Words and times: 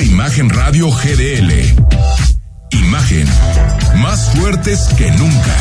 Imagen 0.00 0.48
Radio 0.48 0.88
GDL. 0.90 1.52
Imagen. 2.70 3.26
Más 4.00 4.30
fuertes 4.34 4.88
que 4.96 5.10
nunca. 5.12 5.56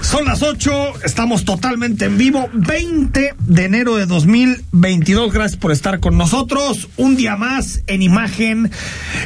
Son 0.00 0.24
las 0.24 0.42
8, 0.42 1.04
estamos 1.04 1.44
totalmente 1.44 2.06
en 2.06 2.18
vivo, 2.18 2.50
20 2.52 3.34
de 3.38 3.64
enero 3.64 3.96
de 3.96 4.06
2022. 4.06 5.32
Gracias 5.32 5.58
por 5.58 5.70
estar 5.72 6.00
con 6.00 6.18
nosotros. 6.18 6.88
Un 6.96 7.16
día 7.16 7.36
más 7.36 7.82
en 7.86 8.02
Imagen 8.02 8.70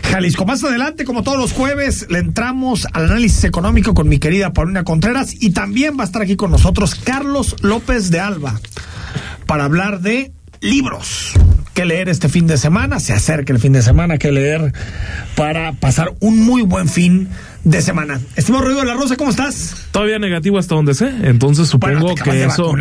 Jalisco. 0.05 0.45
Más 0.45 0.63
adelante, 0.63 1.05
como 1.05 1.23
todos 1.23 1.39
los 1.39 1.53
jueves, 1.53 2.07
le 2.11 2.19
entramos 2.19 2.87
al 2.93 3.07
análisis 3.07 3.45
económico 3.45 3.95
con 3.95 4.09
mi 4.09 4.19
querida 4.19 4.53
Paulina 4.53 4.85
Contreras 4.85 5.35
y 5.41 5.51
también 5.51 5.99
va 5.99 6.03
a 6.03 6.07
estar 6.07 6.23
aquí 6.23 6.37
con 6.37 6.51
nosotros 6.51 6.95
Carlos 6.95 7.57
López 7.63 8.11
de 8.11 8.21
Alba 8.21 8.61
para 9.47 9.65
hablar 9.65 10.01
de 10.01 10.33
libros. 10.61 11.35
¿Qué 11.77 11.85
leer 11.85 12.09
este 12.09 12.31
fin 12.31 12.47
de 12.47 12.57
semana? 12.57 13.01
Se 13.01 13.13
acerca 13.13 13.53
el 13.53 13.59
fin 13.59 13.75
de 13.75 13.83
semana, 13.83 14.17
¿qué 14.17 14.33
leer 14.33 14.73
para 15.35 15.73
pasar 15.73 16.15
un 16.21 16.41
muy 16.41 16.63
buen 16.63 16.89
fin 16.89 17.29
de 17.65 17.83
semana? 17.83 18.19
Estimado 18.35 18.63
Rodrigo 18.65 18.81
de 18.81 18.87
la 18.87 18.95
Rosa, 18.95 19.15
¿cómo 19.19 19.29
estás? 19.29 19.87
Todavía 19.91 20.19
negativo 20.19 20.59
hasta 20.59 20.75
donde 20.75 20.95
sé, 20.95 21.13
entonces 21.25 21.69
supongo 21.69 22.01
Bueno, 22.01 22.15
que 22.15 22.45
eso 22.45 22.75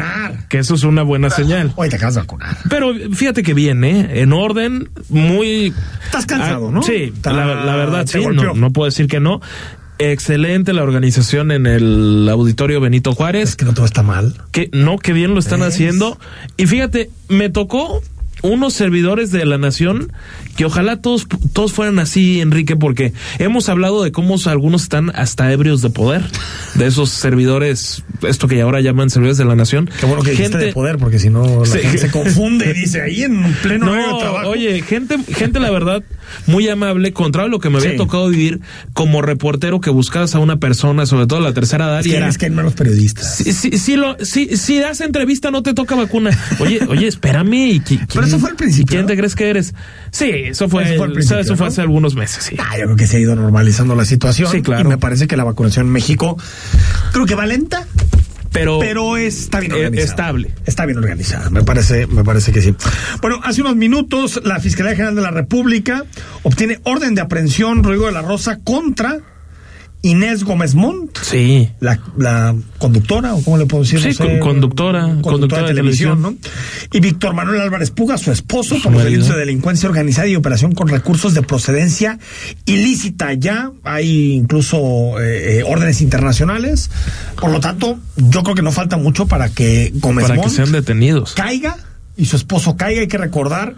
que 0.47 0.59
eso 0.59 0.75
es 0.75 0.83
una 0.83 1.03
buena 1.03 1.29
señal. 1.29 1.73
Hoy 1.75 1.89
te 1.89 1.97
acabas 1.97 2.15
de 2.15 2.21
vacunar. 2.21 2.55
Pero 2.69 2.93
fíjate 3.11 3.43
que 3.43 3.53
bien, 3.53 3.83
¿eh? 3.83 4.21
En 4.21 4.31
orden, 4.31 4.87
muy... 5.09 5.73
Estás 6.05 6.25
cansado, 6.25 6.69
Ah, 6.69 6.71
¿no? 6.71 6.81
Sí, 6.81 7.11
la, 7.25 7.33
la 7.65 7.75
verdad, 7.75 8.05
sí, 8.07 8.19
no, 8.33 8.53
no 8.53 8.71
puedo 8.71 8.85
decir 8.85 9.07
que 9.07 9.19
no. 9.19 9.41
Excelente 9.99 10.71
la 10.71 10.83
organización 10.83 11.51
en 11.51 11.65
el 11.67 12.29
auditorio 12.29 12.79
Benito 12.79 13.11
Juárez. 13.13 13.49
Es 13.49 13.55
que 13.57 13.65
no 13.65 13.73
todo 13.73 13.85
está 13.85 14.03
mal. 14.03 14.35
que 14.51 14.69
no, 14.71 14.97
que 14.99 15.11
bien 15.11 15.33
lo 15.33 15.39
están 15.41 15.63
haciendo. 15.63 16.17
Y 16.55 16.65
fíjate, 16.65 17.09
me 17.27 17.49
tocó 17.49 18.01
unos 18.41 18.73
servidores 18.73 19.31
de 19.31 19.45
la 19.45 19.57
nación 19.57 20.11
que 20.55 20.65
ojalá 20.65 21.01
todos 21.01 21.27
todos 21.53 21.73
fueran 21.73 21.99
así, 21.99 22.39
Enrique, 22.41 22.75
porque 22.75 23.11
hemos 23.39 23.67
hablado 23.69 24.03
de 24.03 24.11
cómo 24.11 24.35
algunos 24.45 24.83
están 24.83 25.11
hasta 25.15 25.51
ebrios 25.51 25.81
de 25.81 25.89
poder, 25.89 26.23
de 26.75 26.85
esos 26.87 27.09
servidores, 27.09 28.03
esto 28.27 28.47
que 28.47 28.61
ahora 28.61 28.79
llaman 28.81 29.09
servidores 29.09 29.37
de 29.37 29.45
la 29.45 29.55
nación. 29.55 29.89
Qué 29.99 30.05
bueno 30.05 30.23
que 30.23 30.31
dijiste 30.31 30.57
de 30.57 30.71
poder, 30.73 30.97
porque 30.97 31.19
si 31.19 31.29
no 31.29 31.61
la 31.61 31.65
Sí. 31.65 31.79
gente 31.79 31.97
se 31.97 32.11
confunde 32.11 32.69
y 32.71 32.73
dice 32.81 33.01
ahí 33.01 33.23
en 33.23 33.43
pleno 33.63 33.85
No, 33.87 34.17
trabajo. 34.17 34.49
oye, 34.49 34.81
gente, 34.81 35.17
gente 35.33 35.59
la 35.59 35.71
verdad 35.71 36.03
muy 36.47 36.67
amable, 36.69 37.11
contrario 37.13 37.47
a 37.47 37.51
lo 37.51 37.59
que 37.59 37.69
me 37.69 37.77
había 37.77 37.91
Sí. 37.91 37.97
tocado 37.97 38.29
vivir 38.29 38.59
como 38.93 39.21
reportero 39.21 39.79
que 39.81 39.89
buscabas 39.89 40.35
a 40.35 40.39
una 40.39 40.57
persona, 40.57 41.05
sobre 41.05 41.27
todo 41.27 41.39
la 41.41 41.53
tercera 41.53 41.85
edad, 41.85 41.99
es 42.01 42.07
que, 42.07 42.15
era 42.17 42.27
es 42.29 42.37
que 42.37 42.45
hay 42.45 42.51
menos 42.51 42.73
periodistas. 42.73 43.37
Si, 43.37 43.51
si, 43.53 43.71
si 43.77 43.95
lo, 43.95 44.17
si, 44.23 44.55
si 44.57 44.79
das 44.79 45.01
entrevista 45.01 45.51
no 45.51 45.63
te 45.63 45.73
toca 45.73 45.95
vacuna. 45.95 46.31
Oye, 46.59 46.79
oye, 46.87 47.07
espérame. 47.07 47.53
¿y 47.55 47.79
qui- 47.81 48.05
Pero 48.25 48.35
eso 48.35 48.39
fue 48.39 48.49
al 48.49 48.55
principio, 48.55 48.95
¿Quién 48.95 49.05
te 49.05 49.15
crees 49.17 49.35
que 49.35 49.49
eres? 49.49 49.73
Sí, 50.11 50.29
eso 50.29 50.67
fue, 50.69 50.83
Eso 50.83 50.97
fue 50.97 51.41
eso 51.41 51.55
fue 51.55 51.67
hace 51.67 51.81
algunos 51.81 52.15
meses, 52.15 52.43
sí. 52.43 52.55
Ah, 52.59 52.77
yo 52.77 52.85
creo 52.85 52.95
que 52.95 53.07
se 53.07 53.17
ha 53.17 53.19
ido 53.19 53.35
normalizando 53.35 53.95
la 53.95 54.05
situación. 54.05 54.51
Sí, 54.51 54.61
claro. 54.61 54.81
Y 54.81 54.87
me 54.87 54.97
parece 54.97 55.27
que 55.27 55.37
la 55.37 55.43
vacunación 55.43 55.87
en 55.87 55.91
México, 55.91 56.37
creo 57.11 57.25
que 57.25 57.35
va 57.35 57.45
lenta, 57.45 57.85
Pero, 58.51 58.79
pero 58.79 59.17
está 59.17 59.59
bien 59.59 59.71
eh, 59.73 59.75
organizada. 59.75 60.05
estable. 60.09 60.51
Está 60.65 60.85
bien 60.85 60.97
organizada, 60.97 61.49
me 61.49 61.63
parece, 61.63 62.07
me 62.07 62.23
parece 62.23 62.51
que 62.51 62.61
sí. 62.61 62.73
Bueno, 63.21 63.39
hace 63.43 63.61
unos 63.61 63.75
minutos 63.75 64.41
la 64.43 64.59
Fiscalía 64.59 64.93
General 64.93 65.15
de 65.15 65.21
la 65.21 65.31
República 65.31 66.03
obtiene 66.43 66.79
orden 66.83 67.15
de 67.15 67.21
aprehensión, 67.21 67.83
Rodrigo 67.83 68.05
de 68.05 68.13
la 68.13 68.21
Rosa, 68.21 68.59
contra 68.63 69.19
Inés 70.07 70.43
Gómez 70.43 70.75
Montt. 70.75 71.17
Sí. 71.21 71.69
La, 71.79 71.99
la 72.17 72.55
conductora, 72.77 73.33
o 73.33 73.41
cómo 73.43 73.57
le 73.57 73.65
puedo 73.65 73.83
decir, 73.83 73.99
Sí, 74.01 74.13
con- 74.15 74.39
conductora, 74.39 75.17
conductora 75.21 75.63
de 75.63 75.67
de 75.69 75.73
televisión, 75.73 76.21
televisión. 76.21 76.39
¿no? 76.91 76.97
Y 76.97 76.99
Víctor 77.01 77.33
Manuel 77.33 77.61
Álvarez 77.61 77.89
Puga, 77.91 78.17
su 78.17 78.31
esposo, 78.31 78.75
por 78.75 78.91
los 78.91 79.01
marido. 79.01 79.05
delitos 79.11 79.29
de 79.29 79.39
delincuencia 79.39 79.89
organizada 79.89 80.27
y 80.27 80.35
operación 80.35 80.73
con 80.73 80.87
recursos 80.89 81.33
de 81.33 81.41
procedencia 81.41 82.19
ilícita. 82.65 83.33
Ya 83.33 83.71
hay 83.83 84.33
incluso 84.33 85.19
eh, 85.19 85.59
eh, 85.59 85.63
órdenes 85.65 86.01
internacionales. 86.01 86.89
Por 87.39 87.51
lo 87.51 87.59
tanto, 87.59 87.99
yo 88.15 88.43
creo 88.43 88.55
que 88.55 88.61
no 88.61 88.71
falta 88.71 88.97
mucho 88.97 89.25
para 89.27 89.49
que 89.49 89.91
Gómez 89.95 90.23
Para 90.25 90.35
que 90.35 90.41
Montt 90.41 90.53
sean 90.55 90.71
detenidos. 90.71 91.33
caiga 91.33 91.77
y 92.17 92.25
su 92.25 92.35
esposo 92.35 92.77
caiga. 92.77 93.01
Hay 93.01 93.07
que 93.07 93.17
recordar 93.17 93.75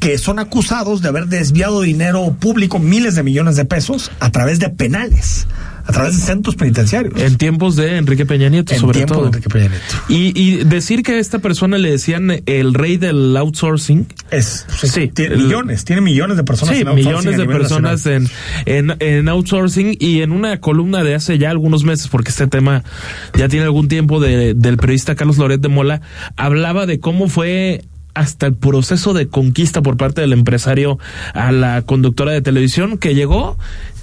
que 0.00 0.16
son 0.18 0.38
acusados 0.38 1.02
de 1.02 1.08
haber 1.08 1.26
desviado 1.26 1.80
dinero 1.82 2.36
público, 2.38 2.78
miles 2.78 3.14
de 3.14 3.22
millones 3.22 3.56
de 3.56 3.64
pesos, 3.64 4.10
a 4.20 4.30
través 4.30 4.58
de 4.60 4.68
penales, 4.70 5.48
a 5.86 5.92
través 5.92 6.16
de 6.16 6.22
centros 6.22 6.54
penitenciarios. 6.54 7.20
En 7.20 7.36
tiempos 7.36 7.74
de 7.74 7.96
Enrique 7.96 8.24
Peña 8.24 8.48
Nieto, 8.48 8.74
En 8.74 8.80
sobre 8.80 9.04
todo. 9.06 9.22
de 9.22 9.26
Enrique 9.28 9.48
Peña 9.48 9.68
Nieto. 9.68 9.84
Y, 10.08 10.38
y 10.40 10.56
decir 10.64 11.02
que 11.02 11.12
a 11.14 11.18
esta 11.18 11.40
persona 11.40 11.78
le 11.78 11.90
decían 11.90 12.42
el 12.46 12.74
rey 12.74 12.96
del 12.96 13.36
outsourcing. 13.36 14.06
Es, 14.30 14.66
Sí, 14.82 15.08
tiene 15.08 15.34
el- 15.34 15.44
millones, 15.44 15.84
tiene 15.84 16.00
millones 16.02 16.36
de 16.36 16.44
personas 16.44 16.76
Sí, 16.76 16.82
en 16.82 16.88
outsourcing 16.88 17.14
millones 17.30 17.38
de 17.38 17.46
personas 17.52 18.06
en, 18.06 18.28
en 19.00 19.28
outsourcing 19.28 19.96
y 19.98 20.20
en 20.22 20.30
una 20.32 20.60
columna 20.60 21.02
de 21.02 21.14
hace 21.16 21.38
ya 21.38 21.50
algunos 21.50 21.82
meses, 21.84 22.06
porque 22.08 22.30
este 22.30 22.46
tema 22.46 22.84
ya 23.36 23.48
tiene 23.48 23.64
algún 23.64 23.88
tiempo 23.88 24.20
de, 24.20 24.54
del 24.54 24.76
periodista 24.76 25.16
Carlos 25.16 25.38
Loret 25.38 25.60
de 25.60 25.68
Mola, 25.68 26.02
hablaba 26.36 26.86
de 26.86 27.00
cómo 27.00 27.28
fue 27.28 27.82
hasta 28.18 28.46
el 28.46 28.54
proceso 28.56 29.14
de 29.14 29.28
conquista 29.28 29.80
por 29.80 29.96
parte 29.96 30.20
del 30.20 30.32
empresario 30.32 30.98
a 31.34 31.52
la 31.52 31.82
conductora 31.82 32.32
de 32.32 32.42
televisión 32.42 32.98
que 32.98 33.14
llegó 33.14 33.56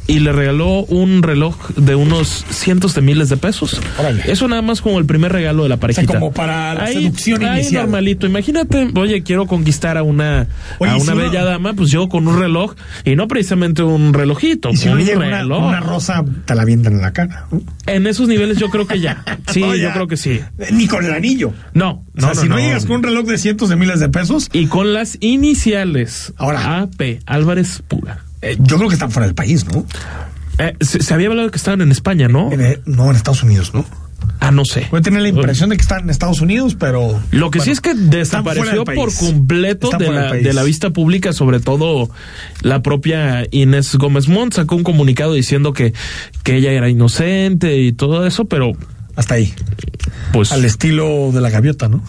y 0.07 0.19
le 0.19 0.31
regaló 0.31 0.83
un 0.85 1.23
reloj 1.23 1.55
de 1.75 1.95
unos 1.95 2.45
cientos 2.49 2.93
de 2.95 3.01
miles 3.01 3.29
de 3.29 3.37
pesos. 3.37 3.79
Órale. 3.97 4.23
Eso 4.27 4.47
nada 4.47 4.61
más 4.61 4.81
como 4.81 4.99
el 4.99 5.05
primer 5.05 5.31
regalo 5.31 5.63
de 5.63 5.69
la 5.69 5.77
parejita. 5.77 6.05
como 6.13 6.31
para 6.31 6.73
la 6.75 6.83
Ahí- 6.83 6.93
seducción 6.95 7.43
ahí 7.43 7.61
inicial. 7.61 7.83
normalito. 7.83 8.27
Imagínate, 8.27 8.89
oye, 8.95 9.23
quiero 9.23 9.45
conquistar 9.47 9.97
a 9.97 10.03
una, 10.03 10.47
Oye, 10.79 10.91
a 10.91 10.95
una 10.97 11.11
si 11.13 11.17
bella 11.17 11.43
dama, 11.43 11.73
pues 11.73 11.89
yo 11.91 12.07
con 12.09 12.27
un 12.27 12.39
reloj 12.39 12.75
y 13.03 13.15
no 13.15 13.27
precisamente 13.27 13.83
un 13.83 14.13
relojito, 14.13 14.69
Y 14.69 14.77
si 14.77 14.89
un 14.89 14.99
llega 14.99 15.17
una, 15.17 15.39
reloj. 15.39 15.63
una 15.67 15.79
rosa, 15.79 16.23
te 16.45 16.53
la 16.55 16.61
avientan 16.61 16.93
en 16.93 17.01
la 17.01 17.11
cara. 17.13 17.47
¿no? 17.51 17.61
En 17.87 18.07
esos 18.07 18.27
niveles 18.27 18.57
yo 18.57 18.69
creo 18.69 18.87
que 18.87 18.99
ya. 18.99 19.23
Sí, 19.51 19.61
No, 19.61 19.75
yo 19.75 19.91
creo 19.93 20.07
que 20.07 20.17
sí. 20.17 20.39
Ni 20.71 20.87
con 20.87 21.05
el 21.05 21.13
anillo. 21.13 21.53
No, 21.73 22.03
O 22.15 22.19
sea, 22.19 22.29
no, 22.29 22.33
no, 22.35 22.41
si 22.41 22.49
no, 22.49 22.55
no. 22.55 22.61
llegas 22.61 22.85
con 22.85 22.97
un 22.97 23.03
reloj 23.03 23.25
de 23.25 23.37
cientos 23.37 23.69
de 23.69 23.75
miles 23.75 23.99
de 23.99 24.09
pesos, 24.09 24.49
Y 24.53 24.67
con 24.67 24.93
las 24.93 25.17
iniciales. 25.21 26.33
Ahora. 26.37 26.79
AP, 26.81 27.19
Álvarez 27.25 27.81
Puga. 27.87 28.24
Eh, 28.45 28.57
yo 28.59 28.77
creo 28.77 28.89
que 28.89 28.95
están 28.95 29.11
fuera 29.11 29.25
del 29.25 29.35
país, 29.35 29.65
¿no? 29.65 29.85
Eh, 30.57 30.75
se, 30.79 31.01
se 31.01 31.13
había 31.13 31.27
hablado 31.27 31.51
que 31.51 31.57
estaban 31.57 31.81
en 31.81 31.91
España, 31.91 32.27
¿no? 32.27 32.51
En, 32.51 32.61
eh, 32.61 32.79
no, 32.85 33.09
en 33.09 33.15
Estados 33.15 33.43
Unidos, 33.43 33.73
¿no? 33.73 33.85
Ah, 34.39 34.51
no 34.51 34.65
sé. 34.65 34.87
Puede 34.89 35.03
tener 35.03 35.21
la 35.21 35.29
impresión 35.29 35.69
de 35.69 35.75
que 35.77 35.81
están 35.81 36.03
en 36.03 36.09
Estados 36.09 36.41
Unidos, 36.41 36.75
pero. 36.79 37.19
Lo 37.31 37.51
que 37.51 37.59
sí 37.59 37.71
es 37.71 37.81
que 37.81 37.93
desapareció 37.93 38.83
por 38.85 39.13
completo 39.13 39.89
de 39.97 40.09
la, 40.09 40.33
de 40.33 40.53
la 40.53 40.63
vista 40.63 40.89
pública, 40.91 41.33
sobre 41.33 41.59
todo 41.59 42.09
la 42.61 42.81
propia 42.81 43.45
Inés 43.51 43.95
Gómez 43.95 44.27
Montt 44.27 44.53
sacó 44.53 44.75
un 44.75 44.83
comunicado 44.83 45.33
diciendo 45.33 45.73
que, 45.73 45.93
que 46.43 46.57
ella 46.57 46.71
era 46.71 46.89
inocente 46.89 47.77
y 47.79 47.93
todo 47.93 48.25
eso, 48.25 48.45
pero 48.45 48.73
Hasta 49.15 49.35
ahí. 49.35 49.53
pues 50.33 50.51
Al 50.51 50.65
estilo 50.65 51.31
de 51.33 51.41
la 51.41 51.49
gaviota, 51.49 51.87
¿no? 51.87 52.03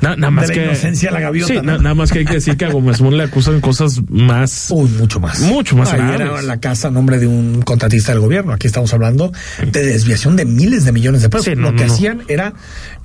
Na- 0.00 0.16
nada 0.16 0.30
más 0.30 0.48
de 0.48 0.56
la 0.56 0.62
que 0.62 0.66
inocencia 0.68 1.10
a 1.10 1.12
la 1.12 1.20
gaviota, 1.20 1.52
Sí, 1.52 1.56
¿no? 1.58 1.62
na- 1.62 1.78
nada 1.78 1.94
más 1.94 2.10
que 2.12 2.20
hay 2.20 2.24
que 2.24 2.34
decir 2.34 2.56
que 2.56 2.64
a 2.64 2.70
Gómez 2.70 3.00
Montt 3.00 3.16
le 3.16 3.24
acusan 3.24 3.60
cosas 3.60 4.00
más 4.08 4.68
Uy, 4.70 4.88
mucho 4.90 5.20
más. 5.20 5.40
Mucho 5.40 5.76
más 5.76 5.92
Ahí 5.92 6.00
era 6.14 6.42
la 6.42 6.60
casa 6.60 6.88
a 6.88 6.90
nombre 6.90 7.18
de 7.18 7.26
un 7.26 7.62
contratista 7.62 8.12
del 8.12 8.20
gobierno. 8.20 8.52
Aquí 8.52 8.66
estamos 8.66 8.92
hablando 8.94 9.32
de 9.64 9.84
desviación 9.84 10.36
de 10.36 10.44
miles 10.44 10.84
de 10.84 10.92
millones 10.92 11.22
de 11.22 11.28
pesos. 11.28 11.46
Sí, 11.46 11.54
no, 11.56 11.70
Lo 11.72 11.76
que 11.76 11.86
no, 11.86 11.92
hacían 11.92 12.22
era 12.28 12.52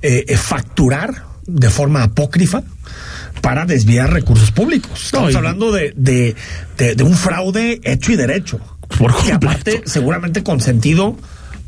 eh, 0.02 0.24
eh, 0.28 0.36
facturar 0.36 1.24
de 1.46 1.70
forma 1.70 2.02
apócrifa 2.04 2.62
para 3.40 3.64
desviar 3.66 4.12
recursos 4.12 4.50
públicos. 4.52 5.06
Estamos 5.06 5.26
No, 5.28 5.32
y- 5.32 5.36
hablando 5.36 5.72
de, 5.72 5.92
de, 5.96 6.36
de- 6.78 6.94
de 6.94 7.02
un 7.04 7.14
fraude 7.14 7.80
hecho 7.84 8.12
y 8.12 8.16
derecho. 8.16 8.60
Por 8.98 9.16
que 9.22 9.32
aparte 9.32 9.82
seguramente 9.86 10.42
consentido 10.42 11.16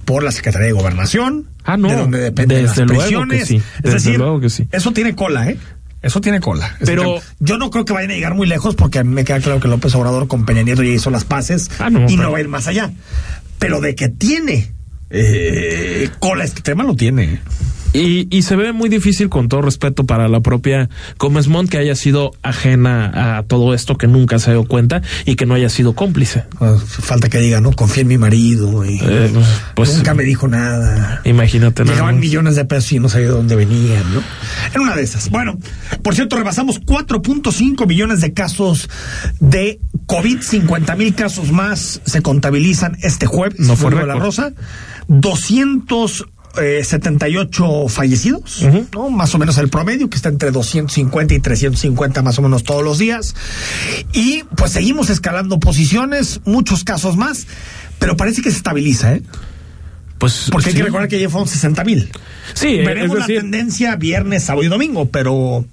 por 0.05 0.23
la 0.23 0.33
Secretaría 0.33 0.67
de 0.69 0.73
Gobernación, 0.73 1.49
Ah, 1.65 1.77
no. 1.77 1.89
de 1.89 1.97
donde 1.97 2.19
dependen 2.19 2.65
Desde 2.67 2.85
las 2.87 3.11
luego 3.11 3.27
que 3.29 3.47
sí. 3.47 3.63
Es 3.83 3.93
decir, 3.93 4.19
luego 4.19 4.41
que 4.41 4.51
sí. 4.51 4.69
eso 4.73 4.93
tiene 4.93 5.15
cola, 5.15 5.49
¿eh? 5.51 5.59
Eso 6.03 6.21
tiene 6.21 6.41
cola. 6.41 6.77
Pero- 6.85 7.21
yo 7.41 7.57
no 7.57 7.71
creo 7.71 7.85
que 7.87 7.95
vayan 7.95 8.11
a 8.11 8.15
llegar 8.15 8.35
muy 8.35 8.47
lejos 8.47 8.75
porque 8.75 8.99
a 8.99 9.05
mí 9.05 9.15
me 9.15 9.25
queda 9.25 9.41
claro 9.41 9.59
que 9.61 9.69
López 9.69 9.95
Obrador 9.95 10.29
con 10.29 10.45
Peña 10.45 10.63
Nieto 10.63 10.83
ya 10.83 10.91
hizo 10.91 11.11
las 11.11 11.25
paces 11.25 11.71
Ah, 11.79 11.89
no, 11.89 12.09
y 12.11 12.17
no 12.19 12.31
va 12.31 12.39
a 12.39 12.41
ir 12.43 12.49
más 12.49 12.67
allá. 12.67 12.93
Pero 13.59 13.81
de 13.81 13.95
que 13.95 14.11
tiene 14.11 14.73
eh, 15.09 16.11
cola 16.19 16.45
este 16.45 16.61
tema 16.61 16.83
lo 16.85 16.95
tiene. 16.95 17.41
Y, 17.95 18.27
y 18.37 18.43
se 18.43 18.57
ve 18.57 18.73
muy 18.73 18.89
difícil, 18.89 19.29
con 19.29 19.49
todo 19.49 19.63
respeto 19.63 20.05
para 20.05 20.29
la 20.29 20.41
propia 20.41 20.91
Gómez 21.19 21.47
Montt, 21.47 21.71
que 21.71 21.79
haya 21.79 21.95
sido 21.95 22.33
ajena 22.43 23.39
a 23.39 23.43
todo 23.45 23.73
esto, 23.73 23.97
que 23.97 24.09
nunca 24.09 24.39
se 24.41 24.51
dio 24.51 24.65
cuenta 24.65 25.01
y 25.25 25.37
que 25.37 25.47
no 25.47 25.55
haya 25.55 25.69
sido 25.69 25.95
cómplice. 25.95 26.45
Ah, 26.61 26.77
Falta 26.85 27.29
que 27.29 27.39
diga, 27.39 27.61
¿no? 27.61 27.73
Confía 27.73 28.03
en 28.03 28.09
mi 28.09 28.19
marido 28.19 28.85
y 28.85 28.99
Eh, 29.01 29.31
pues, 29.77 29.97
nunca 29.97 30.13
me 30.13 30.25
dijo 30.25 30.49
nada. 30.49 31.21
Imagínate 31.25 31.85
Llegaban 31.85 32.19
millones 32.19 32.57
de 32.57 32.65
pesos 32.65 32.93
y 32.93 32.99
no 32.99 33.09
sabía 33.09 33.29
de 33.29 33.35
dónde 33.35 33.55
venían, 33.55 34.03
¿no? 34.13 34.23
En 34.75 34.81
una 34.81 34.97
de 34.97 35.03
esas. 35.03 35.31
Bueno, 35.31 35.57
por 36.03 36.17
cierto, 36.17 36.37
rebasamos 36.37 36.81
4.5 36.81 37.87
millones 37.87 38.21
de 38.21 38.33
casos 38.33 38.91
de 39.39 39.79
COVID, 40.07 40.41
50 40.41 40.97
mil 40.97 41.15
casos 41.15 41.53
más 41.53 42.01
se 42.05 42.23
contabilizan 42.23 42.97
este 43.03 43.27
jueves. 43.27 43.61
No 43.61 43.77
fue 43.77 43.93
la. 43.93 44.15
Rosa. 44.15 44.53
200 45.09 46.27
eh, 46.61 46.83
78 46.85 47.89
fallecidos. 47.89 48.65
Más 49.11 49.35
o 49.35 49.39
menos 49.39 49.59
el 49.59 49.69
promedio, 49.69 50.09
que 50.09 50.17
está 50.17 50.29
entre 50.29 50.51
250 50.51 51.35
y 51.35 51.41
350 51.41 52.23
más 52.23 52.39
o 52.39 52.43
menos 52.43 52.65
todos 52.65 52.85
los 52.85 52.99
días. 52.99 53.35
Y 54.13 54.45
pues 54.57 54.73
seguimos 54.73 55.11
escalando 55.11 55.59
posiciones, 55.61 56.41
muchos 56.45 56.85
casos 56.85 57.17
más, 57.17 57.47
pero 57.99 58.17
parece 58.17 58.43
que 58.43 58.51
se 58.51 58.57
estabiliza, 58.57 59.15
¿eh? 59.15 59.23
Pues 60.19 60.49
Porque 60.51 60.69
hay 60.69 60.73
sí. 60.73 60.79
que 60.79 60.85
recordar 60.85 61.09
que 61.09 61.21
ya 61.21 61.29
fueron 61.29 61.49
60 61.49 61.85
mil. 61.85 62.11
Sí, 62.55 62.69
eh, 62.69 62.87
Veremos 62.87 63.19
la 63.19 63.27
tendencia 63.27 63.97
viernes, 63.97 64.45
sábado 64.45 64.65
y 64.65 64.69
domingo, 64.69 65.11
pero 65.11 65.67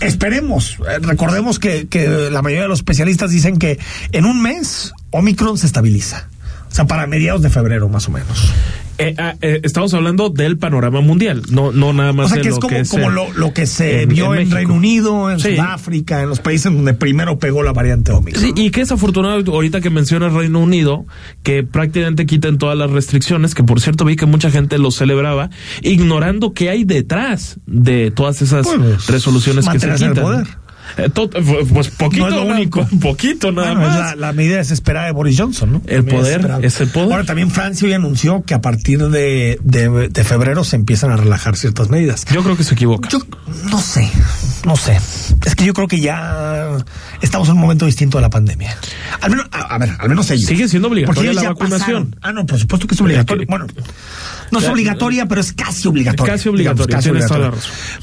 esperemos. 0.00 0.78
Eh, 0.88 0.98
recordemos 1.00 1.58
que, 1.58 1.88
que 1.88 2.08
la 2.30 2.40
mayoría 2.40 2.62
de 2.62 2.68
los 2.68 2.78
especialistas 2.78 3.30
dicen 3.30 3.58
que 3.58 3.78
en 4.12 4.24
un 4.24 4.40
mes 4.40 4.92
Omicron 5.10 5.58
se 5.58 5.66
estabiliza. 5.66 6.28
O 6.70 6.74
sea, 6.74 6.86
para 6.86 7.06
mediados 7.06 7.42
de 7.42 7.50
febrero, 7.50 7.88
más 7.88 8.06
o 8.08 8.10
menos. 8.12 8.52
eh, 8.98 9.14
ah, 9.16 9.34
eh, 9.40 9.60
estamos 9.62 9.94
hablando 9.94 10.28
del 10.28 10.58
panorama 10.58 11.00
mundial, 11.00 11.42
no, 11.50 11.70
no 11.72 11.92
nada 11.92 12.12
más 12.12 12.26
O 12.26 12.28
sea, 12.30 12.36
de 12.36 12.42
que 12.42 12.48
lo 12.48 12.54
es 12.56 12.60
como, 12.60 12.68
que 12.74 12.80
es, 12.80 12.88
como 12.90 13.10
lo, 13.10 13.32
lo 13.32 13.52
que 13.54 13.66
se 13.66 14.02
en- 14.02 14.08
vio 14.08 14.34
en. 14.34 14.50
Reino 14.50 14.74
Unido, 14.74 15.30
en 15.30 15.38
Sí. 15.40 15.54
Sudáfrica, 15.56 16.20
en 16.22 16.28
los 16.28 16.40
países 16.40 16.72
donde 16.72 16.94
primero 16.94 17.38
pegó 17.38 17.62
la 17.62 17.72
variante 17.72 18.12
Omicron. 18.12 18.44
Sí, 18.44 18.52
y 18.56 18.70
que 18.70 18.80
es 18.80 18.90
afortunado 18.92 19.42
ahorita 19.52 19.80
que 19.80 19.90
mencionas 19.90 20.32
Reino 20.32 20.58
Unido, 20.60 21.06
que 21.42 21.62
prácticamente 21.62 22.26
quiten 22.26 22.58
todas 22.58 22.76
las 22.76 22.90
restricciones, 22.90 23.54
que 23.54 23.62
por 23.64 23.80
cierto 23.80 24.04
vi 24.04 24.16
que 24.16 24.26
mucha 24.26 24.50
gente 24.50 24.78
lo 24.78 24.90
celebraba, 24.90 25.48
ignorando 25.82 26.52
qué 26.52 26.70
hay 26.70 26.84
detrás 26.84 27.58
de 27.66 28.10
todas 28.10 28.42
esas 28.42 28.66
Pues, 28.66 29.06
resoluciones 29.06 29.68
que 29.68 29.78
se 29.78 29.86
en 29.86 29.92
el 29.92 29.98
quitan. 29.98 30.14
poder. 30.22 30.46
Eh, 30.96 31.08
to- 31.10 31.28
pues 31.30 31.88
poquito, 31.90 32.28
No 32.28 32.28
es 32.28 32.34
lo 32.48 32.54
único. 32.54 32.86
poquito 33.00 33.52
nada 33.52 33.72
Bueno, 33.74 33.88
más. 33.88 33.96
la, 33.98 34.16
la 34.16 34.32
medida 34.32 34.56
desesperada 34.56 35.06
de 35.06 35.12
Boris 35.12 35.38
Johnson, 35.38 35.72
¿no? 35.72 35.82
El 35.86 36.04
poder, 36.04 36.50
es 36.62 36.80
el 36.80 36.88
poder. 36.88 37.12
Ahora 37.12 37.24
también 37.24 37.50
Francia 37.50 37.86
hoy 37.86 37.92
anunció 37.94 38.42
que 38.44 38.54
a 38.54 38.60
partir 38.60 39.08
de, 39.08 39.58
de, 39.62 40.08
de 40.08 40.24
febrero 40.24 40.64
se 40.64 40.76
empiezan 40.76 41.10
a 41.10 41.16
relajar 41.16 41.56
ciertas 41.56 41.90
medidas. 41.90 42.24
Yo 42.32 42.42
creo 42.42 42.56
que 42.56 42.64
se 42.64 42.74
equivoca. 42.74 43.08
Yo 43.10 43.18
no 43.70 43.78
sé, 43.80 44.08
no 44.68 44.76
sé. 44.76 44.96
Es 45.46 45.54
que 45.56 45.64
yo 45.64 45.72
creo 45.74 45.88
que 45.88 45.98
ya 46.00 46.76
estamos 47.22 47.48
en 47.48 47.54
un 47.54 47.60
momento 47.60 47.86
distinto 47.86 48.18
de 48.18 48.22
la 48.22 48.30
pandemia. 48.30 48.76
Al 49.20 49.30
menos, 49.30 49.46
a, 49.50 49.62
a 49.74 49.78
ver, 49.78 49.90
al 49.98 50.08
menos 50.08 50.30
ellos. 50.30 50.46
Sigue 50.46 50.68
siendo 50.68 50.88
obligatoria 50.88 51.32
la 51.32 51.42
vacunación. 51.42 52.10
pasaron. 52.10 52.16
Ah, 52.22 52.32
no, 52.32 52.46
por 52.46 52.58
supuesto 52.58 52.86
que 52.86 52.94
es 52.94 53.00
obligatorio. 53.00 53.46
que- 53.46 53.50
Bueno, 53.50 53.66
no 54.50 54.58
es 54.58 54.64
Ya- 54.66 54.70
obligatoria, 54.72 55.26
pero 55.26 55.40
es 55.40 55.52
casi 55.52 55.88
obligatoria. 55.88 56.34
Casi 56.34 56.48
obligatoria, 56.48 56.98
la 56.98 57.50
razón. 57.50 57.54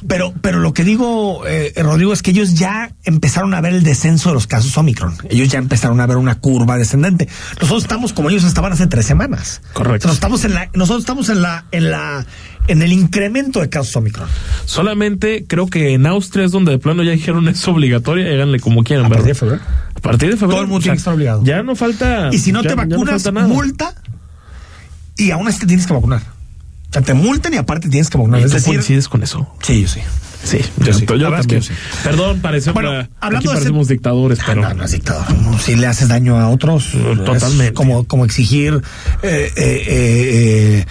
Pero, 0.07 0.33
pero 0.41 0.59
lo 0.59 0.73
que 0.73 0.83
digo, 0.83 1.45
eh, 1.47 1.71
Rodrigo, 1.77 2.11
es 2.13 2.21
que 2.21 2.31
ellos 2.31 2.55
ya 2.55 2.91
empezaron 3.03 3.53
a 3.53 3.61
ver 3.61 3.73
el 3.73 3.83
descenso 3.83 4.29
de 4.29 4.35
los 4.35 4.47
casos 4.47 4.75
Omicron. 4.77 5.15
Ellos 5.29 5.49
ya 5.49 5.59
empezaron 5.59 6.01
a 6.01 6.07
ver 6.07 6.17
una 6.17 6.35
curva 6.39 6.77
descendente. 6.77 7.29
Nosotros 7.61 7.83
estamos 7.83 8.11
como 8.13 8.29
ellos 8.29 8.43
estaban 8.43 8.73
hace 8.73 8.87
tres 8.87 9.05
semanas. 9.05 9.61
Correcto. 9.73 10.07
Nosotros 10.07 10.15
estamos 10.15 10.45
en 10.45 10.53
la, 10.55 10.69
nosotros 10.73 11.01
estamos 11.03 11.29
en 11.29 11.41
la, 11.41 11.65
en 11.71 11.91
la, 11.91 12.25
en 12.67 12.81
el 12.81 12.91
incremento 12.93 13.59
de 13.61 13.69
casos 13.69 13.95
Omicron. 13.95 14.27
Solamente 14.65 15.45
creo 15.47 15.67
que 15.67 15.93
en 15.93 16.05
Austria 16.05 16.45
es 16.45 16.51
donde 16.51 16.71
de 16.71 16.79
plano 16.79 17.03
ya 17.03 17.11
dijeron 17.11 17.47
es 17.47 17.67
obligatoria, 17.67 18.27
háganle 18.31 18.59
como 18.59 18.83
quieran, 18.83 19.05
A 19.05 19.09
partir 19.09 19.27
de 19.27 19.35
febrero. 19.35 19.61
A 19.95 19.99
partir 19.99 20.29
de 20.31 20.37
febrero. 20.37 20.51
Todo 20.55 20.61
el 20.61 20.67
mundo 20.67 20.81
tiene 20.83 20.95
que 20.95 20.99
estar 20.99 21.13
obligado. 21.13 21.43
Ya 21.43 21.63
no 21.63 21.75
falta. 21.75 22.29
Y 22.31 22.37
si 22.39 22.51
no 22.51 22.61
ya- 22.63 22.69
te 22.69 22.75
vacunas, 22.75 23.31
nada. 23.31 23.47
multa 23.47 23.93
y 25.17 25.31
aún 25.31 25.47
así 25.47 25.59
te 25.59 25.67
tienes 25.67 25.85
que 25.87 25.93
vacunar. 25.93 26.21
O 26.89 26.93
sea, 26.93 27.01
te 27.01 27.13
multan 27.13 27.53
y 27.53 27.57
aparte 27.57 27.89
tienes 27.89 28.09
que 28.09 28.17
vacunar. 28.17 28.39
¿Y 28.41 28.43
Es 28.43 28.51
tú 28.51 28.55
decir, 28.57 28.73
coincides 28.73 29.07
con 29.09 29.23
eso? 29.23 29.47
sí, 29.61 29.81
yo 29.81 29.87
sí. 29.87 29.99
Sí, 30.43 30.59
Yo 30.77 30.93
sí. 30.93 31.07
yo 31.07 31.15
La 31.15 31.37
que 31.41 31.47
también. 31.47 31.63
Perdón, 32.03 32.39
parecemos, 32.39 32.75
Bueno, 32.75 32.99
aquí 32.99 33.09
hablando 33.19 33.49
de 33.49 33.55
parecemos 33.55 33.87
dictadores, 33.87 34.39
Ah, 34.41 34.43
pero 34.45 34.61
no, 34.61 34.73
no 34.75 34.83
es 34.83 34.91
dictador. 34.91 35.33
No, 35.41 35.57
Si 35.57 35.75
le 35.75 35.87
haces 35.87 36.07
daño 36.07 36.37
a 36.39 36.49
otros, 36.49 36.91
totalmente. 37.25 37.65
es 37.67 37.71
como, 37.71 38.03
como 38.03 38.25
exigir 38.25 38.75
eh, 38.75 38.81
eh, 39.23 39.51
eh, 39.57 39.85
eh, 39.87 40.85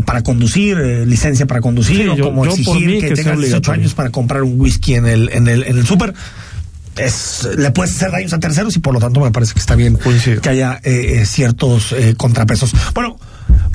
para 0.00 0.22
conducir, 0.22 0.78
eh, 0.78 1.04
licencia 1.06 1.46
para 1.46 1.60
conducir, 1.60 1.96
Sí, 1.96 2.08
o 2.08 2.14
yo- 2.14 2.24
como 2.24 2.44
yo 2.44 2.52
exigir 2.52 3.00
que, 3.00 3.08
que 3.08 3.16
sea 3.16 3.24
tengas 3.24 3.38
18 3.38 3.38
obligatorio. 3.38 3.80
años 3.82 3.94
para 3.94 4.10
comprar 4.10 4.42
un 4.42 4.60
whisky 4.60 4.94
en 4.94 5.06
el, 5.06 5.28
en 5.30 5.48
el, 5.48 5.64
en 5.64 5.78
el 5.78 5.86
súper. 5.86 6.14
Es, 6.96 7.48
le 7.56 7.70
puedes 7.70 7.94
hacer 7.94 8.10
daños 8.10 8.32
a 8.32 8.40
terceros 8.40 8.76
y 8.76 8.80
por 8.80 8.92
lo 8.92 9.00
tanto 9.00 9.20
me 9.20 9.30
parece 9.30 9.54
que 9.54 9.60
está 9.60 9.74
bien 9.74 9.96
Coincido. 9.96 10.42
que 10.42 10.48
haya 10.50 10.80
eh, 10.82 11.20
eh, 11.20 11.26
ciertos 11.26 11.92
eh, 11.92 12.14
contrapesos. 12.16 12.72
Bueno, 12.94 13.18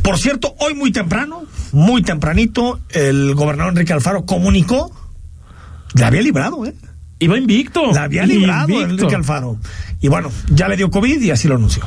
por 0.03 0.19
cierto, 0.19 0.53
hoy 0.59 0.75
muy 0.75 0.91
temprano, 0.91 1.43
muy 1.71 2.03
tempranito, 2.03 2.79
el 2.89 3.33
gobernador 3.33 3.71
Enrique 3.73 3.93
Alfaro 3.93 4.25
comunicó, 4.25 4.91
la 5.93 6.07
había 6.07 6.21
librado, 6.21 6.65
¿eh? 6.65 6.75
iba 7.19 7.37
invicto. 7.37 7.91
La 7.93 8.03
había 8.03 8.25
librado 8.25 8.67
Invicto. 8.69 8.91
Enrique 8.91 9.15
Alfaro. 9.15 9.57
Y 10.01 10.09
bueno, 10.09 10.29
ya 10.51 10.67
le 10.67 10.75
dio 10.77 10.91
COVID 10.91 11.19
y 11.21 11.31
así 11.31 11.47
lo 11.47 11.55
anunció. 11.55 11.83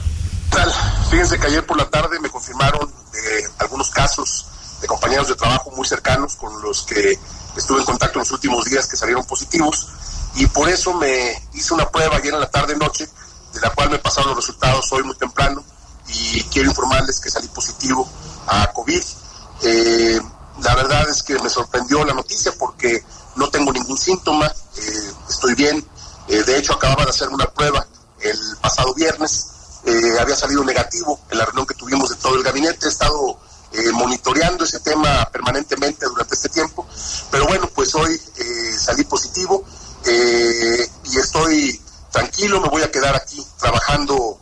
tal? 0.50 0.68
Fíjense 1.10 1.38
que 1.38 1.46
ayer 1.46 1.64
por 1.64 1.76
la 1.76 1.84
tarde 1.90 2.18
me 2.20 2.30
confirmaron 2.30 2.88
eh, 3.18 3.48
algunos 3.58 3.90
casos 3.90 4.46
de 4.80 4.86
compañeros 4.86 5.28
de 5.28 5.34
trabajo 5.34 5.70
muy 5.72 5.86
cercanos 5.86 6.36
con 6.36 6.62
los 6.62 6.82
que 6.82 7.18
estuve 7.56 7.80
en 7.80 7.84
contacto 7.84 8.18
en 8.18 8.20
los 8.20 8.30
últimos 8.30 8.64
días 8.64 8.86
que 8.86 8.96
salieron 8.96 9.24
positivos 9.24 9.88
y 10.36 10.46
por 10.46 10.68
eso 10.68 10.94
me 10.94 11.42
hice 11.54 11.74
una 11.74 11.88
prueba 11.88 12.16
ayer 12.16 12.32
en 12.32 12.40
la 12.40 12.50
tarde 12.50 12.76
noche 12.76 13.08
de 13.52 13.60
la 13.60 13.70
cual 13.70 13.90
me 13.90 13.98
pasaron 13.98 14.30
los 14.30 14.46
resultados 14.46 14.92
hoy 14.92 15.02
muy 15.02 15.16
temprano 15.16 15.64
y 16.08 16.42
quiero 16.44 16.68
informarles 16.68 17.20
que 17.20 17.30
salí 17.30 17.48
positivo 17.48 18.08
a 18.46 18.72
COVID. 18.72 19.02
Eh, 19.62 20.20
la 20.62 20.74
verdad 20.74 21.08
es 21.08 21.22
que 21.22 21.38
me 21.38 21.48
sorprendió 21.48 22.04
la 22.04 22.14
noticia 22.14 22.52
porque 22.58 23.04
no 23.36 23.48
tengo 23.50 23.72
ningún 23.72 23.96
síntoma, 23.96 24.46
eh, 24.46 25.12
estoy 25.28 25.54
bien. 25.54 25.84
Eh, 26.28 26.42
de 26.42 26.58
hecho, 26.58 26.74
acababa 26.74 27.04
de 27.04 27.10
hacer 27.10 27.28
una 27.28 27.46
prueba 27.46 27.86
el 28.20 28.38
pasado 28.60 28.94
viernes, 28.94 29.46
eh, 29.88 30.20
había 30.20 30.36
salido 30.36 30.62
negativo 30.64 31.18
en 31.30 31.38
la 31.38 31.46
reunión 31.46 31.66
que 31.66 31.72
tuvimos 31.72 32.10
de 32.10 32.16
todo 32.16 32.34
el 32.34 32.42
gabinete. 32.42 32.84
He 32.84 32.88
estado 32.90 33.38
eh, 33.72 33.90
monitoreando 33.92 34.64
ese 34.64 34.80
tema 34.80 35.26
permanentemente 35.32 36.04
durante 36.04 36.34
este 36.34 36.50
tiempo, 36.50 36.86
pero 37.30 37.46
bueno, 37.46 37.70
pues 37.74 37.94
hoy 37.94 38.20
eh, 38.36 38.76
salí 38.78 39.04
positivo 39.04 39.64
y 40.04 41.18
estoy 41.18 41.80
tranquilo, 42.10 42.60
me 42.60 42.68
voy 42.68 42.82
a 42.82 42.90
quedar 42.90 43.14
aquí 43.14 43.44
trabajando 43.58 44.38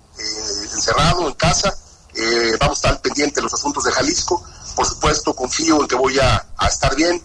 encerrado 0.73 1.27
en 1.29 1.35
casa. 1.35 1.77
Vamos 2.61 2.79
a 2.85 2.89
estar 2.89 3.03
pendiente 3.03 3.37
de 3.37 3.43
los 3.43 3.55
asuntos 3.55 3.85
de 3.85 3.93
Jalisco. 3.93 4.45
Por 4.75 4.87
supuesto, 4.87 5.35
confío 5.35 5.81
en 5.81 5.89
que 5.89 5.97
voy 5.97 6.19
a, 6.19 6.47
estar 6.69 6.95
bien. 6.95 7.21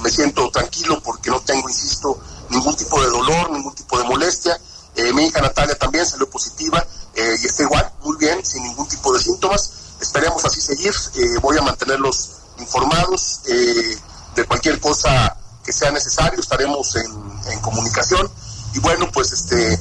Me 0.00 0.10
siento 0.10 0.50
tranquilo 0.50 1.00
porque 1.02 1.30
no 1.30 1.40
tengo, 1.40 1.68
insisto, 1.68 2.20
ningún 2.50 2.76
tipo 2.76 3.00
de 3.00 3.08
dolor, 3.08 3.50
ningún 3.50 3.74
tipo 3.74 3.98
de 3.98 4.04
molestia. 4.04 4.60
Eh, 4.98 5.12
mi 5.12 5.26
hija 5.26 5.40
Natalia 5.40 5.76
también 5.76 6.04
salió 6.04 6.28
positiva 6.28 6.84
eh, 7.14 7.36
y 7.40 7.46
está 7.46 7.62
igual, 7.62 7.88
muy 8.02 8.16
bien, 8.16 8.44
sin 8.44 8.64
ningún 8.64 8.88
tipo 8.88 9.12
de 9.12 9.20
síntomas. 9.20 9.70
Esperemos 10.00 10.44
así 10.44 10.60
seguir. 10.60 10.92
Eh, 11.14 11.38
voy 11.40 11.56
a 11.56 11.62
mantenerlos 11.62 12.30
informados 12.58 13.42
eh, 13.46 13.96
de 14.34 14.44
cualquier 14.44 14.80
cosa 14.80 15.36
que 15.64 15.72
sea 15.72 15.92
necesario. 15.92 16.40
Estaremos 16.40 16.96
en, 16.96 17.12
en 17.52 17.60
comunicación. 17.60 18.28
Y 18.74 18.80
bueno, 18.80 19.08
pues 19.12 19.30
este, 19.32 19.78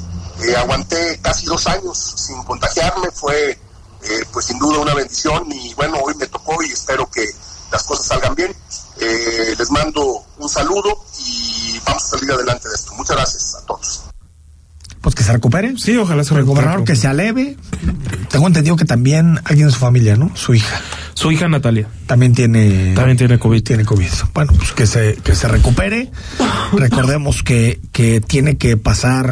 aguanté 0.55 1.19
casi 1.21 1.47
dos 1.47 1.65
años 1.65 1.97
sin 2.17 2.43
contagiarme. 2.43 3.09
Fue 3.11 3.59
pues 4.31 4.45
sin 4.45 4.59
duda 4.59 4.77
una 4.79 4.93
bendición 4.93 5.51
y 5.51 5.73
bueno, 5.73 5.97
hoy 6.01 6.13
me 6.15 6.27
tocó 6.27 6.63
y 6.63 6.71
espero 6.71 7.09
que 7.09 7.27
las 7.71 7.83
cosas 7.83 8.05
salgan 8.05 8.35
bien. 8.35 8.55
Les 8.99 9.71
mando 9.71 10.23
un 10.37 10.47
saludo 10.47 11.03
y 11.17 11.79
vamos 11.85 12.03
a 12.03 12.07
salir 12.07 12.31
adelante 12.31 12.69
de 12.69 12.75
esto. 12.75 12.93
Muchas 12.93 13.17
gracias 13.17 13.55
a 13.55 13.65
todos. 13.65 14.06
Pues 15.07 15.15
que 15.15 15.23
se 15.23 15.31
recupere. 15.31 15.73
Sí, 15.77 15.95
ojalá 15.95 16.25
se 16.25 16.33
El 16.33 16.41
recupere 16.41 16.63
gobernador 16.65 16.85
que 16.85 16.97
se 16.97 17.07
aleve. 17.07 17.55
Tengo 18.29 18.45
entendido 18.45 18.75
que 18.75 18.83
también 18.83 19.39
alguien 19.45 19.67
de 19.67 19.73
su 19.73 19.79
familia, 19.79 20.17
¿no? 20.17 20.35
Su 20.35 20.53
hija. 20.53 20.81
Su 21.13 21.31
hija 21.31 21.47
Natalia. 21.47 21.87
También 22.07 22.33
tiene. 22.35 22.91
También 22.93 23.15
tiene 23.17 23.39
COVID. 23.39 23.63
Tiene 23.63 23.85
COVID. 23.85 24.09
Bueno, 24.33 24.51
pues 24.57 24.73
que 24.73 24.85
se, 24.85 25.15
que 25.23 25.33
se 25.33 25.47
recupere. 25.47 26.11
Recordemos 26.73 27.41
que, 27.41 27.79
que 27.93 28.19
tiene 28.19 28.57
que 28.57 28.75
pasar 28.75 29.31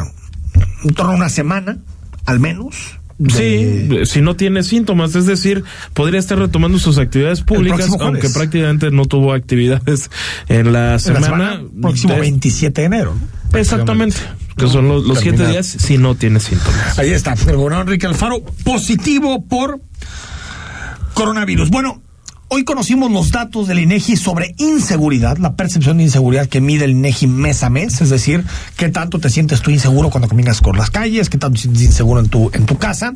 en 0.85 0.93
torno 0.93 1.11
a 1.11 1.15
una 1.17 1.27
semana, 1.27 1.79
al 2.25 2.39
menos. 2.39 2.97
de- 3.17 3.87
Sí, 4.05 4.05
si 4.13 4.21
no 4.21 4.37
tiene 4.37 4.63
síntomas, 4.63 5.13
es 5.15 5.25
decir, 5.25 5.65
podría 5.93 6.21
estar 6.21 6.37
retomando 6.39 6.79
sus 6.79 6.97
actividades 6.99 7.41
públicas, 7.41 7.89
aunque 7.99 8.29
prácticamente 8.29 8.91
no 8.91 9.03
tuvo 9.07 9.33
actividades 9.33 10.09
en 10.47 10.71
la 10.71 10.99
semana. 10.99 11.25
semana 11.25 11.61
próximo 11.81 12.13
de- 12.13 12.19
27 12.21 12.79
de 12.81 12.87
enero. 12.87 13.15
¿no? 13.19 13.34
Exactamente, 13.55 14.17
que 14.57 14.67
son 14.67 14.87
los, 14.87 15.05
los 15.05 15.19
siete 15.19 15.47
días 15.47 15.65
si 15.65 15.97
no 15.97 16.15
tiene 16.15 16.39
síntomas. 16.39 16.97
Ahí 16.99 17.11
está, 17.11 17.33
el 17.33 17.55
gobernador 17.55 17.87
Enrique 17.87 18.05
Alfaro 18.05 18.43
positivo 18.63 19.43
por 19.45 19.79
coronavirus. 21.13 21.69
Bueno, 21.69 22.01
hoy 22.49 22.63
conocimos 22.63 23.11
los 23.11 23.31
datos 23.31 23.67
del 23.67 23.79
INEGI 23.79 24.17
sobre 24.17 24.53
inseguridad, 24.57 25.37
la 25.37 25.55
percepción 25.55 25.97
de 25.97 26.03
inseguridad 26.03 26.47
que 26.47 26.61
mide 26.61 26.85
el 26.85 26.91
INEGI 26.91 27.27
mes 27.27 27.63
a 27.63 27.69
mes, 27.69 28.01
es 28.01 28.09
decir, 28.09 28.43
qué 28.77 28.89
tanto 28.89 29.19
te 29.19 29.29
sientes 29.29 29.61
tú 29.61 29.71
inseguro 29.71 30.09
cuando 30.09 30.27
caminas 30.27 30.61
por 30.61 30.77
las 30.77 30.91
calles, 30.91 31.29
qué 31.29 31.37
tanto 31.37 31.55
te 31.55 31.63
sientes 31.63 31.83
inseguro 31.83 32.19
en 32.19 32.29
tu 32.29 32.51
en 32.53 32.65
tu 32.65 32.77
casa. 32.77 33.13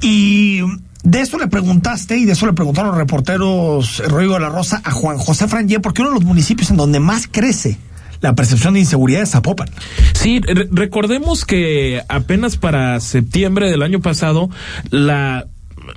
Y 0.00 0.60
de 1.04 1.20
eso 1.20 1.38
le 1.38 1.46
preguntaste 1.46 2.16
y 2.18 2.24
de 2.24 2.32
eso 2.32 2.46
le 2.46 2.52
preguntaron 2.52 2.90
los 2.90 2.98
reporteros 2.98 4.02
Rodrigo 4.08 4.34
de 4.34 4.40
la 4.40 4.48
Rosa 4.48 4.80
a 4.84 4.90
Juan 4.90 5.18
José 5.18 5.46
Frangé, 5.46 5.80
porque 5.80 6.02
uno 6.02 6.10
de 6.10 6.16
los 6.16 6.24
municipios 6.24 6.70
en 6.70 6.76
donde 6.76 7.00
más 7.00 7.28
crece 7.30 7.78
la 8.20 8.34
percepción 8.34 8.74
de 8.74 8.80
inseguridad 8.80 9.22
es 9.22 9.30
Zapopan. 9.30 9.68
Sí, 10.14 10.40
re- 10.40 10.68
recordemos 10.70 11.44
que 11.44 12.02
apenas 12.08 12.56
para 12.56 12.98
septiembre 13.00 13.70
del 13.70 13.82
año 13.82 14.00
pasado, 14.00 14.50
la 14.90 15.46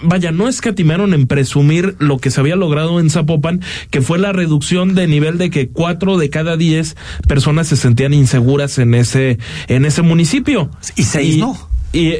vaya, 0.03 0.31
no 0.31 0.47
escatimaron 0.47 1.13
en 1.15 1.25
presumir 1.25 1.95
lo 1.99 2.19
que 2.19 2.29
se 2.29 2.39
había 2.39 2.55
logrado 2.55 2.99
en 2.99 3.09
Zapopan, 3.09 3.61
que 3.89 4.01
fue 4.01 4.19
la 4.19 4.31
reducción 4.31 4.93
de 4.93 5.07
nivel 5.07 5.37
de 5.37 5.49
que 5.49 5.69
cuatro 5.69 6.17
de 6.17 6.29
cada 6.29 6.57
diez 6.57 6.95
personas 7.27 7.67
se 7.67 7.75
sentían 7.75 8.13
inseguras 8.13 8.77
en 8.77 8.93
ese, 8.93 9.39
en 9.67 9.85
ese 9.85 10.01
municipio. 10.03 10.69
Y 10.95 11.03
seis 11.03 11.37
no. 11.37 11.57
Y. 11.91 12.11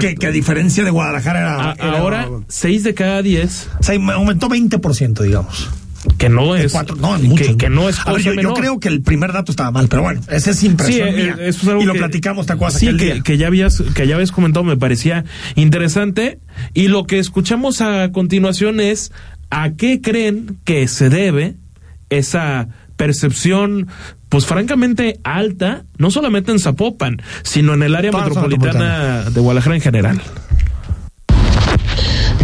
Que, 0.00 0.16
que, 0.16 0.26
a 0.26 0.30
diferencia 0.30 0.84
de 0.84 0.90
Guadalajara 0.90 1.40
era. 1.40 1.70
A, 1.70 1.72
era 1.74 1.98
ahora, 1.98 2.28
seis 2.48 2.84
de 2.84 2.92
cada 2.92 3.22
diez. 3.22 3.70
O 3.80 3.82
sea, 3.82 3.94
aumentó 4.14 4.50
20%, 4.50 5.22
digamos. 5.22 5.70
Que 6.18 6.28
no 6.28 6.54
es. 6.54 6.72
Cuatro, 6.72 6.96
no, 6.96 7.16
es 7.16 7.22
mucho. 7.22 7.44
Que, 7.44 7.56
que 7.56 7.70
no 7.70 7.88
es. 7.88 8.02
Ver, 8.04 8.20
yo, 8.20 8.34
yo, 8.34 8.54
creo 8.54 8.78
que 8.78 8.88
el 8.88 9.02
primer 9.02 9.32
dato 9.32 9.52
estaba 9.52 9.70
mal, 9.70 9.88
pero 9.88 10.02
bueno, 10.02 10.20
esa 10.30 10.50
es 10.50 10.62
impresión 10.62 11.08
sí, 11.08 11.14
mía. 11.14 11.36
Eso 11.40 11.62
es 11.62 11.68
algo 11.68 11.82
y 11.82 11.86
lo 11.86 11.92
que, 11.94 11.98
platicamos, 11.98 12.46
¿te 12.46 12.52
acuerdas? 12.52 12.78
Sí, 12.78 12.86
aquel 12.86 12.98
que, 12.98 13.04
día? 13.04 13.22
que, 13.22 13.38
ya 13.38 13.46
habías, 13.46 13.82
que 13.94 14.06
ya 14.06 14.14
habías 14.14 14.32
comentado, 14.32 14.64
me 14.64 14.76
parecía 14.76 15.24
interesante. 15.54 16.40
Y 16.72 16.88
lo 16.88 17.06
que 17.06 17.18
escuchamos 17.18 17.80
a 17.80 18.12
continuación 18.12 18.80
es 18.80 19.12
a 19.50 19.72
qué 19.72 20.00
creen 20.00 20.58
que 20.64 20.88
se 20.88 21.08
debe 21.08 21.54
esa 22.10 22.68
percepción, 22.96 23.88
pues 24.28 24.46
francamente 24.46 25.20
alta, 25.24 25.84
no 25.98 26.10
solamente 26.10 26.52
en 26.52 26.58
Zapopan, 26.58 27.22
sino 27.42 27.74
en 27.74 27.82
el 27.82 27.94
área 27.94 28.12
metropolitana 28.12 29.30
de 29.30 29.40
Guadalajara 29.40 29.76
en 29.76 29.82
general. 29.82 30.22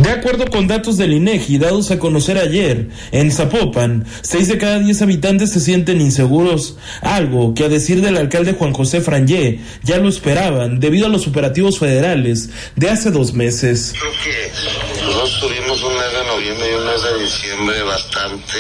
De 0.01 0.09
acuerdo 0.09 0.47
con 0.47 0.67
datos 0.67 0.97
del 0.97 1.13
INEGI 1.13 1.59
dados 1.59 1.91
a 1.91 1.99
conocer 1.99 2.39
ayer, 2.39 2.89
en 3.13 3.31
Zapopan, 3.31 4.07
6 4.23 4.49
de 4.49 4.57
cada 4.57 4.79
10 4.79 5.03
habitantes 5.03 5.53
se 5.53 5.61
sienten 5.61 6.01
inseguros, 6.01 6.79
algo 7.03 7.53
que 7.53 7.65
a 7.65 7.69
decir 7.69 8.01
del 8.01 8.17
alcalde 8.17 8.55
Juan 8.55 8.73
José 8.73 9.03
Frangé 9.03 9.61
ya 9.83 9.99
lo 9.99 10.09
esperaban 10.09 10.81
debido 10.81 11.05
a 11.05 11.11
los 11.11 11.27
operativos 11.27 11.79
federales 11.79 12.49
de 12.77 12.89
hace 12.89 13.11
dos 13.11 13.35
meses. 13.35 13.93
Creo 13.99 14.13
que 14.25 15.05
nosotros 15.05 15.39
tuvimos 15.39 15.83
un 15.83 15.93
mes 15.93 16.13
de 16.13 16.27
noviembre 16.27 16.71
y 16.71 16.75
un 16.77 16.87
mes 16.87 17.03
de 17.03 17.23
diciembre 17.23 17.83
bastante 17.83 18.59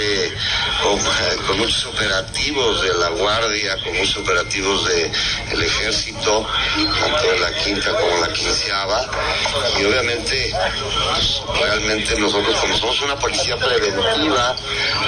eh, 0.82 1.36
con, 1.46 1.58
muchos 1.58 1.84
operativos 1.86 2.82
de 2.82 2.94
la 2.94 3.10
Guardia, 3.10 3.76
con 3.84 3.94
muchos 3.98 4.16
operativos 4.16 4.88
del 4.88 5.10
de 5.58 5.66
Ejército, 5.66 6.46
tanto 6.74 7.30
de 7.30 7.38
la 7.38 7.52
quinta 7.52 7.90
como 7.92 8.16
la 8.16 8.32
quinceava. 8.32 9.06
Y 9.78 9.84
obviamente, 9.84 10.54
pues, 11.06 11.42
realmente 11.60 12.18
nosotros, 12.18 12.56
como 12.60 12.76
somos 12.78 13.02
una 13.02 13.18
policía 13.18 13.58
preventiva, 13.58 14.56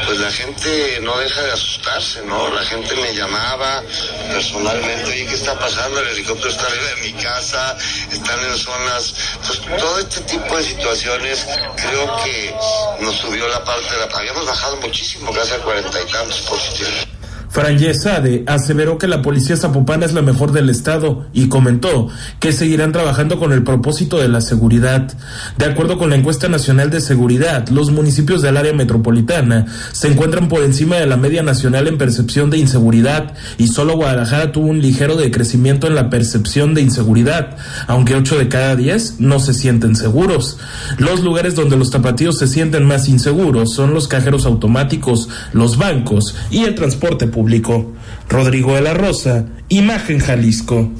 pues 0.05 0.19
la 0.19 0.31
gente 0.31 0.99
no 1.01 1.17
deja 1.19 1.41
de 1.41 1.53
asustarse, 1.53 2.23
¿no? 2.27 2.51
La 2.51 2.65
gente 2.65 2.95
me 2.97 3.15
llamaba 3.15 3.83
personalmente, 4.31 5.11
oye, 5.11 5.27
¿qué 5.27 5.35
está 5.35 5.59
pasando? 5.59 6.01
El 6.01 6.09
helicóptero 6.09 6.51
está 6.51 6.67
arriba 6.67 6.89
de 6.97 6.97
mi 6.97 7.13
casa, 7.15 7.77
están 8.11 8.45
en 8.45 8.57
zonas. 8.59 9.15
Pues 9.47 9.61
todo 9.81 9.99
este 9.99 10.21
tipo 10.21 10.55
de 10.55 10.65
situaciones 10.65 11.47
creo 11.77 12.17
que 12.25 12.55
nos 13.01 13.17
subió 13.17 13.49
la 13.49 13.65
parte 13.65 13.91
de 13.91 13.99
la. 13.99 14.13
Habíamos 14.13 14.47
bajado 14.47 14.77
muchísimo, 14.77 15.33
gracias 15.33 15.62
40 15.65 16.01
y 16.01 16.13
tantos 16.13 16.41
positivos. 16.43 17.07
Franje 17.53 17.93
Sade 17.93 18.45
aseveró 18.47 18.97
que 18.97 19.07
la 19.07 19.21
policía 19.21 19.59
zapopana 19.59 20.07
es 20.07 20.15
la 20.15 20.23
mejor 20.23 20.53
del 20.53 20.71
estado 20.71 21.27
y 21.35 21.49
comentó 21.49 22.09
que 22.41 22.51
seguirán 22.51 22.93
trabajando 22.93 23.39
con 23.39 23.53
el 23.53 23.63
propósito 23.63 24.17
de 24.17 24.29
la 24.29 24.41
seguridad. 24.41 25.13
De 25.59 25.67
acuerdo 25.67 25.99
con 25.99 26.09
la 26.09 26.17
encuesta 26.17 26.49
nacional 26.49 26.89
de 26.89 27.03
seguridad, 27.03 27.69
los 27.69 27.91
municipios 27.91 28.41
del 28.41 28.57
área 28.57 28.73
metropolitana 28.73 29.67
se 29.93 30.09
encuentran 30.09 30.49
por 30.49 30.63
encima 30.63 30.97
de 30.97 31.07
la 31.07 31.19
media 31.19 31.43
nacional 31.43 31.89
en 31.89 31.99
percepción 31.99 32.49
de 32.49 32.57
inseguridad 32.57 33.35
y 33.59 33.69
solo 33.69 33.97
Guadalajara 33.97 34.51
tuvo 34.51 34.69
un 34.69 34.81
ligero 34.81 35.17
decrecimiento 35.17 35.87
en 35.87 35.95
la 35.95 36.09
percepción 36.09 36.73
de 36.73 36.81
inseguridad, 36.81 37.59
aunque 37.87 38.15
8 38.15 38.39
de 38.39 38.49
cada 38.49 38.77
10 38.77 39.21
no 39.21 39.41
se 39.41 39.53
sienten 39.53 39.95
seguros. 39.95 40.57
Los 40.97 41.21
lugares 41.21 41.55
donde 41.55 41.77
los 41.77 41.91
tapatíos 41.91 42.39
se 42.39 42.47
sienten 42.47 42.87
más 42.87 43.11
inseguros 43.11 43.75
son 43.75 43.93
los 43.93 44.09
cajeros 44.09 44.47
automáticos, 44.47 45.29
los 45.53 45.77
bancos 45.77 46.35
y 46.51 46.65
el 46.65 46.75
transporte 46.75 47.27
público 47.27 47.42
público. 47.43 47.93
Rodrigo 48.29 48.75
de 48.75 48.83
la 48.83 48.95
Rosa, 48.95 49.47
Imagen 49.69 50.21
Jalisco. 50.21 50.91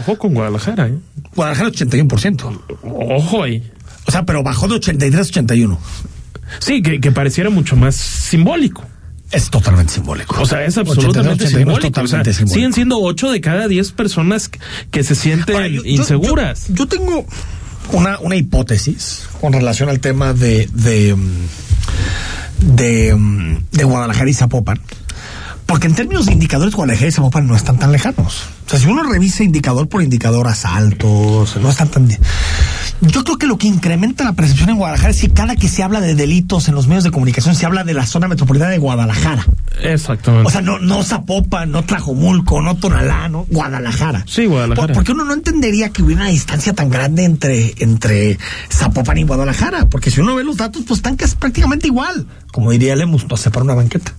Ojo 0.00 0.18
con 0.18 0.34
Guadalajara, 0.34 0.88
¿eh? 0.88 0.94
Guadalajara 1.34 1.70
81%. 1.70 2.60
Ojo 2.84 3.42
ahí. 3.42 3.62
O 4.06 4.10
sea, 4.12 4.24
pero 4.24 4.42
bajó 4.42 4.68
de 4.68 4.74
83 4.76 5.18
a 5.18 5.22
81. 5.30 5.78
Sí, 6.60 6.82
que, 6.82 7.00
que 7.00 7.10
pareciera 7.12 7.50
mucho 7.50 7.74
más 7.76 7.94
simbólico. 7.96 8.84
Es 9.30 9.50
totalmente 9.50 9.92
simbólico. 9.94 10.40
O 10.40 10.46
sea, 10.46 10.64
es 10.64 10.78
absolutamente 10.78 11.44
81, 11.44 11.58
simbólico. 11.58 11.88
totalmente 11.88 12.30
o 12.30 12.32
sea, 12.32 12.38
simbólico. 12.38 12.54
Siguen 12.54 12.72
siendo 12.72 12.98
8 13.00 13.30
de 13.32 13.40
cada 13.40 13.66
10 13.68 13.92
personas 13.92 14.50
que 14.90 15.04
se 15.04 15.14
sienten 15.14 15.54
Ahora, 15.56 15.68
yo- 15.68 15.82
yo- 15.82 15.90
inseguras. 15.90 16.68
Yo, 16.68 16.74
yo 16.76 16.86
tengo 16.86 17.26
una, 17.92 18.18
una 18.20 18.36
hipótesis 18.36 19.24
con 19.40 19.52
relación 19.52 19.88
al 19.88 20.00
tema 20.00 20.32
de, 20.32 20.68
de, 20.72 21.14
mm, 21.14 22.76
de, 22.76 23.14
mm, 23.14 23.56
de 23.72 23.84
Guadalajara 23.84 24.30
y 24.30 24.34
Zapopan. 24.34 24.80
Porque 25.68 25.86
en 25.86 25.94
términos 25.94 26.24
de 26.24 26.32
indicadores, 26.32 26.74
Guadalajara 26.74 27.08
y 27.08 27.12
Zapopan 27.12 27.46
no 27.46 27.54
están 27.54 27.78
tan 27.78 27.92
lejanos. 27.92 28.48
O 28.68 28.70
sea, 28.70 28.78
si 28.80 28.86
uno 28.86 29.02
revisa 29.02 29.44
indicador 29.44 29.88
por 29.88 30.02
indicador, 30.02 30.46
asaltos, 30.46 31.56
no 31.56 31.70
están 31.70 31.88
tan... 31.88 32.06
Yo 33.00 33.24
creo 33.24 33.38
que 33.38 33.46
lo 33.46 33.56
que 33.56 33.66
incrementa 33.66 34.24
la 34.24 34.34
percepción 34.34 34.68
en 34.68 34.76
Guadalajara 34.76 35.10
es 35.10 35.20
que 35.22 35.30
cada 35.30 35.56
que 35.56 35.68
se 35.68 35.82
habla 35.82 36.02
de 36.02 36.14
delitos 36.14 36.68
en 36.68 36.74
los 36.74 36.86
medios 36.86 37.04
de 37.04 37.10
comunicación 37.10 37.54
se 37.54 37.64
habla 37.64 37.82
de 37.84 37.94
la 37.94 38.04
zona 38.04 38.28
metropolitana 38.28 38.70
de 38.72 38.76
Guadalajara. 38.78 39.46
Exactamente. 39.80 40.48
O 40.48 40.50
sea, 40.50 40.60
no, 40.60 40.78
no 40.80 41.02
Zapopan, 41.02 41.70
no 41.70 41.82
Tlajomulco, 41.84 42.60
no 42.60 42.76
Tonalá, 42.76 43.28
no 43.30 43.46
Guadalajara. 43.48 44.24
Sí, 44.26 44.44
Guadalajara. 44.46 44.88
Por- 44.88 44.94
porque 44.96 45.12
uno 45.12 45.24
no 45.24 45.32
entendería 45.32 45.88
que 45.90 46.02
hubiera 46.02 46.22
una 46.22 46.30
distancia 46.30 46.74
tan 46.74 46.90
grande 46.90 47.24
entre, 47.24 47.74
entre 47.78 48.36
Zapopan 48.70 49.16
y 49.16 49.22
Guadalajara. 49.22 49.88
Porque 49.88 50.10
si 50.10 50.20
uno 50.20 50.34
ve 50.34 50.44
los 50.44 50.56
datos, 50.58 50.82
pues 50.86 50.98
están 50.98 51.16
casi 51.16 51.36
prácticamente 51.36 51.86
igual. 51.86 52.26
Como 52.52 52.70
diría 52.72 52.96
Lemus, 52.96 53.26
no 53.28 53.36
se 53.38 53.50
para 53.50 53.64
una 53.64 53.74
banqueta. 53.74 54.12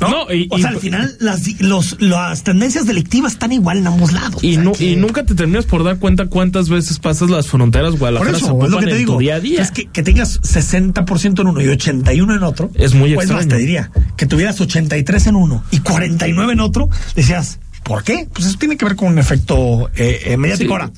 No, 0.00 0.08
No, 0.08 0.32
y- 0.32 0.48
o 0.50 0.56
y- 0.56 0.62
sea, 0.62 0.70
al 0.70 0.78
final 0.78 1.14
las, 1.20 1.60
los, 1.60 2.00
las 2.00 2.42
tendencias 2.42 2.86
delictivas 2.86 3.32
están 3.32 3.52
igual 3.52 3.59
en 3.78 3.86
ambos 3.86 4.12
lados. 4.12 4.42
y, 4.42 4.52
O 4.52 4.54
sea, 4.54 4.62
nu- 4.64 4.72
que- 4.72 4.90
y 4.92 4.96
nunca 4.96 5.24
te 5.24 5.34
terminas 5.34 5.66
por 5.66 5.84
dar 5.84 5.98
cuenta 5.98 6.26
cuántas 6.26 6.68
veces 6.68 6.98
pasas 6.98 7.30
las 7.30 7.46
fronteras 7.48 7.90
Por 7.90 7.98
Guadalajara 8.00 8.36
eso, 8.38 8.64
es 8.64 8.70
lo 8.70 8.78
que 8.78 8.86
te 8.86 8.92
en 8.92 8.98
digo. 8.98 9.18
día 9.18 9.34
a 9.36 9.40
día. 9.40 9.62
Es 9.62 9.70
que, 9.70 9.86
que 9.86 10.02
tengas 10.02 10.40
60% 10.42 11.42
en 11.42 11.46
uno 11.48 11.60
y 11.60 11.68
81 11.68 12.34
en 12.34 12.42
otro. 12.42 12.70
Es 12.74 12.94
muy 12.94 13.14
pues 13.14 13.28
más 13.28 13.36
extraño. 13.42 13.48
te 13.48 13.56
diría, 13.58 13.90
que 14.16 14.26
tuvieras 14.26 14.60
83 14.60 15.26
en 15.26 15.36
uno 15.36 15.62
y 15.70 15.78
49 15.80 16.52
en 16.52 16.60
otro, 16.60 16.88
decías, 17.14 17.58
¿por 17.82 18.02
qué? 18.04 18.28
Pues 18.32 18.46
eso 18.46 18.56
tiene 18.58 18.76
que 18.76 18.84
ver 18.84 18.96
con 18.96 19.08
un 19.08 19.18
efecto 19.18 19.90
eh, 19.96 20.20
eh, 20.26 20.36
mediático. 20.36 20.68
Sí. 20.68 20.72
Ahora, 20.72 20.90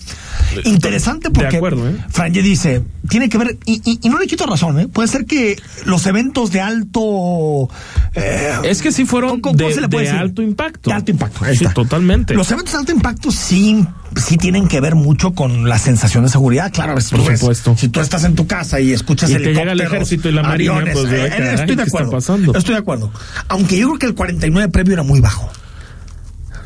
interesante 0.65 1.31
porque 1.31 1.57
acuerdo, 1.57 1.89
¿eh? 1.89 1.97
Franje 2.11 2.43
dice, 2.43 2.83
tiene 3.09 3.29
que 3.29 3.39
ver, 3.39 3.57
y, 3.65 3.81
y- 3.85 3.99
y 4.03 4.09
no 4.09 4.19
le 4.19 4.27
quito 4.27 4.47
razón, 4.47 4.79
¿eh? 4.81 4.89
puede 4.89 5.09
ser 5.09 5.25
que 5.25 5.57
los 5.87 6.07
eventos 6.07 6.51
de 6.53 6.61
alto... 6.61 7.69
eh, 8.15 8.53
Es 8.65 8.83
que 8.83 8.93
sí 8.93 9.05
fueron 9.05 9.41
¿cómo- 9.41 9.57
cómo 9.57 9.69
de, 9.69 9.75
se 9.75 9.81
le 9.81 9.89
puede 9.89 10.05
de 10.05 10.11
decir? 10.13 10.23
alto 10.23 10.43
impacto. 10.43 10.91
De 10.91 10.95
alto 10.97 11.11
impacto, 11.11 11.45
ahí 11.45 11.57
Sí, 11.57 11.65
está. 11.65 11.75
totalmente. 11.75 12.35
Los 12.35 12.51
eventos 12.51 12.73
de 12.73 12.79
alto 12.81 12.93
impacto 12.93 13.31
sí, 13.33 13.87
sí 14.17 14.37
tienen 14.37 14.69
que 14.69 14.81
ver 14.81 14.95
mucho 14.95 15.33
con 15.33 15.69
la 15.69 15.79
sensación 15.79 16.25
de 16.25 16.31
seguridad. 16.31 16.71
Claro, 16.73 16.95
Por 16.95 17.03
ves- 17.27 17.41
supuesto. 17.41 17.77
si 17.77 17.89
tú 17.89 18.01
estás 18.01 18.25
en 18.25 18.35
tu 18.35 18.47
casa 18.47 18.81
y 18.81 18.93
escuchas 18.93 19.31
Y 19.31 19.35
te 19.35 19.39
llega 19.41 19.63
el 19.63 19.69
helicópteros, 19.71 19.93
ejército 19.95 20.29
y 20.29 20.33
la 20.33 20.43
marina, 20.43 20.73
aviones, 20.75 20.95
pues, 20.99 21.13
eh, 21.13 21.23
ay, 21.23 21.31
caray, 21.31 21.55
estoy 21.55 21.67
de 21.69 21.77
¿qué 21.77 21.83
está 21.83 22.03
acuerdo. 22.03 22.19
Estoy 22.59 22.75
de 22.75 22.81
acuerdo. 22.81 23.11
Aunque 23.49 23.79
yo 23.79 23.87
creo 23.89 23.99
que 23.99 24.07
el 24.07 24.15
49 24.15 24.69
previo 24.71 24.93
era 24.95 25.03
muy 25.03 25.21
bajo. 25.21 25.51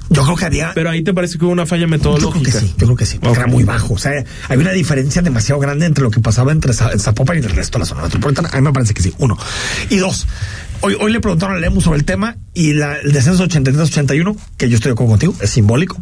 Yo 0.08 0.22
creo 0.24 0.36
que 0.36 0.44
había 0.44 0.72
Pero 0.74 0.90
ahí 0.90 1.02
te 1.02 1.12
parece 1.12 1.36
que 1.38 1.44
hubo 1.44 1.52
una 1.52 1.66
falla 1.66 1.82
yo 1.82 1.86
creo 1.88 1.98
metodológica. 1.98 2.52
que 2.52 2.58
sí, 2.60 2.74
yo 2.78 2.86
creo 2.86 2.96
que 2.96 3.06
sí, 3.06 3.18
porque 3.20 3.38
era 3.38 3.46
muy 3.48 3.64
bajo. 3.64 3.94
O 3.94 3.98
sea, 3.98 4.12
hay 4.48 4.56
una 4.56 4.70
diferencia 4.72 5.20
demasiado 5.22 5.60
grande 5.60 5.86
entre 5.86 6.04
lo 6.04 6.10
que 6.10 6.20
pasaba 6.20 6.52
entre 6.52 6.72
Za- 6.72 6.96
Zapopan 6.98 7.36
y 7.36 7.40
el 7.40 7.50
resto 7.50 7.78
de 7.78 7.80
la 7.80 7.86
zona 7.86 8.02
metropolitana. 8.02 8.48
A 8.52 8.56
mí 8.56 8.62
me 8.62 8.72
parece 8.72 8.94
que 8.94 9.02
sí, 9.02 9.12
uno. 9.18 9.36
Y 9.90 9.96
dos, 9.96 10.26
hoy, 10.80 10.96
hoy 11.00 11.12
le 11.12 11.20
preguntaron 11.20 11.56
a 11.56 11.58
Lemus 11.58 11.84
sobre 11.84 11.98
el 11.98 12.04
tema 12.04 12.36
y 12.54 12.72
la- 12.74 12.96
el 12.98 13.12
descenso 13.12 13.44
83-81, 13.48 14.36
que 14.56 14.68
yo 14.68 14.76
estoy 14.76 14.90
de 14.90 14.92
acuerdo 14.94 15.10
contigo, 15.10 15.34
es 15.40 15.50
simbólico. 15.50 15.96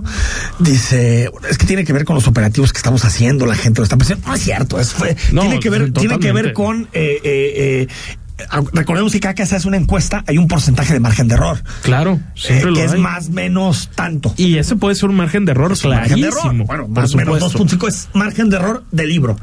Dice, 0.58 1.30
es 1.48 1.58
que 1.58 1.66
tiene 1.66 1.84
que 1.84 1.92
ver 1.92 2.04
con 2.04 2.14
los 2.14 2.26
operativos 2.28 2.72
que 2.72 2.76
estamos 2.78 3.04
haciendo, 3.04 3.46
la 3.46 3.54
gente 3.56 3.80
lo 3.80 3.84
está 3.84 3.96
pensando. 3.96 4.26
No 4.28 4.34
es 4.34 4.42
cierto, 4.42 4.78
es, 4.80 4.92
fue- 4.92 5.16
No, 5.32 5.42
tiene, 5.42 5.60
que 5.60 5.70
ver, 5.70 5.92
tiene 5.92 6.18
que 6.18 6.32
ver 6.32 6.52
con... 6.52 6.88
eh, 6.92 7.20
eh, 7.24 7.86
eh, 7.86 7.88
Recordemos 8.72 9.12
que 9.12 9.20
cada 9.20 9.34
que 9.34 9.46
se 9.46 9.54
hace 9.54 9.68
una 9.68 9.76
encuesta 9.76 10.24
hay 10.26 10.38
un 10.38 10.48
porcentaje 10.48 10.92
de 10.92 10.98
margen 10.98 11.28
de 11.28 11.34
error. 11.34 11.62
Claro, 11.82 12.18
siempre 12.34 12.68
eh, 12.68 12.70
lo 12.70 12.74
que 12.74 12.84
es 12.84 12.98
más 12.98 13.28
menos 13.30 13.90
tanto. 13.94 14.34
Y 14.36 14.58
ese 14.58 14.74
puede 14.74 14.96
ser 14.96 15.08
un 15.08 15.14
margen 15.16 15.44
de 15.44 15.52
error 15.52 15.70
Es 15.72 15.84
un 15.84 15.90
margen 15.92 16.20
de 16.20 16.28
clarísimo. 16.28 16.64
error. 16.64 16.66
Bueno, 16.66 16.88
más 16.88 17.14
o 17.14 17.16
menos 17.16 17.52
supuesto. 17.52 17.86
2.5 17.86 17.88
es 17.88 18.08
margen 18.12 18.50
de 18.50 18.56
error 18.56 18.84
de 18.90 19.06
libro. 19.06 19.36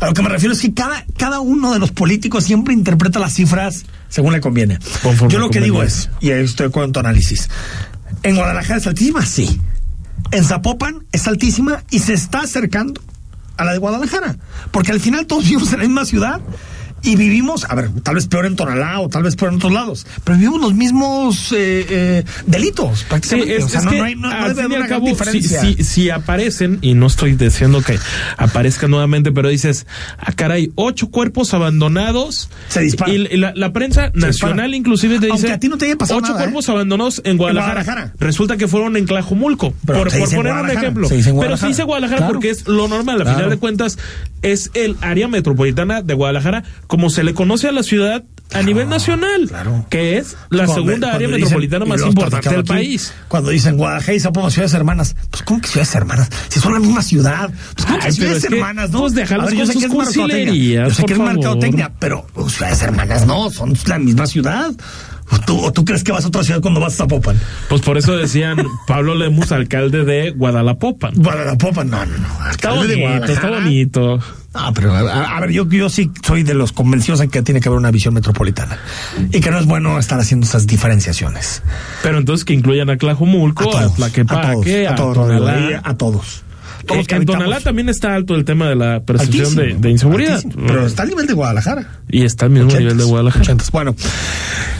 A 0.00 0.06
lo 0.06 0.12
que 0.12 0.22
me 0.22 0.28
refiero 0.28 0.52
es 0.52 0.60
que 0.60 0.74
cada, 0.74 1.06
cada 1.16 1.40
uno 1.40 1.72
de 1.72 1.78
los 1.78 1.92
políticos 1.92 2.44
siempre 2.44 2.74
interpreta 2.74 3.18
las 3.18 3.32
cifras 3.32 3.86
según 4.10 4.34
le 4.34 4.40
conviene. 4.42 4.78
Conforme 5.02 5.32
Yo 5.32 5.38
lo 5.38 5.48
que 5.48 5.60
digo 5.62 5.82
es, 5.82 6.10
y 6.20 6.30
ahí 6.30 6.44
estoy 6.44 6.70
con 6.70 6.92
tu 6.92 7.00
análisis, 7.00 7.48
¿en 8.22 8.36
Guadalajara 8.36 8.78
es 8.80 8.86
altísima? 8.86 9.24
Sí. 9.24 9.60
En 10.30 10.44
Zapopan 10.44 11.06
es 11.12 11.26
altísima 11.26 11.84
y 11.90 12.00
se 12.00 12.12
está 12.12 12.40
acercando 12.40 13.00
a 13.56 13.64
la 13.64 13.72
de 13.72 13.78
Guadalajara. 13.78 14.36
Porque 14.72 14.92
al 14.92 15.00
final 15.00 15.26
todos 15.26 15.44
vivimos 15.44 15.72
en 15.72 15.78
la 15.78 15.84
misma 15.86 16.04
ciudad 16.04 16.40
y 17.06 17.16
vivimos, 17.16 17.64
a 17.68 17.74
ver, 17.74 17.90
tal 18.02 18.16
vez 18.16 18.26
peor 18.26 18.46
en 18.46 18.56
Tonalá 18.56 19.00
o 19.00 19.08
tal 19.08 19.22
vez 19.22 19.36
peor 19.36 19.52
en 19.52 19.56
otros 19.56 19.72
lados, 19.72 20.06
pero 20.24 20.36
vivimos 20.36 20.60
los 20.60 20.74
mismos 20.74 21.52
eh, 21.52 21.86
eh, 21.88 22.24
delitos 22.46 22.98
Sí, 23.00 23.04
prácticamente. 23.08 23.56
es, 23.56 23.64
o 23.64 23.68
sea, 23.68 23.78
es 23.80 23.84
no, 23.84 23.90
que 23.92 23.98
no 23.98 24.04
hay, 24.04 24.14
no, 24.16 24.30
al 24.30 24.54
fin 24.54 24.72
y 24.72 24.74
al 24.74 24.88
cabo, 24.88 25.04
si, 25.06 25.10
diferencia. 25.12 25.60
si- 25.60 25.84
si 25.84 26.10
aparecen, 26.10 26.78
y 26.82 26.94
no 26.94 27.06
estoy 27.06 27.32
diciendo 27.34 27.80
que 27.82 27.98
aparezcan 28.36 28.90
nuevamente, 28.90 29.32
pero 29.32 29.48
dices, 29.48 29.86
ah, 30.18 30.32
caray, 30.34 30.72
ocho 30.74 31.08
cuerpos 31.08 31.54
abandonados. 31.54 32.48
Se 32.68 32.80
disparan. 32.80 33.14
Y, 33.14 33.36
la, 33.36 33.52
la 33.54 33.72
prensa 33.72 34.10
nacional 34.14 34.74
inclusive 34.74 35.18
te 35.20 35.26
Aunque 35.30 35.42
dice, 35.42 35.52
a 35.54 35.58
ti 35.60 35.68
no 35.68 35.78
te 35.78 35.86
haya 35.86 35.96
pasado 35.96 36.18
ocho 36.18 36.28
nada, 36.32 36.42
cuerpos 36.44 36.68
¿eh? 36.68 36.72
abandonados 36.72 37.22
en 37.24 37.36
Guadalajara. 37.36 37.82
Guadalajara. 37.84 38.12
Resulta 38.18 38.56
que 38.56 38.68
fueron 38.68 38.96
en 38.96 39.06
Tlajomulco, 39.06 39.72
Pero 39.86 39.98
por, 40.00 40.10
se 40.10 40.18
por 40.18 40.26
dice 40.28 40.36
poner 40.36 40.52
un 40.54 40.70
ejemplo. 40.70 41.08
se 41.08 41.16
dice 41.16 41.34
pero 41.38 41.56
se 41.56 41.66
dice 41.68 41.82
Guadalajara 41.84 42.16
Claro. 42.18 42.32
porque 42.32 42.50
es 42.50 42.66
lo 42.66 42.88
normal, 42.88 43.20
a 43.20 43.24
Claro. 43.24 43.36
final 43.38 43.50
de 43.50 43.56
cuentas, 43.58 43.98
es 44.42 44.70
el 44.74 44.96
área 45.00 45.28
metropolitana 45.28 46.02
de 46.02 46.14
Guadalajara, 46.14 46.62
como 46.86 47.10
se 47.10 47.24
le 47.24 47.34
conoce 47.34 47.68
a 47.68 47.72
la 47.72 47.82
ciudad 47.82 48.24
a 48.52 48.62
nivel 48.62 48.88
nacional, 48.88 49.46
claro. 49.48 49.84
que 49.90 50.18
es 50.18 50.36
la 50.50 50.66
Cuando- 50.66 50.74
segunda 50.74 50.92
cuando 51.08 51.16
área 51.16 51.26
dicen- 51.28 51.40
metropolitana 51.40 51.84
más 51.84 52.00
importante 52.02 52.48
del 52.48 52.60
aquí, 52.60 52.68
país. 52.68 53.12
Cuando 53.26 53.50
dicen 53.50 53.76
Guadalajara 53.76 54.14
y 54.14 54.20
Zapopan, 54.20 54.50
ciudades 54.52 54.74
hermanas. 54.74 55.16
Pues, 55.30 55.42
¿cómo 55.42 55.60
que 55.60 55.66
ciudades 55.68 55.94
hermanas? 55.96 56.28
Si 56.48 56.60
son 56.60 56.72
la 56.74 56.78
misma 56.78 57.02
ciudad. 57.02 57.50
Pues, 57.74 57.86
¿cómo 57.86 57.98
que 57.98 58.06
Ay, 58.06 58.12
ciudades 58.12 58.46
que, 58.46 58.54
hermanas, 58.54 58.90
no? 58.90 59.00
pues, 59.00 59.14
déjalos 59.14 59.52
yo 59.52 59.66
sé 59.66 59.72
que 59.72 59.86
es 59.86 59.92
mercadotecnia. 59.92 60.88
Yo 60.88 60.94
sé 60.94 61.04
que 61.04 61.12
es 61.14 61.18
mercadotecnia, 61.18 61.92
pero 61.98 62.24
pues, 62.34 62.52
ciudades 62.52 62.82
hermanas 62.82 63.26
no, 63.26 63.50
son 63.50 63.74
la 63.86 63.98
misma 63.98 64.26
ciudad. 64.26 64.70
¿O 65.30 65.38
tú, 65.40 65.58
o 65.60 65.72
tú 65.72 65.84
crees 65.84 66.04
que 66.04 66.12
vas 66.12 66.24
a 66.24 66.28
otra 66.28 66.44
ciudad 66.44 66.60
cuando 66.60 66.80
vas 66.80 66.94
a 66.94 66.96
Zapopan? 66.98 67.38
Pues 67.68 67.82
por 67.82 67.98
eso 67.98 68.16
decían 68.16 68.58
Pablo 68.86 69.14
Lemus, 69.14 69.50
alcalde 69.52 70.04
de 70.04 70.30
Guadalapopan. 70.30 71.14
Guadalapopan, 71.16 71.90
no, 71.90 72.06
no, 72.06 72.18
no. 72.18 72.28
Está 72.50 72.70
Alcalde 72.70 72.94
de 72.94 73.02
bonito, 73.06 73.32
está 73.32 73.50
bonito. 73.50 74.20
Ah, 74.54 74.72
pero 74.74 74.94
a, 74.94 75.36
a 75.36 75.40
ver, 75.40 75.50
yo, 75.50 75.68
yo 75.68 75.90
sí 75.90 76.10
soy 76.24 76.42
de 76.42 76.54
los 76.54 76.72
convencidos 76.72 77.20
en 77.20 77.28
que 77.28 77.42
tiene 77.42 77.60
que 77.60 77.68
haber 77.68 77.78
una 77.78 77.90
visión 77.90 78.14
metropolitana 78.14 78.78
y 79.32 79.40
que 79.40 79.50
no 79.50 79.58
es 79.58 79.66
bueno 79.66 79.98
estar 79.98 80.18
haciendo 80.18 80.46
esas 80.46 80.66
diferenciaciones. 80.66 81.62
Pero 82.02 82.18
entonces 82.18 82.44
que 82.44 82.54
incluyan 82.54 82.88
a 82.88 82.96
Tlajomulco, 82.96 83.76
a, 83.76 83.92
Tlaquepaque, 83.94 84.86
a, 84.86 84.92
a 84.92 84.94
todos, 84.94 85.16
Rodrigo, 85.16 85.44
Tonalá. 85.44 85.82
a 85.84 85.94
todos. 85.96 86.45
Eh, 86.86 86.94
Todos 86.94 87.06
que 87.06 87.16
en. 87.16 87.26
Tonalá 87.26 87.60
también 87.60 87.88
está 87.88 88.14
alto 88.14 88.34
el 88.34 88.44
tema 88.44 88.68
de 88.68 88.76
la 88.76 89.02
percepción 89.02 89.80
de, 89.80 89.90
inseguridad. 89.90 90.36
altísimo, 90.36 90.66
Pero 90.66 90.86
está 90.86 91.02
al 91.02 91.08
nivel 91.08 91.26
de 91.26 91.34
Guadalajara. 91.34 92.00
Y 92.08 92.24
está 92.24 92.46
al 92.46 92.52
mismo 92.52 92.72
nivel 92.72 92.96
de 92.96 93.04
Guadalajara. 93.04 93.56
Bueno, 93.72 93.94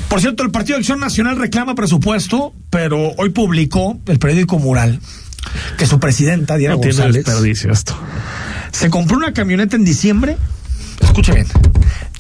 por 0.09 0.21
cierto, 0.21 0.43
el 0.43 0.51
Partido 0.51 0.77
de 0.77 0.81
Acción 0.81 1.01
Nacional 1.01 1.37
reclama 1.37 1.75
presupuesto, 1.75 2.55
pero 2.71 3.13
hoy 3.17 3.31
publicó 3.31 3.99
el 4.07 4.19
periódico 4.19 4.59
Mural 4.59 5.01
que 5.79 5.87
su 5.87 6.01
presidenta, 6.01 6.57
Diana 6.57 6.75
No 6.77 6.81
González, 6.81 7.27
esto. 7.65 7.97
se 8.73 8.91
compró 8.91 9.17
una 9.17 9.33
camioneta 9.33 9.77
en 9.77 9.85
diciembre, 9.85 10.37
escuche 11.01 11.33
bien, 11.33 11.47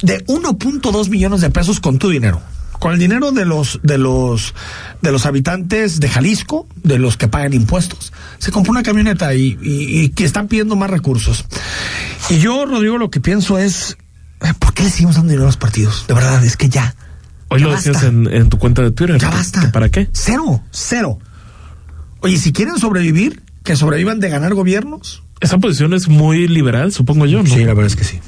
de 0.02 0.24
1.2 0.26 1.08
millones 1.08 1.40
de 1.40 1.50
pesos 1.50 1.80
con 1.80 1.98
tu 1.98 2.10
dinero. 2.10 2.40
Con 2.78 2.92
el 2.92 2.98
dinero 2.98 3.32
de 3.32 3.44
los, 3.44 3.80
de 3.82 3.98
los, 3.98 4.54
de 5.02 5.12
los 5.12 5.26
habitantes 5.26 5.98
de 6.00 6.08
Jalisco, 6.08 6.66
de 6.82 6.98
los 6.98 7.16
que 7.16 7.26
pagan 7.28 7.52
impuestos, 7.54 8.12
se 8.38 8.52
compró 8.52 8.70
una 8.72 8.82
camioneta 8.82 9.34
y, 9.34 9.58
y- 9.62 10.00
y 10.02 10.08
que 10.10 10.24
están 10.24 10.46
pidiendo 10.48 10.76
más 10.76 10.90
recursos. 10.90 11.44
Y 12.30 12.38
yo, 12.38 12.66
Rodrigo, 12.66 12.98
lo 12.98 13.10
que 13.10 13.20
pienso 13.20 13.58
es, 13.58 13.96
¿por 14.58 14.74
qué 14.74 14.82
le 14.84 14.90
seguimos 14.90 15.14
dando 15.16 15.30
dinero 15.30 15.44
a 15.44 15.46
los 15.48 15.56
partidos? 15.56 16.04
De 16.06 16.14
verdad, 16.14 16.44
es 16.44 16.56
que 16.56 16.68
ya. 16.68 16.94
Hoy 17.48 17.60
Ya 17.60 17.66
lo 17.66 17.72
decías 17.76 18.02
en, 18.02 18.26
en 18.32 18.48
tu 18.48 18.58
cuenta 18.58 18.82
de 18.82 18.90
Twitter. 18.90 19.18
Ya 19.18 19.30
basta. 19.30 19.60
que 19.60 19.68
¿Para 19.68 19.88
qué? 19.88 20.08
Cero, 20.12 20.62
cero. 20.70 21.18
Oye, 22.20 22.36
si 22.38 22.52
quieren 22.52 22.78
sobrevivir, 22.78 23.42
que 23.62 23.76
sobrevivan 23.76 24.20
de 24.20 24.28
ganar 24.28 24.54
gobiernos. 24.54 25.22
Esa 25.40 25.58
posición 25.58 25.92
es 25.94 26.08
muy 26.08 26.48
liberal, 26.48 26.92
supongo 26.92 27.26
yo, 27.26 27.42
¿no? 27.42 27.48
Sí, 27.48 27.60
la 27.60 27.74
verdad 27.74 27.86
es 27.86 27.96
que 27.96 28.04
sí. 28.04 28.20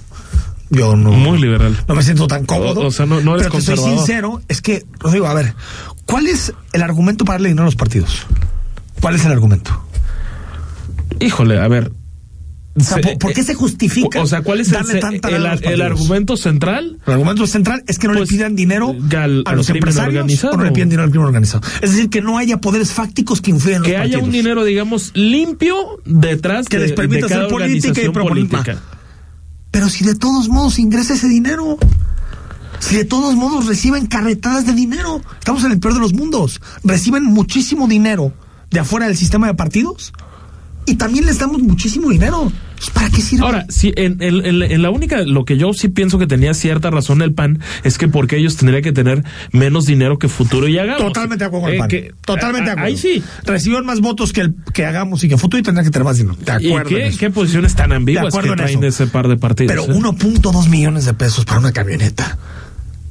Yo 0.70 0.96
no. 0.96 1.12
Muy 1.12 1.38
liberal. 1.40 1.76
No 1.88 1.94
me 1.94 2.02
siento 2.02 2.26
tan 2.26 2.44
cómodo. 2.44 2.80
O- 2.82 2.86
o 2.88 2.90
sea, 2.90 3.06
no- 3.06 3.20
no 3.20 3.34
eres 3.36 3.46
pero 3.46 3.58
te 3.58 3.62
soy 3.62 3.74
conservador. 3.76 3.98
sincero, 3.98 4.42
es 4.48 4.60
que, 4.60 4.84
Rodrigo, 4.98 5.26
a 5.26 5.34
ver, 5.34 5.54
¿cuál 6.06 6.26
es 6.26 6.52
el 6.72 6.82
argumento 6.82 7.24
para 7.24 7.34
darle 7.36 7.48
dinero 7.48 7.62
a 7.64 7.66
los 7.66 7.76
partidos? 7.76 8.26
¿Cuál 9.00 9.14
es 9.14 9.24
el 9.24 9.32
argumento? 9.32 9.82
Híjole, 11.20 11.58
a 11.58 11.68
ver. 11.68 11.90
O 12.76 12.80
sea, 12.80 12.98
Se- 13.02 13.16
¿por, 13.16 13.32
qué 13.32 13.42
se 13.42 13.54
justifica 13.54 14.22
O 14.22 14.26
sea, 14.26 14.42
¿cuál 14.42 14.60
es 14.60 14.68
el, 14.68 14.74
darle 14.74 14.92
se- 14.92 14.98
tanta 15.00 15.30
el, 15.30 15.44
el 15.64 15.82
argumento 15.82 16.36
central? 16.36 16.98
El 17.06 17.12
argumento 17.14 17.44
central 17.48 17.82
es 17.88 17.98
que 17.98 18.06
no 18.06 18.14
Pues, 18.14 18.30
le 18.30 18.36
pidan 18.36 18.54
dinero 18.54 18.94
al- 19.16 19.42
a 19.46 19.54
los 19.56 19.68
empresarios 19.70 20.44
o 20.44 20.56
no 20.56 20.62
le 20.62 20.70
piden 20.70 20.88
dinero 20.88 21.02
al 21.02 21.10
crimen 21.10 21.26
organizado. 21.26 21.66
Es 21.82 21.90
decir, 21.90 22.08
que 22.08 22.20
no 22.20 22.38
haya 22.38 22.58
poderes 22.58 22.92
fácticos 22.92 23.40
que 23.40 23.50
influyan 23.50 23.78
en 23.78 23.82
Que 23.84 23.92
los 23.92 24.00
haya 24.02 24.04
partidos. 24.12 24.24
un 24.26 24.30
dinero, 24.32 24.64
digamos, 24.64 25.10
limpio 25.14 25.74
detrás 26.04 26.68
Que 26.68 26.76
de, 26.78 26.84
les 26.84 26.92
permita 26.92 27.26
de 27.26 27.28
cada 27.32 27.46
hacer 27.46 27.52
política 27.52 28.00
y 28.00 28.08
proponer- 28.10 28.28
política. 28.48 28.78
Pero 29.78 29.90
si 29.90 30.04
de 30.04 30.16
todos 30.16 30.48
modos 30.48 30.80
ingresa 30.80 31.14
ese 31.14 31.28
dinero, 31.28 31.78
si 32.80 32.96
de 32.96 33.04
todos 33.04 33.36
modos 33.36 33.66
reciben 33.66 34.08
carretadas 34.08 34.66
de 34.66 34.72
dinero, 34.72 35.22
estamos 35.38 35.62
en 35.62 35.70
el 35.70 35.78
peor 35.78 35.94
de 35.94 36.00
los 36.00 36.14
mundos, 36.14 36.60
reciben 36.82 37.22
muchísimo 37.22 37.86
dinero 37.86 38.32
de 38.72 38.80
afuera 38.80 39.06
del 39.06 39.16
sistema 39.16 39.46
de 39.46 39.54
partidos. 39.54 40.12
Y 40.84 40.96
también 40.96 41.26
les 41.26 41.38
damos 41.38 41.62
muchísimo 41.62 42.10
dinero. 42.10 42.50
Pues, 42.78 42.90
¿Para 42.90 43.10
qué 43.10 43.20
sirve? 43.22 43.44
Ahora, 43.44 43.66
sí, 43.68 43.92
en, 43.96 44.22
en- 44.22 44.44
en- 44.46 44.62
en 44.62 44.82
la 44.82 44.90
única, 44.90 45.22
lo 45.22 45.44
que 45.44 45.56
yo 45.58 45.72
sí 45.72 45.88
pienso 45.88 46.18
que 46.18 46.26
tenía 46.26 46.54
cierta 46.54 46.90
razón 46.90 47.22
el 47.22 47.34
PAN 47.34 47.58
es 47.82 47.98
que 47.98 48.06
porque 48.08 48.36
ellos 48.36 48.56
tendrían 48.56 48.82
que 48.82 48.92
tener 48.92 49.24
menos 49.52 49.84
dinero 49.86 50.18
que 50.18 50.28
Futuro 50.28 50.68
y 50.68 50.78
Hagamos. 50.78 51.02
Totalmente 51.02 51.42
de 51.44 51.46
acuerdo 51.48 51.62
con 51.64 51.70
el 51.70 51.76
Eh, 51.76 51.78
PAN. 51.80 51.88
que- 51.88 52.12
Totalmente 52.24 52.64
de 52.64 52.70
a- 52.70 52.72
acuerdo. 52.74 52.88
Ahí 52.88 52.96
sí. 52.96 53.22
Recibieron 53.44 53.84
más 53.86 54.00
votos 54.00 54.32
que 54.32 54.42
el 54.42 54.54
que 54.72 54.86
hagamos 54.86 55.24
y 55.24 55.28
que 55.28 55.36
futuro 55.36 55.58
y 55.60 55.62
tendrán 55.64 55.84
que 55.84 55.90
tener 55.90 56.04
más 56.04 56.16
dinero. 56.18 56.36
De 56.36 56.52
¿Y 56.62 56.68
acuerdo. 56.68 56.96
en 56.98 57.16
qué, 57.16 57.30
posiciones 57.30 57.74
tan 57.74 57.92
ambiguas 57.92 58.32
De 58.32 58.40
que 58.40 58.48
en 58.48 58.56
traen 58.56 58.84
ese 58.84 59.06
par 59.08 59.26
de 59.28 59.36
partidos? 59.36 59.72
Pero 59.74 59.92
eh? 59.92 59.98
1.2 59.98 60.68
millones 60.68 61.04
de 61.04 61.14
pesos 61.14 61.44
para 61.44 61.58
una 61.60 61.72
camioneta. 61.72 62.38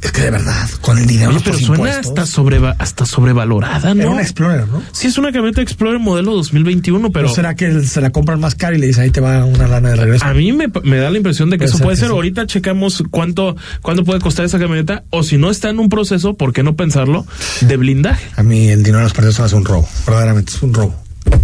Es 0.02 0.12
que 0.12 0.22
de 0.22 0.30
verdad, 0.32 0.70
con 0.82 1.00
el 1.00 1.08
dinero 1.08 1.32
Oye, 1.32 1.42
pero 1.44 1.58
suena 1.58 1.98
hasta, 1.98 2.26
sobreva- 2.28 2.76
hasta 2.78 3.06
sobrevalorada, 3.06 3.96
¿no? 3.96 4.02
Era 4.02 4.10
una 4.12 4.22
Explorer, 4.22 4.68
¿no? 4.68 4.84
Sí, 4.92 5.08
es 5.08 5.18
una 5.18 5.32
camioneta 5.32 5.62
Explorer 5.62 5.98
modelo 6.00 6.34
2021, 6.36 7.12
pero 7.12 7.28
¿O 7.32 7.34
será 7.34 7.56
que 7.56 7.82
se 7.82 8.00
la 8.00 8.12
compran 8.12 8.40
más 8.40 8.54
cara 8.54 8.76
y 8.76 8.80
le 8.80 8.88
dicen 8.88 9.04
ahí 9.04 9.10
te 9.10 9.22
va 9.22 9.44
una 9.44 9.68
lana 9.68 9.90
de 9.90 9.96
regreso? 9.96 10.24
a 10.26 10.34
mí 10.36 10.54
me, 10.54 10.68
me 10.84 10.98
da 10.98 11.10
la 11.10 11.18
impresión 11.18 11.50
de 11.50 11.58
que 11.58 11.62
Puede 11.66 11.70
eso 11.70 11.78
ser 11.78 11.86
puede 11.86 11.98
ser. 11.98 12.08
sí. 12.10 12.14
Ahorita 12.14 12.46
checamos 12.46 13.04
cuánto, 13.10 13.56
cuánto 13.82 14.04
puede 14.04 14.20
costar 14.22 14.46
esa 14.46 14.60
camioneta, 14.60 15.04
o 15.10 15.24
si 15.24 15.38
no 15.38 15.50
está 15.50 15.70
en 15.70 15.80
un 15.80 15.90
proceso, 15.90 16.36
¿por 16.36 16.54
qué 16.54 16.62
no 16.62 16.76
pensarlo? 16.76 17.26
De 17.62 17.76
blindaje. 17.78 18.28
A 18.36 18.44
mí 18.44 18.70
el 18.70 18.84
dinero 18.84 19.00
de 19.00 19.04
los 19.06 19.14
partidos 19.14 19.40
hace 19.40 19.56
un 19.56 19.66
robo, 19.66 19.88
verdaderamente, 20.06 20.52
es 20.56 20.62
un 20.62 20.74
robo. 20.76 20.96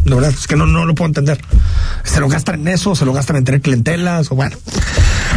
De 0.05 0.15
verdad, 0.15 0.31
es 0.31 0.47
que 0.47 0.55
no, 0.55 0.65
no 0.65 0.85
lo 0.85 0.95
puedo 0.95 1.07
entender. 1.07 1.39
Se 2.03 2.19
lo 2.19 2.27
gastan 2.27 2.61
en 2.61 2.67
eso, 2.67 2.95
se 2.95 3.05
lo 3.05 3.13
gastan 3.13 3.37
en 3.37 3.45
tener 3.45 3.61
clientelas, 3.61 4.31
o 4.31 4.35
bueno. 4.35 4.57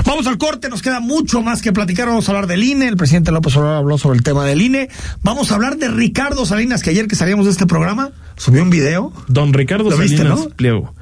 Vamos 0.04 0.26
al 0.26 0.38
corte, 0.38 0.68
nos 0.68 0.82
queda 0.82 1.00
mucho 1.00 1.42
más 1.42 1.62
que 1.62 1.72
platicar. 1.72 2.09
Vamos 2.09 2.28
a 2.28 2.32
hablar 2.32 2.46
del 2.46 2.62
INE. 2.64 2.88
El 2.88 2.96
presidente 2.96 3.30
López 3.32 3.56
Obrador 3.56 3.78
habló 3.78 3.98
sobre 3.98 4.18
el 4.18 4.24
tema 4.24 4.44
del 4.44 4.61
INE. 4.62 4.88
Vamos 5.22 5.50
a 5.50 5.54
hablar 5.54 5.76
de 5.76 5.88
Ricardo 5.88 6.44
Salinas, 6.46 6.82
que 6.82 6.90
ayer 6.90 7.06
que 7.06 7.16
salíamos 7.16 7.46
de 7.46 7.52
este 7.52 7.66
programa, 7.66 8.11
subió 8.37 8.62
un 8.62 8.70
video. 8.70 9.12
Don 9.28 9.52
Ricardo 9.52 9.90
¿Lo 9.90 9.96
viste, 9.96 10.18
Salinas 10.18 10.38
no? 10.38 10.48
Pliego. 10.50 10.94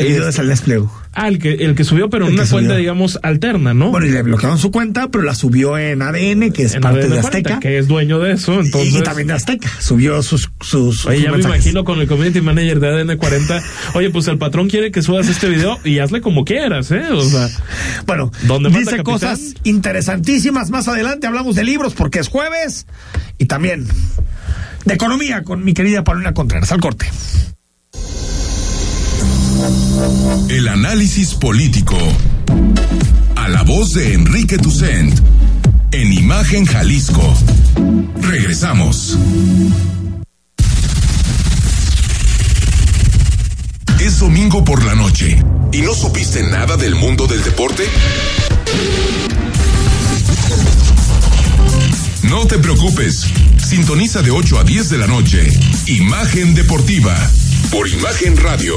El 0.00 0.06
video 0.08 0.26
de 0.26 0.32
Salinas 0.32 0.60
Pliego. 0.62 0.92
Ah, 1.14 1.26
el 1.28 1.38
que, 1.38 1.52
el 1.54 1.74
que 1.74 1.82
subió, 1.84 2.08
pero 2.10 2.26
en 2.26 2.34
El 2.34 2.38
una 2.40 2.48
cuenta, 2.48 2.68
subió. 2.70 2.78
digamos, 2.78 3.18
alterna, 3.22 3.74
¿no? 3.74 3.90
Bueno, 3.90 4.06
y 4.06 4.10
le 4.10 4.22
bloquearon 4.22 4.56
su 4.58 4.70
cuenta, 4.70 5.08
pero 5.08 5.24
la 5.24 5.34
subió 5.34 5.76
en 5.76 6.00
ADN, 6.02 6.52
que 6.52 6.62
es 6.64 6.74
En 6.74 6.80
parte 6.82 7.00
ADN 7.00 7.10
de 7.10 7.18
Azteca. 7.18 7.58
que 7.60 7.78
es 7.78 7.88
dueño 7.88 8.20
de 8.20 8.32
eso, 8.32 8.54
Y- 8.54 8.66
entonces... 8.66 8.94
y, 8.94 9.02
también 9.02 9.26
de 9.28 9.34
Azteca. 9.34 9.68
Subió 9.80 10.22
sus, 10.22 10.48
sus, 10.60 11.06
Oye, 11.06 11.16
sus 11.16 11.24
ya 11.24 11.32
me 11.32 11.40
imagino 11.40 11.84
con 11.84 12.00
el 12.00 12.06
community 12.06 12.40
manager 12.40 12.78
de 12.78 12.88
ADN 12.88 13.16
40. 13.16 13.60
Oye, 13.94 14.10
pues 14.10 14.28
el 14.28 14.38
patrón 14.38 14.68
quiere 14.68 14.92
que 14.92 15.02
subas 15.02 15.28
este 15.28 15.48
video 15.48 15.78
y 15.84 15.98
hazle 15.98 16.20
como 16.20 16.44
quieras, 16.44 16.90
¿eh? 16.92 17.02
O 17.12 17.22
sea, 17.24 17.48
Bueno, 18.06 18.30
¿Dónde 18.42 18.68
manda 18.68 18.78
dice 18.78 18.90
capitán? 19.02 19.04
cosas 19.04 19.40
interesantísimas. 19.64 20.70
Más 20.70 20.86
adelante 20.88 21.26
hablamos 21.26 21.56
de 21.56 21.64
libros 21.64 21.94
porque 21.94 22.20
es 22.20 22.28
jueves 22.28 22.86
y 23.38 23.46
también 23.46 23.86
de 24.84 24.94
economía 24.94 25.42
con 25.42 25.64
mi 25.64 25.74
querida 25.74 26.04
Paulina 26.04 26.32
Contreras. 26.32 26.70
Al 26.72 26.80
corte. 26.80 27.06
El 30.48 30.68
análisis 30.68 31.34
político. 31.34 31.96
A 33.36 33.48
la 33.48 33.62
voz 33.62 33.92
de 33.92 34.14
Enrique 34.14 34.56
Tucent. 34.56 35.18
En 35.92 36.12
Imagen 36.12 36.64
Jalisco. 36.64 37.34
Regresamos. 38.20 39.18
Es 44.00 44.20
domingo 44.20 44.64
por 44.64 44.84
la 44.84 44.94
noche. 44.94 45.42
¿Y 45.72 45.82
no 45.82 45.94
supiste 45.94 46.42
nada 46.44 46.76
del 46.76 46.94
mundo 46.94 47.26
del 47.26 47.42
deporte? 47.44 47.84
No 52.22 52.46
te 52.46 52.58
preocupes. 52.58 53.26
Sintoniza 53.58 54.22
de 54.22 54.30
8 54.30 54.60
a 54.60 54.64
10 54.64 54.90
de 54.90 54.98
la 54.98 55.06
noche. 55.06 55.50
Imagen 55.86 56.54
Deportiva. 56.54 57.14
Por 57.70 57.88
Imagen 57.88 58.36
Radio. 58.38 58.76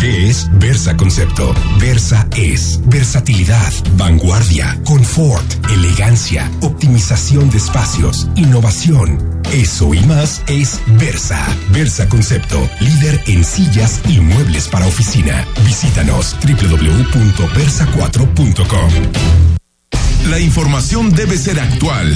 ¿Qué 0.00 0.28
es 0.28 0.48
Versa 0.58 0.96
Concepto? 0.96 1.54
Versa 1.78 2.26
es 2.36 2.80
versatilidad, 2.86 3.72
vanguardia, 3.96 4.76
confort, 4.84 5.44
elegancia, 5.70 6.50
optimización 6.60 7.50
de 7.50 7.58
espacios, 7.58 8.28
innovación. 8.36 9.40
Eso 9.52 9.92
y 9.94 10.00
más 10.00 10.42
es 10.46 10.80
Versa. 10.98 11.44
Versa 11.70 12.08
Concepto, 12.08 12.68
líder 12.80 13.22
en 13.26 13.44
sillas 13.44 14.00
y 14.08 14.20
muebles 14.20 14.68
para 14.68 14.86
oficina. 14.86 15.46
Visítanos 15.64 16.36
www.versa4.com. 16.42 18.90
La 20.28 20.38
información 20.38 21.12
debe 21.12 21.36
ser 21.36 21.58
actual 21.58 22.08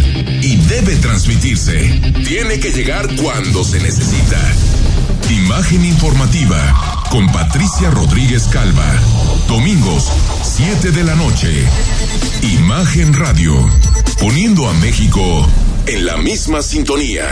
y 0.42 0.56
debe 0.68 0.94
transmitirse. 0.96 2.00
Tiene 2.24 2.60
que 2.60 2.70
llegar 2.70 3.08
cuando 3.16 3.64
se 3.64 3.80
necesita. 3.80 4.38
Imagen 5.30 5.84
informativa 5.84 7.06
con 7.10 7.26
Patricia 7.32 7.90
Rodríguez 7.90 8.48
Calva. 8.48 8.84
Domingos, 9.48 10.10
7 10.42 10.92
de 10.92 11.04
la 11.04 11.14
noche. 11.14 11.64
Imagen 12.42 13.12
Radio. 13.14 13.54
Poniendo 14.20 14.68
a 14.68 14.72
México 14.74 15.46
en 15.86 16.06
la 16.06 16.16
misma 16.16 16.62
sintonía. 16.62 17.24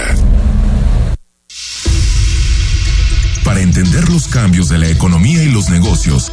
Para 3.45 3.61
entender 3.61 4.09
los 4.09 4.27
cambios 4.29 4.69
de 4.69 4.79
la 4.79 4.89
economía 4.89 5.43
y 5.43 5.51
los 5.51 5.69
negocios, 5.69 6.33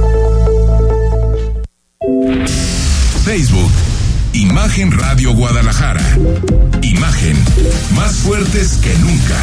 Facebook, 3.23 3.71
Imagen 4.33 4.91
Radio 4.91 5.33
Guadalajara. 5.33 6.01
Imagen, 6.81 7.37
más 7.95 8.15
fuertes 8.17 8.77
que 8.77 8.93
nunca. 8.99 9.37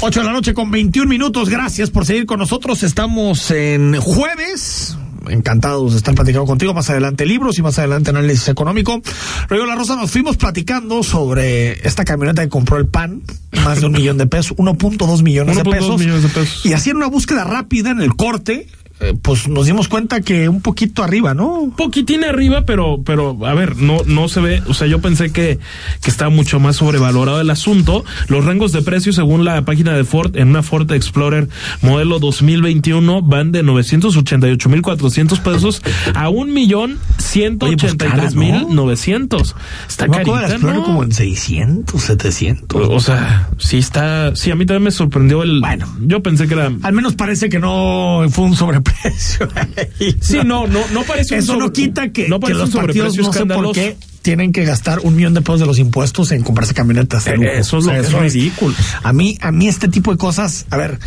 8 0.00 0.20
de 0.20 0.26
la 0.26 0.32
noche 0.32 0.54
con 0.54 0.70
21 0.70 1.08
minutos. 1.08 1.48
Gracias 1.50 1.90
por 1.90 2.06
seguir 2.06 2.26
con 2.26 2.38
nosotros. 2.38 2.82
Estamos 2.82 3.50
en 3.50 4.00
jueves. 4.00 4.96
Encantados 5.28 5.92
de 5.92 5.98
estar 5.98 6.14
platicando 6.14 6.46
contigo. 6.46 6.72
Más 6.72 6.88
adelante 6.88 7.26
libros 7.26 7.58
y 7.58 7.62
más 7.62 7.78
adelante 7.78 8.08
análisis 8.10 8.48
económico. 8.48 9.02
Rodrigo 9.48 9.66
La 9.66 9.74
Rosa, 9.76 9.94
nos 9.96 10.10
fuimos 10.10 10.38
platicando 10.38 11.02
sobre 11.02 11.86
esta 11.86 12.04
camioneta 12.06 12.42
que 12.42 12.48
compró 12.48 12.78
el 12.78 12.86
PAN. 12.86 13.22
Más 13.62 13.80
de 13.80 13.86
un 13.86 13.92
millón 13.98 14.16
de 14.16 14.26
pesos. 14.26 14.56
1.2 14.56 15.22
millones, 15.22 15.56
de 15.58 15.64
pesos. 15.64 16.00
millones 16.00 16.22
de 16.22 16.28
pesos. 16.30 16.64
Y 16.64 16.72
hacían 16.72 16.96
una 16.96 17.08
búsqueda 17.08 17.44
rápida 17.44 17.90
en 17.90 18.00
el 18.00 18.16
corte. 18.16 18.66
Eh, 19.00 19.14
pues 19.20 19.48
nos 19.48 19.66
dimos 19.66 19.88
cuenta 19.88 20.20
que 20.20 20.48
un 20.48 20.60
poquito 20.60 21.02
arriba, 21.02 21.32
¿no? 21.34 21.72
poquitín 21.76 22.24
arriba, 22.24 22.64
pero, 22.66 23.00
pero, 23.04 23.46
a 23.46 23.54
ver, 23.54 23.76
no, 23.76 24.02
no 24.06 24.28
se 24.28 24.40
ve, 24.40 24.62
o 24.66 24.74
sea, 24.74 24.86
yo 24.86 25.00
pensé 25.00 25.32
que, 25.32 25.58
que 26.02 26.10
estaba 26.10 26.30
mucho 26.30 26.60
más 26.60 26.76
sobrevalorado 26.76 27.40
el 27.40 27.48
asunto. 27.50 28.04
Los 28.28 28.44
rangos 28.44 28.72
de 28.72 28.82
precio, 28.82 29.12
según 29.12 29.44
la 29.44 29.62
página 29.64 29.94
de 29.94 30.04
Ford, 30.04 30.36
en 30.36 30.48
una 30.48 30.62
Ford 30.62 30.90
Explorer 30.92 31.48
modelo 31.80 32.18
2021, 32.18 33.22
van 33.22 33.52
de 33.52 33.64
988.400 33.64 35.40
pesos 35.40 35.82
a 36.14 36.28
un 36.28 36.52
millón 36.52 36.98
ciento 37.18 37.66
Oye, 37.66 37.76
pues, 37.76 37.94
cara, 37.94 38.12
ochenta 38.12 38.16
y 38.16 38.20
tres 38.20 38.34
mil 38.34 38.74
novecientos. 38.74 39.56
Está 39.88 40.06
Yo 40.06 40.12
me 40.12 40.18
acuerdo 40.18 40.34
de 40.34 40.40
carita, 40.40 40.54
Explorer 40.56 40.78
¿no? 40.80 40.84
como 40.84 41.04
en 41.04 41.12
600, 41.12 42.02
700. 42.02 42.88
O 42.90 43.00
sea, 43.00 43.48
sí 43.58 43.78
está, 43.78 44.36
sí, 44.36 44.50
a 44.50 44.56
mí 44.56 44.66
también 44.66 44.84
me 44.84 44.90
sorprendió 44.90 45.42
el, 45.42 45.60
Bueno. 45.60 45.86
yo 46.00 46.22
pensé 46.22 46.46
que 46.46 46.54
era, 46.54 46.70
Al 46.82 46.92
menos 46.92 47.14
parece 47.14 47.48
que 47.48 47.58
no 47.58 48.26
fue 48.30 48.44
un 48.44 48.56
sobreprecio. 48.56 48.89
sí, 50.20 50.38
no, 50.44 50.66
no, 50.66 50.80
no 50.92 51.02
parece 51.04 51.34
un 51.34 51.40
Eso 51.40 51.54
no 51.54 51.66
sobre- 51.66 51.72
quita 51.72 52.12
que, 52.12 52.28
no 52.28 52.40
que 52.40 52.54
los 52.54 52.70
partidos 52.70 53.16
no 53.16 53.32
sé 53.32 53.46
por 53.46 53.72
qué 53.72 53.96
tienen 54.22 54.52
que 54.52 54.64
gastar 54.64 54.98
un 55.02 55.16
millón 55.16 55.32
de 55.32 55.40
pesos 55.40 55.60
de 55.60 55.66
los 55.66 55.78
impuestos 55.78 56.30
en 56.32 56.42
comprarse 56.42 56.74
camionetas. 56.74 57.24
de 57.24 57.30
Eh, 57.32 57.36
lujo. 57.36 57.48
eso 57.48 57.78
es 57.78 57.84
lo 57.86 57.92
que 57.92 58.00
es 58.00 58.12
ridículo. 58.12 58.74
A 59.02 59.12
mí, 59.14 59.38
a 59.40 59.50
mí 59.50 59.66
este 59.66 59.88
tipo 59.88 60.10
de 60.12 60.18
cosas, 60.18 60.66
a 60.70 60.76
ver, 60.76 60.98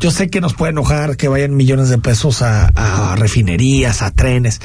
yo 0.00 0.10
sé 0.10 0.28
que 0.28 0.40
nos 0.42 0.52
puede 0.54 0.72
enojar 0.72 1.16
que 1.16 1.28
vayan 1.28 1.56
millones 1.56 1.88
de 1.88 1.96
pesos 1.98 2.42
a, 2.42 2.66
a 2.74 3.16
refinerías, 3.16 4.02
a 4.02 4.10
trenes, 4.10 4.60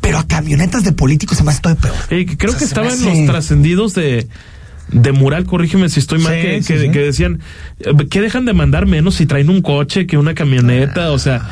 pero 0.00 0.18
a 0.18 0.26
camionetas 0.28 0.84
de 0.84 0.92
políticos 0.92 1.38
se 1.38 1.44
me 1.44 1.50
hace 1.50 1.60
todo 1.62 1.74
peor. 1.76 1.94
Eh, 2.10 2.26
creo 2.38 2.50
O 2.50 2.52
sea, 2.52 2.58
que 2.60 2.64
estaban 2.64 2.92
hace- 2.92 3.04
los 3.16 3.26
trascendidos 3.26 3.94
de 3.94 4.28
de 4.88 5.10
mural, 5.12 5.46
corrígeme 5.46 5.88
si 5.88 6.00
estoy 6.00 6.18
mal, 6.18 6.34
Sí, 6.34 6.42
que, 6.42 6.62
sí, 6.62 6.72
que- 6.74 6.80
sí. 6.80 6.90
que 6.90 6.98
decían 6.98 7.40
eh, 7.80 7.92
que 8.10 8.20
dejan 8.20 8.44
de 8.44 8.52
mandar 8.52 8.84
menos 8.86 9.14
si 9.14 9.26
traen 9.26 9.48
un 9.48 9.62
coche 9.62 10.06
que 10.06 10.18
una 10.18 10.34
camioneta, 10.34 11.12
o 11.12 11.18
sea, 11.18 11.48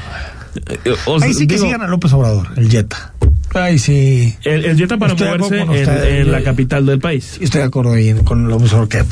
o 1.06 1.18
sea, 1.18 1.28
Ahí 1.28 1.34
sí 1.34 1.46
que 1.46 1.54
digo, 1.54 1.66
sigan 1.66 1.82
a 1.82 1.86
López 1.88 2.12
Obrador, 2.12 2.48
el 2.56 2.70
Jetta. 2.70 3.14
Ahí 3.54 3.78
sí. 3.78 4.36
el, 4.44 4.64
el 4.64 4.76
Jetta 4.76 4.96
para 4.96 5.12
Estoy 5.12 5.26
de 5.28 5.34
acuerdo 5.34 5.66
moverse 5.66 6.20
en, 6.20 6.30
la 6.32 6.42
capital 6.42 6.86
del 6.86 7.00
país. 7.00 7.36
Estoy 7.40 7.60
de 7.62 7.66
acuerdo 7.66 7.92
ahí 7.94 8.14
con 8.24 8.48
López 8.48 8.72
Obrador 8.72 8.88
que. 8.88 9.04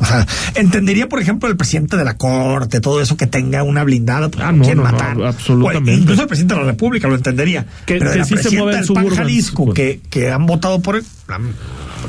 O 0.00 0.04
sea, 0.04 0.26
entendería, 0.56 1.08
por 1.08 1.20
ejemplo, 1.20 1.48
el 1.48 1.56
presidente 1.56 1.96
de 1.96 2.04
la 2.04 2.16
corte, 2.16 2.80
todo 2.80 3.00
eso 3.00 3.16
que 3.16 3.26
tenga 3.26 3.62
una 3.62 3.84
blindada, 3.84 4.28
pues, 4.28 4.42
Ah, 4.44 4.50
no 4.50 4.58
no, 4.58 4.64
quieren 4.64 4.82
no, 4.82 4.90
no, 4.90 4.92
matar. 4.92 5.22
absolutamente. 5.22 5.92
O 5.92 5.94
incluso 5.94 6.22
el 6.22 6.28
presidente 6.28 6.54
de 6.54 6.60
la 6.60 6.66
República 6.66 7.06
lo 7.06 7.14
entendería. 7.14 7.64
Que- 7.86 7.98
pero 7.98 8.06
de 8.10 8.12
que 8.14 8.18
la 8.18 8.24
sí 8.24 8.36
se 8.38 8.50
del 8.50 8.64
PAN 8.70 8.84
suburbans, 8.84 9.14
Jalisco, 9.16 9.64
pues. 9.66 9.76
que, 9.76 10.00
que 10.10 10.30
han 10.30 10.46
votado 10.46 10.80
por 10.80 10.96
él, 10.96 11.04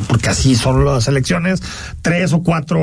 porque 0.08 0.30
así 0.30 0.56
son 0.56 0.86
las 0.86 1.08
elecciones, 1.08 1.62
tres 2.02 2.34
o 2.34 2.44
cuatro 2.44 2.80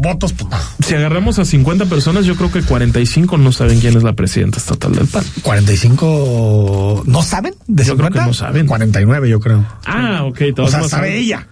votos, 0.00 0.32
pues 0.32 0.50
no. 0.50 0.58
Si 0.84 0.94
agarramos 0.94 1.38
a 1.38 1.44
50 1.44 1.86
personas, 1.86 2.24
yo 2.24 2.36
creo 2.36 2.50
que 2.50 2.62
45 2.62 3.38
no 3.38 3.52
saben 3.52 3.80
quién 3.80 3.96
es 3.96 4.02
la 4.02 4.14
presidenta 4.14 4.58
estatal 4.58 4.92
del 4.92 5.06
PAN. 5.06 5.24
45 5.42 7.04
no 7.06 7.22
saben 7.22 7.54
de 7.66 7.84
Yo 7.84 7.96
creo 7.96 8.08
50? 8.08 8.20
que 8.20 8.26
no 8.26 8.34
saben. 8.34 8.66
49 8.66 9.28
yo 9.28 9.40
creo. 9.40 9.64
Ah, 9.86 10.24
ok. 10.24 10.40
O 10.58 10.68
sea, 10.68 10.80
sabe 10.80 10.88
saben. 10.88 11.12
ella. 11.12 11.46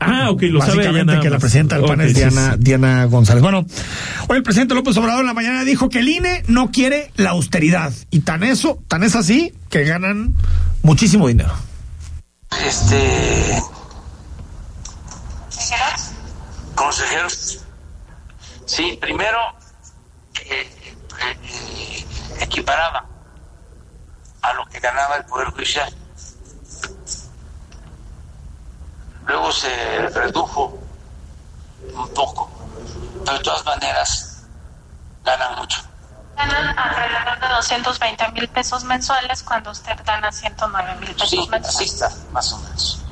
Ah, 0.00 0.30
ok, 0.30 0.42
lo 0.42 0.60
sabe 0.60 0.72
ella 0.72 0.82
Básicamente 0.82 1.04
nada 1.06 1.20
que 1.20 1.30
la 1.30 1.38
presidenta 1.38 1.76
del 1.76 1.84
PAN 1.84 2.00
es 2.00 2.08
sí, 2.08 2.14
Diana, 2.14 2.52
sí. 2.52 2.58
Diana 2.60 3.04
González. 3.04 3.42
Bueno, 3.42 3.66
hoy 4.28 4.36
el 4.36 4.42
presidente 4.42 4.74
López 4.74 4.96
Obrador 4.96 5.20
en 5.20 5.26
la 5.26 5.34
mañana 5.34 5.64
dijo 5.64 5.88
que 5.88 6.00
el 6.00 6.08
INE 6.08 6.42
no 6.48 6.70
quiere 6.72 7.12
la 7.16 7.30
austeridad. 7.30 7.92
Y 8.10 8.20
tan 8.20 8.42
eso, 8.42 8.82
tan 8.88 9.04
es 9.04 9.14
así, 9.14 9.52
que 9.70 9.84
ganan 9.84 10.34
muchísimo 10.82 11.28
dinero. 11.28 11.52
Este. 12.66 13.62
Consejeros. 16.74 17.58
Sí, 18.66 18.98
primero 19.00 19.38
eh, 20.44 20.94
eh, 21.20 22.06
equiparaba 22.40 23.04
a 24.42 24.52
lo 24.52 24.66
que 24.66 24.78
ganaba 24.80 25.16
el 25.16 25.24
Poder 25.24 25.48
Judicial. 25.50 25.92
Luego 29.26 29.50
se 29.52 30.08
redujo 30.10 30.78
un 31.94 32.08
poco, 32.14 32.50
pero 33.24 33.38
de 33.38 33.42
todas 33.44 33.64
maneras 33.64 34.42
ganan 35.24 35.56
mucho. 35.58 35.80
Ganan 36.36 36.78
alrededor 36.78 37.40
de 37.40 37.48
220 37.48 38.28
mil 38.32 38.48
pesos 38.48 38.84
mensuales 38.84 39.42
cuando 39.42 39.70
usted 39.70 39.96
gana 40.04 40.30
109 40.30 40.96
mil 41.00 41.12
pesos 41.14 41.30
Sí, 41.30 41.38
así 41.40 41.48
mensuales. 41.50 41.92
está, 41.92 42.10
más 42.32 42.52
o 42.52 42.58
menos. 42.58 43.02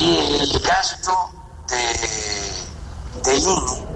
Y 0.00 0.16
el 0.16 0.60
gasto 0.60 1.32
de, 1.66 3.22
de 3.24 3.36
INE 3.36 3.88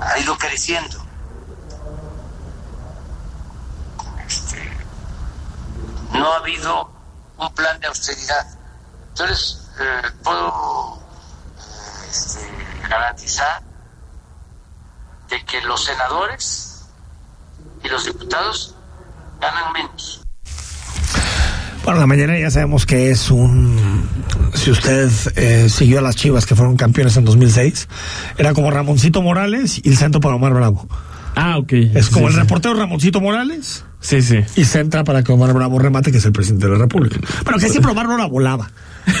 ha 0.00 0.18
ido 0.20 0.38
creciendo. 0.38 0.96
Este, 4.24 4.62
no 6.12 6.32
ha 6.32 6.36
habido 6.36 6.88
un 7.36 7.52
plan 7.54 7.80
de 7.80 7.88
austeridad. 7.88 8.46
Entonces, 9.08 9.68
eh, 9.80 10.02
puedo 10.22 10.98
eh, 11.58 12.08
este, 12.08 12.48
garantizar 12.88 13.60
de 15.30 15.44
que 15.44 15.60
los 15.62 15.84
senadores 15.84 16.86
y 17.82 17.88
los 17.88 18.04
diputados 18.04 18.76
ganan 19.40 19.72
menos. 19.72 20.17
Bueno, 21.84 22.00
la 22.00 22.06
mañana 22.06 22.38
ya 22.38 22.50
sabemos 22.50 22.84
que 22.84 23.10
es 23.10 23.30
un. 23.30 23.76
Si 24.54 24.70
usted 24.70 25.08
eh, 25.36 25.68
siguió 25.70 26.00
a 26.00 26.02
las 26.02 26.16
chivas 26.16 26.44
que 26.44 26.54
fueron 26.54 26.76
campeones 26.76 27.16
en 27.16 27.24
2006, 27.24 27.88
era 28.36 28.52
como 28.52 28.70
Ramoncito 28.70 29.22
Morales 29.22 29.80
y 29.82 29.88
el 29.88 29.96
centro 29.96 30.20
para 30.20 30.34
Omar 30.34 30.52
Bravo. 30.52 30.86
Ah, 31.34 31.56
ok. 31.58 31.72
Es 31.94 32.10
como 32.10 32.26
Sí, 32.28 32.32
el 32.32 32.32
sí. 32.34 32.38
reportero 32.40 32.74
Ramoncito 32.74 33.20
Morales 33.20 33.84
Sí, 34.00 34.20
sí. 34.22 34.38
y 34.56 34.64
centra 34.64 35.04
para 35.04 35.22
que 35.22 35.32
Omar 35.32 35.52
Bravo 35.54 35.78
remate, 35.78 36.10
que 36.10 36.18
es 36.18 36.24
el 36.24 36.32
presidente 36.32 36.66
de 36.66 36.72
la 36.72 36.78
República. 36.78 37.20
Pero 37.44 37.58
que 37.58 37.68
siempre 37.68 37.92
Omar 37.92 38.06
no 38.06 38.18
la 38.18 38.26
volaba. 38.26 38.70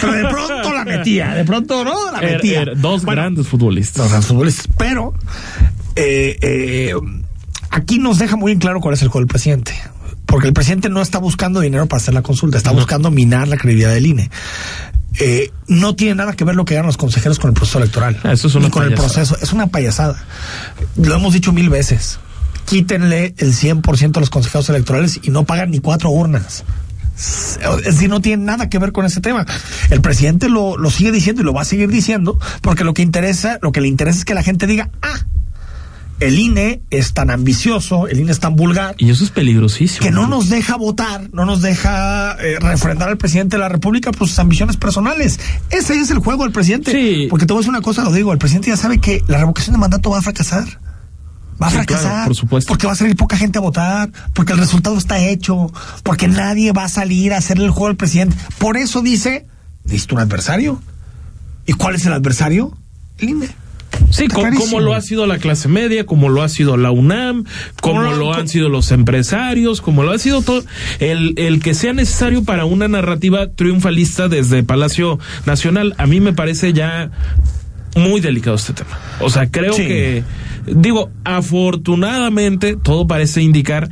Pero 0.00 0.12
de 0.12 0.24
pronto 0.28 0.72
la 0.74 0.84
metía, 0.84 1.28
de 1.34 1.44
pronto 1.44 1.84
no 1.84 2.10
la 2.12 2.20
metía. 2.20 2.64
dos 2.76 3.04
Bueno, 3.04 3.22
grandes 3.22 3.46
futbolistas. 3.46 3.98
los 4.02 4.08
grandes 4.10 4.28
futbolistas. 4.28 4.66
Pero 4.76 5.14
eh, 5.96 6.36
eh, 6.42 6.92
aquí 7.70 7.98
nos 7.98 8.18
deja 8.18 8.36
muy 8.36 8.52
en 8.52 8.58
claro 8.58 8.80
cuál 8.80 8.94
es 8.94 9.02
el 9.02 9.08
juego 9.08 9.20
del 9.20 9.28
presidente. 9.28 9.72
Porque 10.28 10.46
el 10.46 10.52
presidente 10.52 10.90
no 10.90 11.00
está 11.00 11.18
buscando 11.18 11.60
dinero 11.60 11.86
para 11.86 12.02
hacer 12.02 12.12
la 12.12 12.20
consulta, 12.20 12.58
está 12.58 12.70
buscando 12.70 13.10
minar 13.10 13.48
la 13.48 13.56
credibilidad 13.56 13.94
del 13.94 14.06
INE. 14.06 14.30
Eh, 15.20 15.50
no 15.68 15.96
tiene 15.96 16.16
nada 16.16 16.34
que 16.34 16.44
ver 16.44 16.54
lo 16.54 16.66
que 16.66 16.74
hagan 16.74 16.84
los 16.84 16.98
consejeros 16.98 17.38
con 17.38 17.48
el 17.48 17.54
proceso 17.54 17.78
electoral. 17.78 18.20
Ah, 18.22 18.32
eso 18.32 18.46
es 18.46 18.54
una 18.54 18.66
ni 18.66 18.70
con 18.70 18.84
el 18.84 18.92
proceso. 18.92 19.38
Es 19.40 19.54
una 19.54 19.68
payasada. 19.68 20.22
Lo 20.96 21.16
hemos 21.16 21.32
dicho 21.32 21.50
mil 21.54 21.70
veces. 21.70 22.18
Quítenle 22.66 23.34
el 23.38 23.54
100% 23.54 24.18
a 24.18 24.20
los 24.20 24.28
consejeros 24.28 24.68
electorales 24.68 25.18
y 25.22 25.30
no 25.30 25.44
pagan 25.44 25.70
ni 25.70 25.80
cuatro 25.80 26.10
urnas. 26.10 26.62
Es 27.16 27.84
decir, 27.84 28.10
no 28.10 28.20
tiene 28.20 28.44
nada 28.44 28.68
que 28.68 28.78
ver 28.78 28.92
con 28.92 29.06
ese 29.06 29.22
tema. 29.22 29.46
El 29.88 30.02
presidente 30.02 30.50
lo, 30.50 30.76
lo 30.76 30.90
sigue 30.90 31.10
diciendo 31.10 31.40
y 31.40 31.44
lo 31.46 31.54
va 31.54 31.62
a 31.62 31.64
seguir 31.64 31.88
diciendo 31.88 32.38
porque 32.60 32.84
lo 32.84 32.92
que 32.92 33.00
interesa, 33.00 33.58
lo 33.62 33.72
que 33.72 33.80
le 33.80 33.88
interesa 33.88 34.18
es 34.18 34.24
que 34.26 34.34
la 34.34 34.42
gente 34.42 34.66
diga, 34.66 34.90
ah, 35.00 35.20
el 36.20 36.38
INE 36.38 36.82
es 36.90 37.14
tan 37.14 37.30
ambicioso, 37.30 38.08
el 38.08 38.18
INE 38.20 38.32
es 38.32 38.40
tan 38.40 38.56
vulgar, 38.56 38.94
Y 38.98 39.10
eso 39.10 39.22
es 39.24 39.30
peligrosísimo. 39.30 40.04
que 40.04 40.10
no 40.10 40.26
nos 40.26 40.48
deja 40.48 40.76
votar, 40.76 41.28
no 41.32 41.44
nos 41.44 41.62
deja 41.62 42.32
eh, 42.40 42.58
refrendar 42.60 43.08
al 43.08 43.18
presidente 43.18 43.56
de 43.56 43.60
la 43.60 43.68
República 43.68 44.10
por 44.10 44.28
sus 44.28 44.38
ambiciones 44.38 44.76
personales. 44.76 45.38
Ese 45.70 46.00
es 46.00 46.10
el 46.10 46.18
juego 46.18 46.42
del 46.44 46.52
presidente. 46.52 46.90
Sí. 46.92 47.26
Porque 47.30 47.46
te 47.46 47.52
voy 47.52 47.60
a 47.60 47.62
decir 47.62 47.70
una 47.70 47.82
cosa, 47.82 48.02
lo 48.04 48.12
digo, 48.12 48.32
el 48.32 48.38
presidente 48.38 48.68
ya 48.70 48.76
sabe 48.76 48.98
que 48.98 49.22
la 49.28 49.38
revocación 49.38 49.74
de 49.74 49.78
mandato 49.80 50.10
va 50.10 50.18
a 50.18 50.22
fracasar. 50.22 50.64
Va 51.60 51.66
a 51.66 51.70
Sí, 51.70 51.76
fracasar. 51.76 52.02
claro, 52.10 52.26
por 52.26 52.36
supuesto. 52.36 52.68
Porque 52.68 52.86
va 52.86 52.92
a 52.92 52.96
salir 52.96 53.16
poca 53.16 53.36
gente 53.36 53.58
a 53.58 53.60
votar, 53.60 54.10
porque 54.32 54.52
el 54.52 54.58
resultado 54.58 54.96
está 54.96 55.18
hecho, 55.18 55.72
porque 56.04 56.28
nadie 56.28 56.72
va 56.72 56.84
a 56.84 56.88
salir 56.88 57.32
a 57.32 57.38
hacerle 57.38 57.64
el 57.64 57.70
juego 57.70 57.88
al 57.88 57.96
presidente. 57.96 58.36
Por 58.58 58.76
eso 58.76 59.02
dice, 59.02 59.46
necesito 59.84 60.14
un 60.14 60.20
adversario. 60.20 60.80
¿Y 61.66 61.72
cuál 61.74 61.96
es 61.96 62.06
el 62.06 62.12
adversario? 62.12 62.76
El 63.18 63.30
INE. 63.30 63.48
Sí, 64.10 64.26
como 64.28 64.80
lo 64.80 64.94
ha 64.94 65.00
sido 65.00 65.26
la 65.26 65.38
clase 65.38 65.68
media, 65.68 66.06
como 66.06 66.28
lo 66.28 66.42
ha 66.42 66.48
sido 66.48 66.76
la 66.76 66.90
UNAM, 66.90 67.44
como 67.80 68.00
Como 68.00 68.10
lo- 68.10 68.16
lo 68.16 68.34
han 68.34 68.42
co- 68.42 68.48
sido 68.48 68.68
los 68.68 68.90
empresarios, 68.90 69.80
como 69.80 70.02
lo 70.02 70.12
ha 70.12 70.18
sido 70.18 70.42
todo, 70.42 70.64
el, 70.98 71.34
el 71.36 71.60
que 71.62 71.74
sea 71.74 71.92
necesario 71.92 72.44
para 72.44 72.64
una 72.64 72.88
narrativa 72.88 73.48
triunfalista 73.48 74.28
desde 74.28 74.62
Palacio 74.62 75.18
Nacional, 75.46 75.94
a 75.98 76.06
mí 76.06 76.20
me 76.20 76.32
parece 76.32 76.72
ya 76.72 77.10
muy 77.96 78.20
delicado 78.20 78.56
este 78.56 78.72
tema. 78.72 78.98
O 79.20 79.30
sea, 79.30 79.50
creo 79.50 79.72
Sí. 79.72 79.86
que, 79.86 80.24
digo, 80.66 81.10
afortunadamente 81.24 82.76
todo 82.76 83.06
parece 83.06 83.42
indicar 83.42 83.90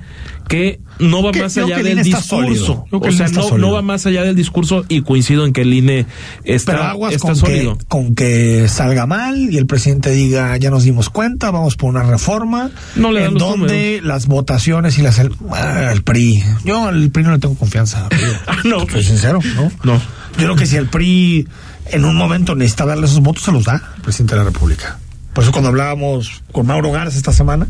que 0.49 0.79
no 1.01 1.23
va 1.25 1.33
Que- 1.33 1.43
más 1.43 1.57
allá 1.59 1.83
del 1.83 2.03
discurso. 2.05 2.87
O 2.93 3.11
sea, 3.13 3.27
no, 3.29 3.59
no 3.59 3.73
va 3.73 3.83
más 3.83 4.07
allá 4.07 4.23
del 4.23 4.37
discurso 4.37 4.85
y 4.89 5.03
coincido 5.03 5.45
en 5.45 5.53
que 5.53 5.63
el 5.63 5.75
INE 5.75 6.07
está, 6.45 6.73
Pero 6.73 6.85
aguas 6.85 7.15
está 7.15 7.29
con 7.29 7.37
sólido. 7.37 7.77
que, 7.79 7.85
con 7.87 8.15
que 8.15 8.69
salga 8.69 9.07
mal 9.07 9.37
y 9.53 9.57
el 9.59 9.67
presidente 9.67 10.11
diga, 10.13 10.57
ya 10.57 10.71
nos 10.71 10.85
dimos 10.85 11.11
cuenta, 11.11 11.51
vamos 11.51 11.77
por 11.77 11.91
una 11.91 12.05
reforma. 12.05 12.71
No 12.95 13.11
le 13.11 13.21
dan 13.23 13.33
en 13.33 13.35
los 13.35 13.43
donde 13.43 14.01
las 14.05 14.27
votaciones 14.27 14.99
y 14.99 15.03
las... 15.03 15.19
El, 15.19 15.33
ah, 15.51 15.91
el 15.93 16.03
PRI. 16.05 16.45
Yo 16.65 16.87
al 16.87 17.11
PRI 17.11 17.25
no 17.25 17.33
le 17.33 17.39
tengo 17.41 17.57
confianza. 17.57 18.09
Ah, 18.47 18.59
no. 18.65 18.87
Soy 18.89 19.03
sincero, 19.03 19.41
¿no? 19.57 19.73
No. 19.83 19.95
Yo 20.39 20.45
creo 20.45 20.57
que 20.57 20.67
si 20.67 20.77
el 20.77 20.87
PRI 20.87 21.49
en 21.91 22.05
un 22.05 22.17
momento 22.17 22.55
necesita 22.55 22.87
darle 22.87 23.07
esos 23.07 23.21
votos, 23.21 23.45
se 23.45 23.53
los 23.53 23.65
da 23.65 23.93
el 23.97 24.03
presidente 24.03 24.35
de 24.35 24.39
la 24.39 24.45
República. 24.45 24.99
Por 25.33 25.43
eso 25.45 25.53
cuando 25.53 25.69
hablábamos 25.69 26.43
con 26.51 26.67
Mauro 26.67 26.91
Garza 26.91 27.17
esta 27.17 27.33
semana, 27.33 27.67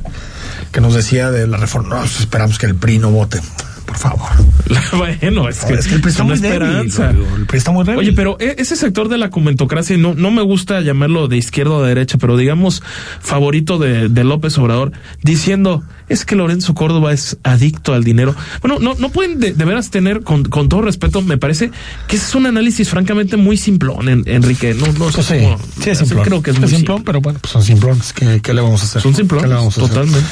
que 0.70 0.81
nos 0.81 0.94
decía 0.94 1.31
de 1.31 1.46
la 1.46 1.57
reforma, 1.57 1.96
no, 1.96 2.05
esperamos 2.05 2.59
que 2.59 2.66
el 2.66 2.76
PRI 2.76 2.98
no 2.98 3.11
vote. 3.11 3.40
Por 3.87 3.96
favor. 3.96 4.29
bueno, 4.96 5.49
es 5.49 5.64
que, 5.64 5.75
es 5.75 5.87
que 5.87 5.94
el 5.94 6.01
muy 6.25 6.38
débil. 6.38 6.57
esperanza. 6.88 7.11
El 7.11 7.46
débil. 7.85 7.99
Oye, 8.01 8.12
pero 8.12 8.37
e- 8.40 8.57
ese 8.59 8.75
sector 8.77 9.09
de 9.09 9.16
la 9.16 9.31
comentocracia, 9.31 9.96
no, 9.96 10.14
no 10.14 10.31
me 10.31 10.42
gusta 10.42 10.81
llamarlo 10.81 11.29
de 11.29 11.37
izquierda 11.37 11.72
o 11.75 11.83
de 11.83 11.88
derecha, 11.90 12.18
pero 12.18 12.37
digamos 12.37 12.83
favorito 13.20 13.79
de, 13.79 14.09
de 14.09 14.25
López 14.25 14.59
Obrador, 14.59 14.92
diciendo, 15.22 15.83
es 16.09 16.25
que 16.25 16.35
Lorenzo 16.37 16.75
Córdoba 16.75 17.12
es 17.12 17.38
adicto 17.44 17.94
al 17.94 18.03
dinero. 18.05 18.35
Bueno, 18.61 18.79
no, 18.81 18.94
no 18.94 19.09
pueden 19.11 19.38
de, 19.40 19.53
de 19.53 19.64
veras 19.64 19.90
tener, 19.90 20.22
con, 20.22 20.44
con 20.44 20.68
todo 20.68 20.83
respeto, 20.83 21.22
me 21.22 21.38
parece 21.38 21.70
que 22.09 22.16
ese 22.16 22.27
es 22.27 22.35
un 22.35 22.46
análisis 22.46 22.88
francamente 22.90 23.37
muy 23.37 23.57
simplón, 23.57 24.09
en- 24.09 24.25
Enrique. 24.27 24.75
No, 24.75 24.87
no 24.87 25.11
sé 25.11 25.16
Pues 25.16 25.27
sí, 25.27 25.35
cómo- 25.42 25.59
sí 25.81 25.90
es 25.90 25.99
simplón. 25.99 26.25
Creo 26.25 26.42
que 26.42 26.51
es 26.51 26.59
muy 26.59 26.68
simplón, 26.68 27.03
pero 27.05 27.20
bueno, 27.20 27.38
pues 27.40 27.53
son 27.53 27.62
simplones. 27.62 28.12
¿Qué, 28.12 28.40
qué 28.42 28.53
le 28.53 28.61
vamos 28.62 28.83
a 28.83 28.85
hacer? 28.85 29.03
Son 29.03 29.14
simplones, 29.14 29.75
totalmente. 29.75 30.27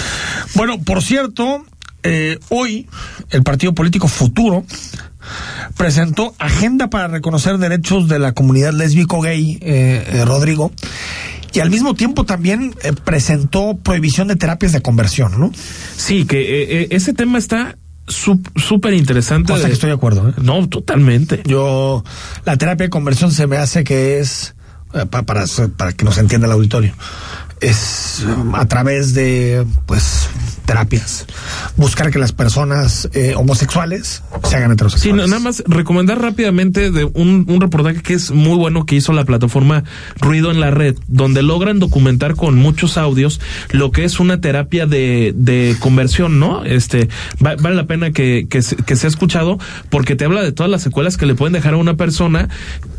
Bueno, 0.55 0.81
por 0.83 1.03
cierto, 1.03 1.65
eh, 2.05 2.39
hoy 2.51 2.87
el 3.31 3.43
partido 3.43 3.73
político 3.75 4.07
Futuro 4.09 4.65
presentó 5.77 6.35
agenda 6.39 6.89
para 6.91 7.09
reconocer 7.09 7.59
derechos 7.59 8.09
de 8.09 8.19
la 8.19 8.33
comunidad 8.33 8.73
lésbico-gay, 8.73 9.59
eh, 9.61 10.05
eh, 10.07 10.25
Rodrigo, 10.25 10.71
y 11.53 11.61
al 11.61 11.71
mismo 11.71 11.95
tiempo 11.95 12.25
también 12.25 12.75
eh, 12.83 12.93
presentó 12.93 13.77
prohibición 13.77 14.29
de 14.29 14.37
terapias 14.37 14.73
de 14.73 14.83
conversión, 14.83 15.39
¿no? 15.39 15.51
Sí, 15.97 16.25
que 16.25 16.83
eh, 16.83 16.89
ese 16.91 17.15
tema 17.15 17.39
está 17.39 17.77
súper 18.07 18.93
interesante. 18.93 19.49
Cosa 19.53 19.63
de- 19.63 19.69
que 19.69 19.75
estoy 19.75 19.89
de 19.89 19.95
acuerdo, 19.95 20.29
¿eh? 20.29 20.33
No, 20.43 20.69
totalmente. 20.69 21.43
Yo, 21.47 22.05
la 22.45 22.57
terapia 22.57 22.87
de 22.87 22.91
conversión 22.91 23.33
se 23.33 23.47
me 23.47 23.57
hace 23.57 23.83
que 23.85 24.19
es, 24.19 24.55
pa- 25.11 25.23
para, 25.23 25.45
para 25.77 25.93
que 25.93 26.05
nos 26.05 26.19
entienda 26.19 26.47
el 26.47 26.53
auditorio, 26.53 26.93
es 27.69 28.25
a 28.55 28.67
través 28.67 29.15
de, 29.15 29.65
pues, 29.87 30.29
terapias. 30.67 31.27
Buscar 31.77 32.11
que 32.11 32.19
las 32.19 32.33
personas 32.33 33.09
eh, 33.13 33.35
homosexuales 33.37 34.23
se 34.45 34.57
hagan 34.57 34.71
Sí, 34.71 34.75
heterosexuales. 34.75 35.17
na- 35.17 35.27
nada 35.27 35.41
más 35.41 35.63
recomendar 35.67 36.21
rápidamente 36.23 36.91
de 36.91 37.05
un, 37.05 37.45
un 37.49 37.61
reportaje 37.61 38.01
que 38.03 38.15
es 38.15 38.31
muy 38.31 38.57
bueno 38.57 38.87
que 38.87 38.97
hizo 38.97 39.13
la 39.13 39.25
plataforma 39.25 39.85
Ruido 40.21 40.51
en 40.51 40.61
la 40.61 40.71
Red, 40.71 40.97
donde 41.07 41.43
logran 41.43 41.81
documentar 41.81 42.35
con 42.35 42.55
muchos 42.57 42.97
audios 42.97 43.41
lo 43.73 43.91
que 43.91 44.05
es 44.05 44.21
una 44.21 44.41
terapia 44.41 44.87
de, 44.87 45.35
de 45.37 45.77
conversión, 45.81 46.41
¿no? 46.41 46.65
Este, 46.65 47.09
va- 47.45 47.57
vale 47.57 47.77
la 47.77 47.87
pena 47.87 48.13
que, 48.13 48.47
que, 48.49 48.61
que 48.87 48.97
sea 48.97 49.09
escuchado 49.09 49.59
porque 49.91 50.17
te 50.17 50.25
habla 50.25 50.43
de 50.43 50.53
todas 50.53 50.71
las 50.71 50.83
secuelas 50.83 51.17
que 51.19 51.27
le 51.27 51.35
pueden 51.35 51.53
dejar 51.53 51.75
a 51.75 51.77
una 51.77 51.97
persona 51.97 52.49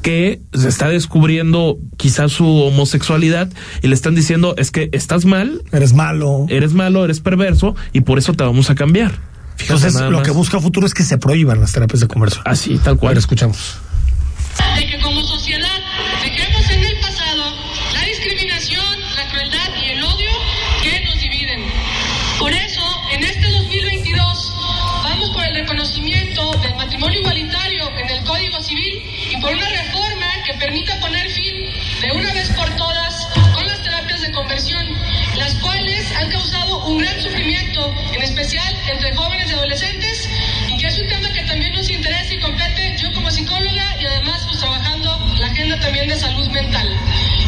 que 0.04 0.40
se 0.54 0.68
está 0.70 0.88
descubriendo 0.90 1.80
quizás 1.98 2.32
su 2.32 2.46
homosexualidad 2.48 3.50
y 3.82 3.88
le 3.88 3.96
están 3.96 4.14
diciendo 4.14 4.55
es 4.58 4.72
que 4.72 4.90
estás 4.92 5.26
mal, 5.26 5.62
Eres 5.72 5.94
malo. 5.94 6.46
eres 6.50 6.74
malo, 6.74 7.06
eres 7.06 7.20
perverso 7.20 7.76
y 7.94 8.02
por 8.02 8.18
eso 8.18 8.34
te 8.34 8.44
vamos 8.44 8.70
a 8.70 8.76
cambiar. 8.76 9.12
Fíjate 9.58 9.88
Entonces, 9.88 10.10
lo 10.12 10.22
que 10.22 10.32
busca 10.32 10.60
futuro 10.60 10.86
es 10.86 10.94
que 10.94 11.04
se 11.04 11.18
prohíban 11.18 11.60
las 11.62 11.72
terapias 11.72 12.02
de 12.02 12.08
conversión. 12.08 12.44
Así, 12.46 12.78
tal 12.78 12.88
A 12.88 12.92
ver, 12.92 12.98
cual. 13.00 13.18
escuchamos. 13.18 13.78
De 46.16 46.22
salud 46.22 46.48
mental. 46.50 46.88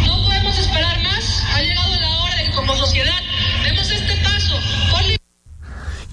No 0.05 0.23
podemos 0.25 0.59
esperar 0.59 1.01
más, 1.01 1.43
ha 1.55 1.61
llegado 1.61 1.95
la 1.99 2.23
hora 2.23 2.35
de 2.35 2.43
que 2.45 2.51
como 2.51 2.75
sociedad 2.75 3.19
demos 3.63 3.91
este 3.91 4.13
paso 4.23 4.55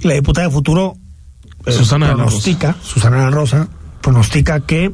Y 0.00 0.08
la 0.08 0.14
diputada 0.14 0.46
de 0.46 0.54
futuro 0.54 0.96
eh, 1.66 1.72
Susana 1.72 2.14
pronostica, 2.14 2.76
Susana 2.82 3.16
de 3.16 3.22
la 3.24 3.30
Rosa, 3.30 3.68
pronostica 4.00 4.60
que 4.60 4.84
eh, 4.84 4.92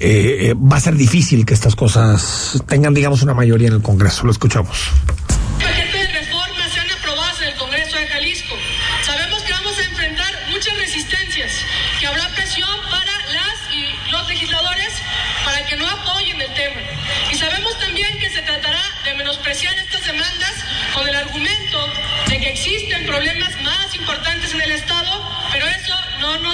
eh, 0.00 0.54
va 0.54 0.76
a 0.76 0.80
ser 0.80 0.96
difícil 0.96 1.46
que 1.46 1.54
estas 1.54 1.76
cosas 1.76 2.60
tengan, 2.66 2.94
digamos, 2.94 3.22
una 3.22 3.34
mayoría 3.34 3.68
en 3.68 3.74
el 3.74 3.82
Congreso. 3.82 4.24
Lo 4.24 4.32
escuchamos. 4.32 4.90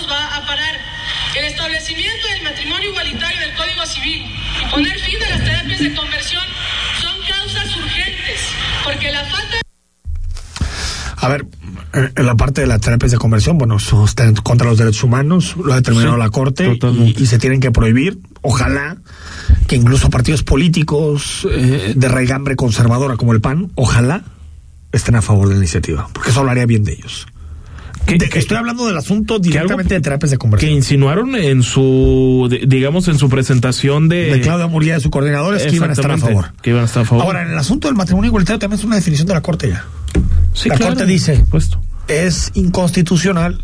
Nos 0.08 0.16
va 0.16 0.36
a 0.36 0.46
parar. 0.46 0.74
El 1.38 1.44
establecimiento 1.44 2.28
del 2.28 2.42
matrimonio 2.42 2.90
igualitario 2.90 3.40
del 3.40 3.54
Código 3.54 3.86
Civil 3.86 4.22
y 4.62 4.70
poner 4.70 4.98
fin 4.98 5.22
a 5.22 5.28
las 5.30 5.44
terapias 5.44 5.80
de 5.80 5.94
conversión 5.94 6.42
son 7.00 7.14
causas 7.28 7.76
urgentes, 7.76 8.40
porque 8.84 9.12
la 9.12 9.24
falta 9.24 9.56
A 11.16 11.28
ver, 11.28 11.46
eh, 11.92 12.12
en 12.16 12.26
la 12.26 12.34
parte 12.34 12.62
de 12.62 12.66
las 12.66 12.80
terapias 12.80 13.12
de 13.12 13.18
conversión, 13.18 13.58
bueno, 13.58 13.76
eso 13.76 14.04
está 14.04 14.24
en 14.24 14.34
contra 14.36 14.68
los 14.68 14.78
derechos 14.78 15.04
humanos, 15.04 15.54
lo 15.56 15.72
ha 15.72 15.76
determinado 15.76 16.14
Sí, 16.14 16.18
la 16.18 16.30
Corte 16.30 16.78
y, 17.16 17.26
se 17.26 17.38
tienen 17.38 17.60
que 17.60 17.70
prohibir. 17.70 18.18
Ojalá 18.40 18.96
que 19.66 19.76
incluso 19.76 20.10
partidos 20.10 20.42
políticos 20.42 21.46
eh, 21.50 21.92
de 21.94 22.08
raigambre 22.08 22.56
conservadora 22.56 23.16
como 23.16 23.32
el 23.32 23.40
PAN, 23.40 23.70
ojalá 23.74 24.24
estén 24.92 25.16
a 25.16 25.22
favor 25.22 25.48
de 25.48 25.54
la 25.54 25.58
iniciativa, 25.58 26.08
porque 26.12 26.30
eso 26.30 26.40
hablaría 26.40 26.66
bien 26.66 26.84
de 26.84 26.92
ellos. 26.92 27.26
De 28.16 28.28
que 28.28 28.38
estoy 28.38 28.56
hablando 28.56 28.86
del 28.86 28.96
asunto 28.96 29.38
directamente 29.38 29.94
de 29.94 30.00
terapias 30.00 30.30
de 30.30 30.36
Que 30.36 30.38
conversión. 30.38 30.72
insinuaron 30.72 31.34
en 31.36 31.62
su, 31.62 32.46
de- 32.50 32.64
digamos, 32.66 33.08
en 33.08 33.18
su 33.18 33.28
presentación 33.28 34.08
de... 34.08 34.30
De 34.32 34.40
Claudia 34.40 34.66
Murguía 34.68 34.96
y 34.96 35.00
su 35.00 35.10
coordinador 35.10 35.56
es 35.56 35.64
que 35.64 35.76
iban 35.76 35.90
a 35.90 35.92
estar 35.92 36.10
a 36.10 36.16
favor. 36.18 36.52
Que 36.62 36.70
iban 36.70 36.82
a 36.82 36.86
estar 36.86 37.02
a 37.02 37.04
favor. 37.06 37.24
Ahora, 37.24 37.42
en 37.42 37.50
el 37.50 37.58
asunto 37.58 37.88
del 37.88 37.96
matrimonio 37.96 38.28
igualitario 38.28 38.58
también 38.58 38.78
es 38.78 38.84
una 38.84 38.96
definición 38.96 39.26
de 39.28 39.34
la 39.34 39.42
Corte 39.42 39.68
ya. 39.68 39.84
Sí, 40.54 40.68
la 40.68 40.76
claro, 40.76 40.94
Corte 40.94 41.06
dice, 41.10 41.36
supuesto. 41.36 41.80
es 42.08 42.50
inconstitucional 42.54 43.60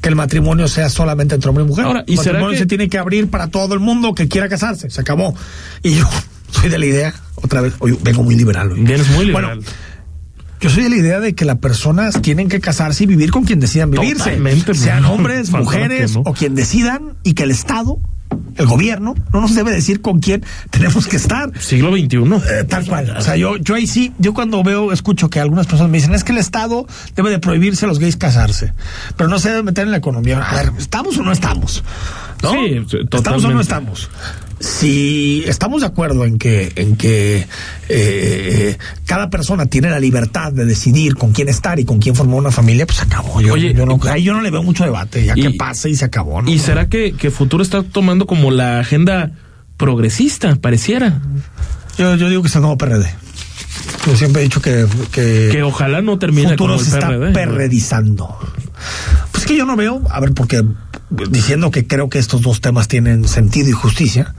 que 0.00 0.08
el 0.08 0.16
matrimonio 0.16 0.68
sea 0.68 0.88
solamente 0.88 1.34
entre 1.34 1.48
hombre 1.48 1.64
y 1.64 1.68
mujer. 1.68 1.84
Ahora, 1.84 2.04
¿y 2.06 2.12
el 2.12 2.18
será 2.18 2.32
matrimonio 2.34 2.52
que- 2.54 2.58
se 2.58 2.66
tiene 2.66 2.88
que 2.88 2.98
abrir 2.98 3.28
para 3.30 3.48
todo 3.48 3.74
el 3.74 3.80
mundo 3.80 4.14
que 4.14 4.28
quiera 4.28 4.48
casarse. 4.48 4.90
Se 4.90 5.00
acabó. 5.00 5.34
Y 5.82 5.96
yo 5.96 6.08
soy 6.50 6.68
de 6.70 6.78
la 6.78 6.86
idea, 6.86 7.14
otra 7.36 7.60
vez, 7.60 7.74
hoy 7.80 7.98
vengo 8.02 8.22
muy 8.22 8.34
liberal. 8.36 8.72
hoy. 8.72 8.80
Vienes 8.82 9.08
muy 9.10 9.26
liberal. 9.26 9.56
Bueno, 9.56 9.70
yo 10.60 10.70
soy 10.70 10.82
de 10.84 10.90
la 10.90 10.96
idea 10.96 11.20
de 11.20 11.34
que 11.34 11.44
las 11.44 11.58
personas 11.58 12.20
tienen 12.22 12.48
que 12.48 12.60
casarse 12.60 13.04
y 13.04 13.06
vivir 13.06 13.30
con 13.30 13.44
quien 13.44 13.60
decidan 13.60 13.90
vivirse. 13.90 14.18
Totalmente, 14.24 14.74
Sean 14.74 15.04
hombres, 15.04 15.50
mujeres 15.50 16.14
no. 16.14 16.22
o 16.24 16.32
quien 16.34 16.54
decidan 16.54 17.14
y 17.22 17.34
que 17.34 17.44
el 17.44 17.50
Estado, 17.50 17.98
el 18.56 18.66
gobierno, 18.66 19.14
no 19.32 19.40
nos 19.40 19.54
debe 19.54 19.70
decir 19.70 20.00
con 20.00 20.18
quién 20.20 20.44
tenemos 20.70 21.06
que 21.06 21.16
estar. 21.16 21.50
Siglo 21.60 21.92
XXI. 21.92 22.16
Eh, 22.16 22.64
tal 22.68 22.86
cual. 22.86 23.14
O 23.16 23.20
sea, 23.22 23.36
yo, 23.36 23.56
yo 23.56 23.74
ahí 23.74 23.86
sí, 23.86 24.12
yo 24.18 24.34
cuando 24.34 24.62
veo, 24.62 24.92
escucho 24.92 25.30
que 25.30 25.40
algunas 25.40 25.66
personas 25.66 25.90
me 25.90 25.98
dicen, 25.98 26.14
es 26.14 26.24
que 26.24 26.32
el 26.32 26.38
Estado 26.38 26.86
debe 27.14 27.30
de 27.30 27.38
prohibirse 27.38 27.84
a 27.84 27.88
los 27.88 27.98
gays 27.98 28.16
casarse, 28.16 28.74
pero 29.16 29.28
no 29.28 29.38
se 29.38 29.50
debe 29.50 29.62
meter 29.62 29.84
en 29.84 29.92
la 29.92 29.98
economía. 29.98 30.42
A 30.42 30.56
ver, 30.56 30.72
¿estamos 30.78 31.16
o 31.18 31.22
no 31.22 31.32
estamos? 31.32 31.84
¿No? 32.42 32.52
Sí, 32.52 32.58
sí, 32.88 32.96
¿Estamos 33.12 33.44
o 33.44 33.48
no 33.50 33.60
totalmente. 33.60 33.62
estamos? 33.62 34.10
Si 34.60 35.44
estamos 35.46 35.82
de 35.82 35.86
acuerdo 35.86 36.24
en 36.24 36.36
que, 36.38 36.72
en 36.76 36.96
que 36.96 37.46
eh, 37.88 38.76
cada 39.06 39.30
persona 39.30 39.66
tiene 39.66 39.88
la 39.90 40.00
libertad 40.00 40.52
de 40.52 40.64
decidir 40.64 41.14
con 41.14 41.32
quién 41.32 41.48
estar 41.48 41.78
y 41.78 41.84
con 41.84 41.98
quién 42.00 42.14
formar 42.14 42.36
una 42.38 42.50
familia, 42.50 42.84
pues 42.86 42.98
se 42.98 43.04
acabó. 43.04 43.40
Yo, 43.40 43.54
Oye, 43.54 43.72
yo 43.72 43.86
no, 43.86 43.98
ahí 44.10 44.22
yo 44.24 44.32
no 44.32 44.40
le 44.40 44.50
veo 44.50 44.62
mucho 44.62 44.84
debate, 44.84 45.24
ya 45.24 45.34
y- 45.36 45.42
que 45.42 45.50
pase 45.52 45.90
y 45.90 45.94
se 45.96 46.04
acabó. 46.04 46.42
¿no? 46.42 46.50
¿Y 46.50 46.58
será 46.58 46.88
que, 46.88 47.12
que 47.12 47.30
Futuro 47.30 47.62
está 47.62 47.82
tomando 47.82 48.26
como 48.26 48.50
la 48.50 48.80
agenda 48.80 49.30
progresista, 49.76 50.56
pareciera? 50.56 51.20
Yo, 51.96 52.16
yo 52.16 52.28
digo 52.28 52.42
que 52.42 52.48
es 52.48 52.54
el 52.56 52.62
nuevo 52.62 52.76
PRD. 52.78 53.06
Yo 54.06 54.16
siempre 54.16 54.42
he 54.42 54.44
dicho 54.44 54.60
que, 54.60 54.86
que, 55.12 55.48
Que 55.52 55.62
ojalá 55.62 56.00
no 56.02 56.18
termine 56.18 56.50
futuro 56.50 56.74
como 56.74 56.80
el 56.80 56.86
se 56.86 56.98
está 56.98 57.08
perredizando. 57.32 58.36
Pues 59.32 59.44
que 59.46 59.56
yo 59.56 59.64
no 59.66 59.76
veo, 59.76 60.02
a 60.10 60.20
ver, 60.20 60.32
porque 60.32 60.64
diciendo 61.10 61.70
que 61.70 61.86
creo 61.86 62.08
que 62.10 62.18
estos 62.18 62.42
dos 62.42 62.60
temas 62.60 62.88
tienen 62.88 63.26
sentido 63.26 63.68
y 63.68 63.72
justicia, 63.72 64.34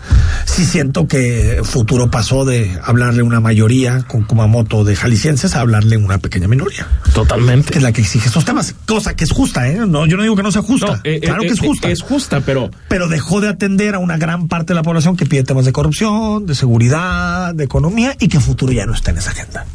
sí 0.46 0.66
siento 0.66 1.08
que 1.08 1.62
futuro 1.64 2.12
pasó 2.12 2.46
de 2.46 2.80
hablarle 2.84 3.22
a 3.22 3.24
una 3.24 3.40
mayoría 3.40 4.04
con 4.04 4.24
Kumamoto 4.24 4.84
de 4.84 4.96
jaliscienses 4.96 5.56
a 5.56 5.62
hablarle 5.62 5.96
a 5.96 6.00
una 6.00 6.20
pequeña 6.20 6.48
minoría, 6.48 6.88
Totalmente. 7.14 7.72
que 7.72 7.78
es 7.80 7.84
la 7.84 7.92
que 7.92 8.02
exige 8.02 8.28
estos 8.28 8.46
temas, 8.46 8.76
cosa 8.86 9.16
que 9.16 9.24
es 9.24 9.32
justa, 9.32 9.68
¿eh? 9.68 9.80
No, 9.88 10.06
yo 10.06 10.18
no 10.18 10.24
digo 10.24 10.36
que 10.36 10.44
no 10.44 10.52
sea 10.52 10.62
justa, 10.62 10.98
No, 10.98 11.02
eh, 11.04 11.20
claro 11.22 11.44
eh, 11.44 11.48
que 11.48 11.54
es 11.54 11.64
eh, 11.64 11.68
justa. 11.68 11.90
Es 11.90 12.02
justa, 12.02 12.42
pero 12.42 12.70
pero 12.88 13.08
dejó 13.08 13.42
de 13.42 13.50
atender 13.50 13.96
a 13.96 14.00
una 14.00 14.18
gran 14.18 14.48
parte 14.48 14.74
de 14.74 14.76
la 14.76 14.84
población 14.84 15.18
que 15.18 15.26
pide 15.26 15.44
temas 15.44 15.66
de 15.66 15.72
corrupción, 15.72 16.46
de 16.46 16.56
seguridad, 16.56 17.54
de 17.56 17.64
economía 17.64 18.16
y 18.20 18.28
que 18.28 18.40
futuro 18.40 18.72
ya 18.72 18.86
no 18.86 18.94
está 18.94 19.12
en 19.12 19.18
esa 19.18 19.32
agenda. 19.32 19.66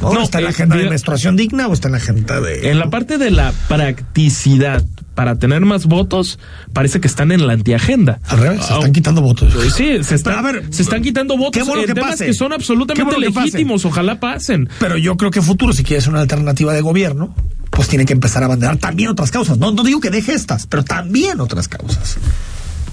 ¿No? 0.00 0.12
No, 0.14 0.22
¿Está 0.22 0.38
en 0.38 0.44
la 0.44 0.50
eh, 0.50 0.52
agenda 0.54 0.76
de 0.76 0.82
diga- 0.84 0.90
menstruación 0.90 1.36
digna 1.36 1.66
o 1.66 1.72
está 1.72 1.88
en 1.88 1.92
la 1.92 1.98
agenda 1.98 2.40
de... 2.40 2.70
en 2.70 2.78
la 2.78 2.88
parte 2.90 3.18
de 3.18 3.30
la 3.30 3.52
practicidad 3.68 4.84
para 5.14 5.36
tener 5.36 5.62
más 5.62 5.86
votos, 5.86 6.38
parece 6.72 7.00
que 7.00 7.08
están 7.08 7.32
en 7.32 7.46
la 7.48 7.54
antiagenda. 7.54 8.20
Al 8.28 8.38
revés, 8.38 8.64
se 8.64 8.72
Ah, 8.72 8.76
están 8.76 8.92
quitando 8.92 9.20
votos. 9.20 9.52
Sí, 9.76 10.04
se, 10.04 10.14
está- 10.14 10.38
a 10.38 10.42
ver, 10.42 10.64
se 10.70 10.82
están 10.82 11.02
quitando 11.02 11.36
votos 11.36 11.60
qué 11.60 11.64
bueno 11.68 11.82
en 11.82 11.88
que 11.88 11.94
temas 11.94 12.10
pase. 12.12 12.26
que 12.26 12.34
son 12.34 12.52
absolutamente 12.52 13.02
bueno 13.04 13.26
que 13.26 13.32
pase. 13.32 13.46
legítimos. 13.46 13.84
Ojalá 13.84 14.20
pasen. 14.20 14.68
Pero 14.78 14.96
yo 14.96 15.16
creo 15.16 15.32
que 15.32 15.42
futuro, 15.42 15.72
si 15.72 15.82
quiere 15.82 16.00
ser 16.00 16.10
una 16.10 16.20
alternativa 16.20 16.72
de 16.72 16.80
gobierno, 16.82 17.34
pues 17.70 17.88
tiene 17.88 18.04
que 18.06 18.12
empezar 18.12 18.44
a 18.44 18.46
abanderar 18.46 18.76
también 18.76 19.08
otras 19.08 19.32
causas. 19.32 19.58
No, 19.58 19.72
no 19.72 19.82
digo 19.82 20.00
que 20.00 20.10
deje 20.10 20.34
estas, 20.34 20.68
pero 20.68 20.84
también 20.84 21.40
otras 21.40 21.66
causas. 21.66 22.16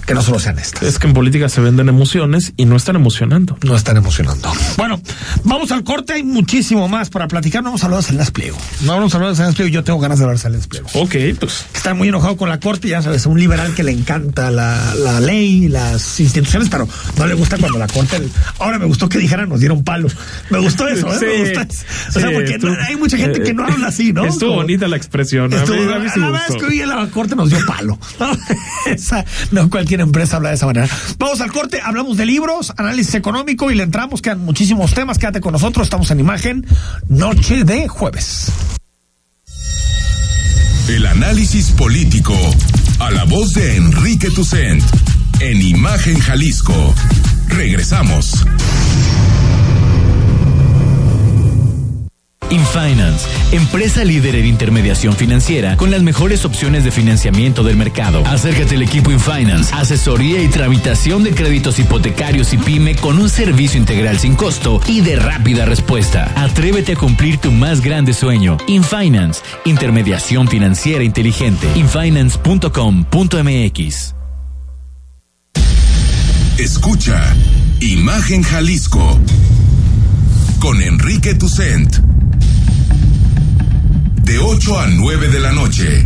Que 0.06 0.14
no 0.14 0.22
solo 0.22 0.38
sean 0.38 0.58
estas. 0.58 0.82
Es 0.84 0.98
que 1.00 1.08
en 1.08 1.14
política 1.14 1.48
se 1.48 1.60
venden 1.60 1.88
emociones 1.88 2.52
y 2.56 2.64
no 2.64 2.76
están 2.76 2.94
emocionando. 2.94 3.58
No 3.64 3.74
están 3.74 3.96
emocionando. 3.96 4.52
Bueno, 4.76 5.00
vamos 5.42 5.72
al 5.72 5.82
corte. 5.82 6.12
Hay 6.12 6.22
muchísimo 6.22 6.88
más 6.88 7.10
para 7.10 7.26
platicar. 7.26 7.62
No 7.64 7.70
vamos 7.70 7.82
a 7.82 7.86
hablar 7.86 8.00
de 8.02 8.06
Salinas 8.06 8.30
Pliego. 8.30 8.56
No 8.82 8.92
vamos 8.92 9.12
a 9.12 9.16
hablar 9.16 9.30
de 9.32 9.36
Salinas 9.36 9.56
Pliego. 9.56 9.72
Yo 9.72 9.82
tengo 9.82 9.98
ganas 9.98 10.18
de 10.18 10.24
hablar 10.24 10.36
de 10.36 10.42
Salinas 10.42 10.68
Pliego. 10.68 10.88
Ok, 10.94 11.16
pues. 11.40 11.66
Está 11.74 11.92
muy 11.94 12.06
enojado 12.08 12.36
con 12.36 12.48
la 12.48 12.60
corte, 12.60 12.88
ya 12.88 13.02
sabes, 13.02 13.26
un 13.26 13.38
liberal 13.40 13.74
que 13.74 13.82
le 13.82 13.90
encanta 13.90 14.50
la, 14.52 14.94
la 14.94 15.18
ley, 15.20 15.66
las 15.68 16.20
instituciones, 16.20 16.68
pero 16.68 16.88
no 17.18 17.26
le 17.26 17.34
gusta 17.34 17.58
cuando 17.58 17.76
la 17.78 17.88
corte. 17.88 18.22
Ahora 18.60 18.78
me 18.78 18.86
gustó 18.86 19.08
que 19.08 19.18
dijeran 19.18 19.48
nos 19.48 19.58
dieron 19.58 19.82
palo. 19.82 20.06
Me 20.50 20.60
gustó 20.60 20.86
eso, 20.86 21.12
¿eh? 21.12 21.16
Sí, 21.18 21.24
me 21.26 21.38
gusta. 21.40 21.62
O 22.10 22.12
sea, 22.20 22.28
sí, 22.28 22.34
porque 22.34 22.58
hay 22.86 22.94
mucha 22.96 23.16
gente 23.16 23.42
que 23.42 23.52
no 23.52 23.64
habla 23.64 23.88
así, 23.88 24.12
¿no? 24.12 24.24
Estuvo 24.24 24.50
Como- 24.50 24.62
bonita 24.62 24.86
la 24.86 24.96
expresión. 24.96 25.46
A 25.52 25.56
mí, 25.56 25.62
Estuvo- 25.62 25.92
a 25.94 25.98
mí 25.98 26.08
sí 26.14 26.20
la 26.20 26.26
me 26.26 26.32
verdad 26.32 26.46
es 26.48 26.54
gustó. 26.54 26.68
que 26.68 26.72
hoy 26.74 26.80
en 26.80 26.88
la 26.90 27.06
corte 27.08 27.34
nos 27.34 27.50
dio 27.50 27.58
palo. 27.66 27.98
No, 28.20 28.30
Esa- 28.86 29.24
no 29.50 29.68
cualquier 29.68 29.95
empresa 30.02 30.36
habla 30.36 30.50
de 30.50 30.56
esa 30.56 30.66
manera. 30.66 30.88
Vamos 31.18 31.40
al 31.40 31.52
corte, 31.52 31.80
hablamos 31.82 32.16
de 32.16 32.26
libros, 32.26 32.72
análisis 32.76 33.14
económico 33.14 33.70
y 33.70 33.74
le 33.74 33.82
entramos. 33.82 34.22
Quedan 34.22 34.40
muchísimos 34.44 34.94
temas. 34.94 35.18
Quédate 35.18 35.40
con 35.40 35.52
nosotros. 35.52 35.86
Estamos 35.86 36.10
en 36.10 36.20
imagen, 36.20 36.66
noche 37.08 37.64
de 37.64 37.88
jueves. 37.88 38.52
El 40.88 41.04
análisis 41.06 41.72
político. 41.72 42.34
A 43.00 43.10
la 43.10 43.24
voz 43.24 43.52
de 43.54 43.76
Enrique 43.76 44.30
Tucent. 44.30 44.82
En 45.40 45.60
Imagen 45.60 46.18
Jalisco. 46.18 46.94
Regresamos. 47.48 48.44
InFinance, 52.50 53.26
empresa 53.52 54.04
líder 54.04 54.36
en 54.36 54.46
intermediación 54.46 55.14
financiera 55.14 55.76
con 55.76 55.90
las 55.90 56.02
mejores 56.02 56.44
opciones 56.44 56.84
de 56.84 56.90
financiamiento 56.90 57.62
del 57.62 57.76
mercado. 57.76 58.22
Acércate 58.26 58.76
al 58.76 58.82
equipo 58.82 59.10
InFinance, 59.10 59.74
asesoría 59.74 60.42
y 60.42 60.48
tramitación 60.48 61.24
de 61.24 61.34
créditos 61.34 61.78
hipotecarios 61.78 62.52
y 62.52 62.58
pyme 62.58 62.96
con 62.96 63.18
un 63.18 63.28
servicio 63.28 63.80
integral 63.80 64.18
sin 64.18 64.34
costo 64.34 64.80
y 64.86 65.00
de 65.00 65.16
rápida 65.16 65.64
respuesta. 65.64 66.32
Atrévete 66.36 66.92
a 66.92 66.96
cumplir 66.96 67.38
tu 67.38 67.52
más 67.52 67.80
grande 67.80 68.14
sueño. 68.14 68.56
InFinance, 68.66 69.42
intermediación 69.64 70.48
financiera 70.48 71.04
inteligente. 71.04 71.68
infinance.com.mx. 71.74 74.14
Escucha 76.58 77.34
Imagen 77.80 78.42
Jalisco 78.42 79.20
con 80.58 80.80
Enrique 80.80 81.34
Tucent. 81.34 82.15
De 84.26 84.38
8 84.40 84.80
a 84.80 84.88
9 84.88 85.28
de 85.28 85.38
la 85.38 85.52
noche, 85.52 86.04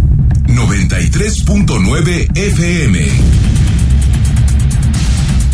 93.9 0.48 2.37
FM. 2.37 3.09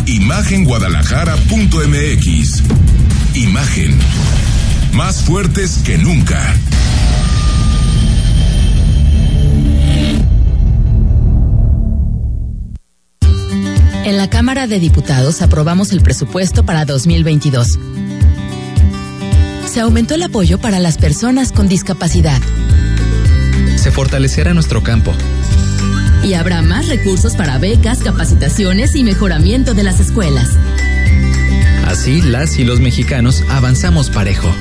Imagenguadalajara.mx. 0.05 2.63
Imagen. 3.35 3.97
Más 4.91 5.23
fuertes 5.23 5.77
que 5.85 5.97
nunca. 5.97 6.53
En 14.03 14.17
la 14.17 14.29
Cámara 14.29 14.67
de 14.67 14.81
Diputados 14.81 15.41
aprobamos 15.41 15.93
el 15.93 16.01
presupuesto 16.01 16.65
para 16.65 16.83
2022. 16.83 17.79
Se 19.65 19.79
aumentó 19.79 20.15
el 20.15 20.23
apoyo 20.23 20.59
para 20.59 20.79
las 20.79 20.97
personas 20.97 21.53
con 21.53 21.69
discapacidad 21.69 22.41
Se 23.77 23.91
fortalecerá 23.91 24.53
nuestro 24.53 24.83
campo. 24.83 25.13
y 26.23 26.33
habrá 26.33 26.61
más 26.61 26.87
recursos 26.89 27.35
para 27.35 27.57
becas, 27.57 27.99
capacitaciones 27.99 28.95
y 28.95 29.03
mejoramiento 29.03 29.73
de 29.73 29.83
las 29.83 29.99
escuelas. 30.01 30.49
Así, 31.85 32.21
las 32.21 32.59
y 32.59 32.65
los 32.65 32.81
mexicanos 32.81 33.43
avanzamos 33.49 34.09
parejo. 34.09 34.51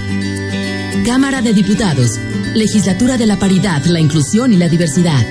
Cámara 1.05 1.42
de 1.42 1.53
Diputados, 1.55 2.18
Legislatura 2.55 3.16
de 3.16 3.26
la 3.26 3.36
Paridad, 3.36 3.84
la 3.86 3.99
Inclusión 3.99 4.53
y 4.53 4.57
la 4.57 4.68
Diversidad. 4.68 5.24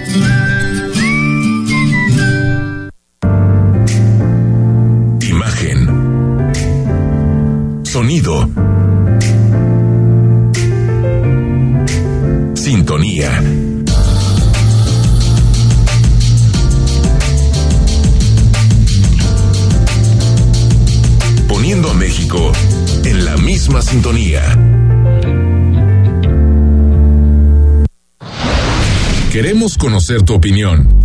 Imagen. 5.22 5.90
Sonido. 7.84 8.50
Sintonía. 12.66 13.30
Poniendo 21.48 21.92
a 21.92 21.94
México 21.94 22.52
en 23.04 23.24
la 23.24 23.38
misma 23.38 23.84
sintonía. 23.84 24.42
Queremos 29.32 29.78
conocer 29.78 30.24
tu 30.24 30.34
opinión. 30.34 31.05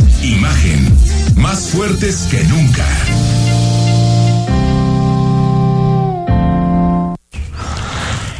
Imagen, 0.23 0.97
más 1.35 1.69
fuertes 1.69 2.27
que 2.29 2.43
nunca. 2.43 2.85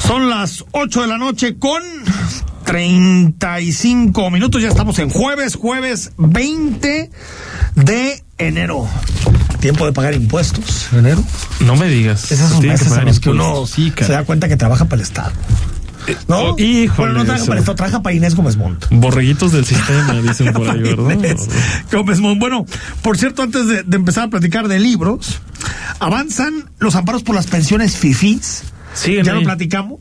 Son 0.06 0.30
las 0.30 0.64
8 0.72 1.02
de 1.02 1.08
la 1.08 1.18
noche 1.18 1.58
con 1.58 1.82
35 2.66 4.30
minutos. 4.30 4.62
Ya 4.62 4.68
estamos 4.68 5.00
en 5.00 5.10
jueves, 5.10 5.56
jueves 5.56 6.12
20 6.18 7.10
de 7.76 8.24
enero. 8.38 8.88
Tiempo 9.60 9.86
de 9.86 9.94
pagar 9.94 10.14
impuestos. 10.14 10.88
¿Enero? 10.94 11.24
No 11.62 11.76
me 11.76 11.88
digas. 11.88 12.32
Esos 12.32 12.50
son 12.50 12.62
Tiene 12.62 12.78
que 12.78 12.84
meses 12.84 12.98
en 12.98 13.06
los 13.06 13.20
que 13.20 13.30
uno. 13.30 13.66
Sí, 13.66 13.92
se 13.98 14.12
da 14.12 14.24
cuenta 14.24 14.48
que 14.48 14.58
trabaja 14.58 14.86
para 14.86 14.98
el 14.98 15.02
Estado. 15.02 15.32
¿No? 16.28 16.40
oh, 16.40 16.56
híjole, 16.60 17.12
Bueno, 17.14 17.14
no 17.20 17.24
trabaja 17.26 17.36
eso. 17.38 17.46
para 17.48 17.58
el 17.58 17.62
Estado, 17.62 17.76
trabaja 17.76 18.02
para 18.02 18.16
Inés 18.16 18.36
Gómez 18.36 18.58
Montt. 18.58 18.86
Borreguitos 18.92 19.52
del 19.52 19.66
sistema, 19.66 20.14
dicen 20.22 20.54
por 20.54 20.70
ahí, 20.70 20.82
¿verdad? 20.82 21.12
Inés 21.12 21.48
Gómez 21.92 22.20
Montt. 22.20 22.40
Bueno, 22.40 22.66
por 23.02 23.18
cierto, 23.18 23.42
antes 23.44 23.68
de, 23.68 23.84
de 23.84 23.96
empezar 23.98 24.26
a 24.26 24.30
platicar 24.30 24.68
de 24.68 24.80
libros, 24.80 25.40
avanzan 26.00 26.70
los 26.80 26.96
amparos 26.96 27.24
por 27.24 27.36
las 27.36 27.48
pensiones 27.48 27.98
FIFIs. 27.98 28.64
Siguen 28.94 29.24
ya 29.26 29.34
lo 29.34 29.44
platicamos. 29.44 30.00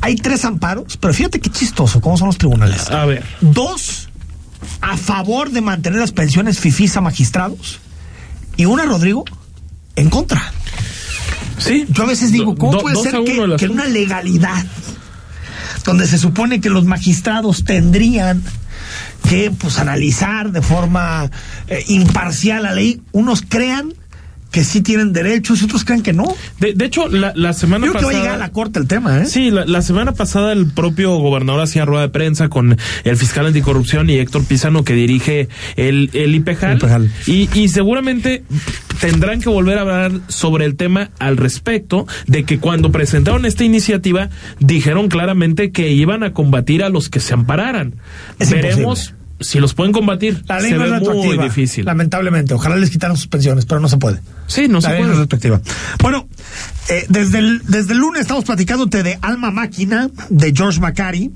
Hay 0.00 0.16
tres 0.16 0.44
amparos, 0.46 0.96
pero 0.96 1.12
fíjate 1.12 1.40
qué 1.40 1.50
chistoso, 1.50 2.00
cómo 2.00 2.16
son 2.16 2.28
los 2.28 2.38
tribunales. 2.38 2.88
A 2.90 3.04
ver. 3.04 3.22
Dos 3.42 4.08
a 4.80 4.96
favor 4.96 5.50
de 5.50 5.60
mantener 5.60 6.00
las 6.00 6.12
pensiones 6.12 6.58
FIFIs 6.58 6.96
a 6.96 7.00
magistrados 7.02 7.80
y 8.56 8.64
una, 8.64 8.84
Rodrigo, 8.86 9.24
en 9.96 10.08
contra. 10.08 10.52
Sí. 11.58 11.84
Yo 11.90 12.04
a 12.04 12.06
veces 12.06 12.32
digo, 12.32 12.54
¿cómo 12.56 12.72
Do- 12.72 12.78
puede 12.80 12.96
ser 13.02 13.12
que, 13.24 13.56
que 13.58 13.64
en 13.66 13.72
una 13.72 13.84
legalidad 13.86 14.64
donde 15.84 16.06
se 16.06 16.18
supone 16.18 16.60
que 16.60 16.70
los 16.70 16.84
magistrados 16.84 17.64
tendrían 17.64 18.42
que 19.28 19.50
pues 19.50 19.78
analizar 19.78 20.52
de 20.52 20.62
forma 20.62 21.30
eh, 21.68 21.84
imparcial 21.88 22.64
la 22.64 22.72
ley, 22.72 23.02
unos 23.12 23.42
crean 23.42 23.94
que 24.50 24.64
sí 24.64 24.80
tienen 24.80 25.12
derechos 25.12 25.62
y 25.62 25.64
otros 25.64 25.84
crean 25.84 26.02
que 26.02 26.12
no? 26.12 26.24
De, 26.58 26.72
de 26.74 26.84
hecho, 26.84 27.08
la, 27.08 27.32
la 27.36 27.52
semana 27.52 27.86
Yo 27.86 27.92
creo 27.92 28.00
que 28.00 28.06
va 28.06 28.10
a 28.10 28.12
pasada. 28.14 28.22
llegar 28.24 28.34
a 28.42 28.46
la 28.46 28.52
corte 28.52 28.78
el 28.78 28.86
tema, 28.86 29.20
¿eh? 29.22 29.26
Sí, 29.26 29.50
la, 29.50 29.64
la 29.64 29.82
semana 29.82 30.12
pasada 30.12 30.52
el 30.52 30.66
propio 30.72 31.16
gobernador 31.18 31.62
hacía 31.62 31.84
rueda 31.84 32.02
de 32.02 32.08
prensa 32.08 32.48
con 32.48 32.76
el 33.04 33.16
fiscal 33.16 33.46
anticorrupción 33.46 34.10
y 34.10 34.14
Héctor 34.18 34.44
Pizano 34.44 34.84
que 34.84 34.94
dirige 34.94 35.48
el, 35.76 36.10
el 36.12 36.34
IPEJAL. 36.34 36.78
IPEJAL. 36.78 37.10
Y, 37.26 37.48
y 37.54 37.68
seguramente 37.68 38.42
tendrán 39.00 39.40
que 39.40 39.48
volver 39.48 39.78
a 39.78 39.82
hablar 39.82 40.12
sobre 40.28 40.64
el 40.64 40.76
tema 40.76 41.10
al 41.18 41.36
respecto 41.36 42.06
de 42.26 42.44
que 42.44 42.58
cuando 42.58 42.90
presentaron 42.92 43.46
esta 43.46 43.64
iniciativa 43.64 44.30
dijeron 44.58 45.08
claramente 45.08 45.70
que 45.72 45.90
iban 45.92 46.22
a 46.22 46.32
combatir 46.32 46.82
a 46.84 46.88
los 46.88 47.08
que 47.08 47.20
se 47.20 47.34
ampararan. 47.34 47.94
Es 48.38 48.50
Veremos 48.50 48.78
imposible. 49.08 49.19
Si 49.40 49.58
los 49.58 49.74
pueden 49.74 49.92
combatir. 49.92 50.42
La 50.46 50.60
ley 50.60 50.70
se 50.70 50.76
no 50.76 50.96
es 50.96 51.02
muy 51.02 51.38
difícil. 51.38 51.84
Lamentablemente. 51.84 52.54
Ojalá 52.54 52.76
les 52.76 52.90
quitaran 52.90 53.16
sus 53.16 53.26
pensiones, 53.26 53.66
pero 53.66 53.80
no 53.80 53.88
se 53.88 53.96
puede. 53.96 54.20
Sí, 54.46 54.68
no 54.68 54.74
la 54.74 54.80
se 54.82 54.88
ley 54.88 54.98
puede. 54.98 55.08
no 55.08 55.14
es 55.14 55.20
retroactiva. 55.20 55.60
Bueno, 56.00 56.28
eh, 56.88 57.06
desde, 57.08 57.38
el, 57.38 57.62
desde 57.66 57.94
el 57.94 57.98
lunes 57.98 58.22
estamos 58.22 58.44
platicándote 58.44 59.02
de 59.02 59.18
Alma 59.22 59.50
Máquina, 59.50 60.10
de 60.28 60.52
George 60.54 60.80
Macari, 60.80 61.32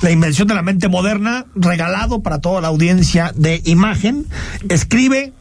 la 0.00 0.10
invención 0.10 0.48
de 0.48 0.54
la 0.54 0.62
mente 0.62 0.88
moderna, 0.88 1.46
regalado 1.54 2.22
para 2.22 2.40
toda 2.40 2.60
la 2.60 2.68
audiencia 2.68 3.32
de 3.36 3.60
imagen. 3.64 4.26
Escribe 4.68 5.32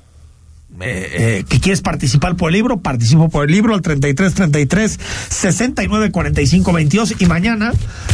eh, 0.84 1.38
eh, 1.40 1.44
que 1.48 1.60
quieres 1.60 1.82
participar 1.82 2.36
por 2.36 2.50
el 2.50 2.54
libro, 2.56 2.80
participo 2.82 3.30
por 3.30 3.46
el 3.46 3.52
libro 3.52 3.74
al 3.74 3.82
33 3.82 4.34
33 4.34 5.00
69 5.30 6.12
45 6.12 6.74
22 6.74 7.16
y 7.20 7.26
mañana 7.26 7.72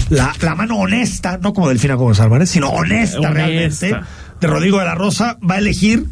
la, 0.09 0.33
la 0.41 0.55
mano 0.55 0.77
honesta, 0.77 1.39
no 1.41 1.53
como 1.53 1.69
Delfina 1.69 1.95
Gómez 1.95 2.19
Álvarez, 2.19 2.49
sino 2.49 2.69
honesta, 2.69 3.17
Honesta. 3.17 3.33
realmente, 3.33 3.95
de 4.41 4.47
Rodrigo 4.47 4.79
de 4.79 4.85
la 4.85 4.95
Rosa, 4.95 5.37
va 5.47 5.55
a 5.55 5.57
elegir 5.59 6.05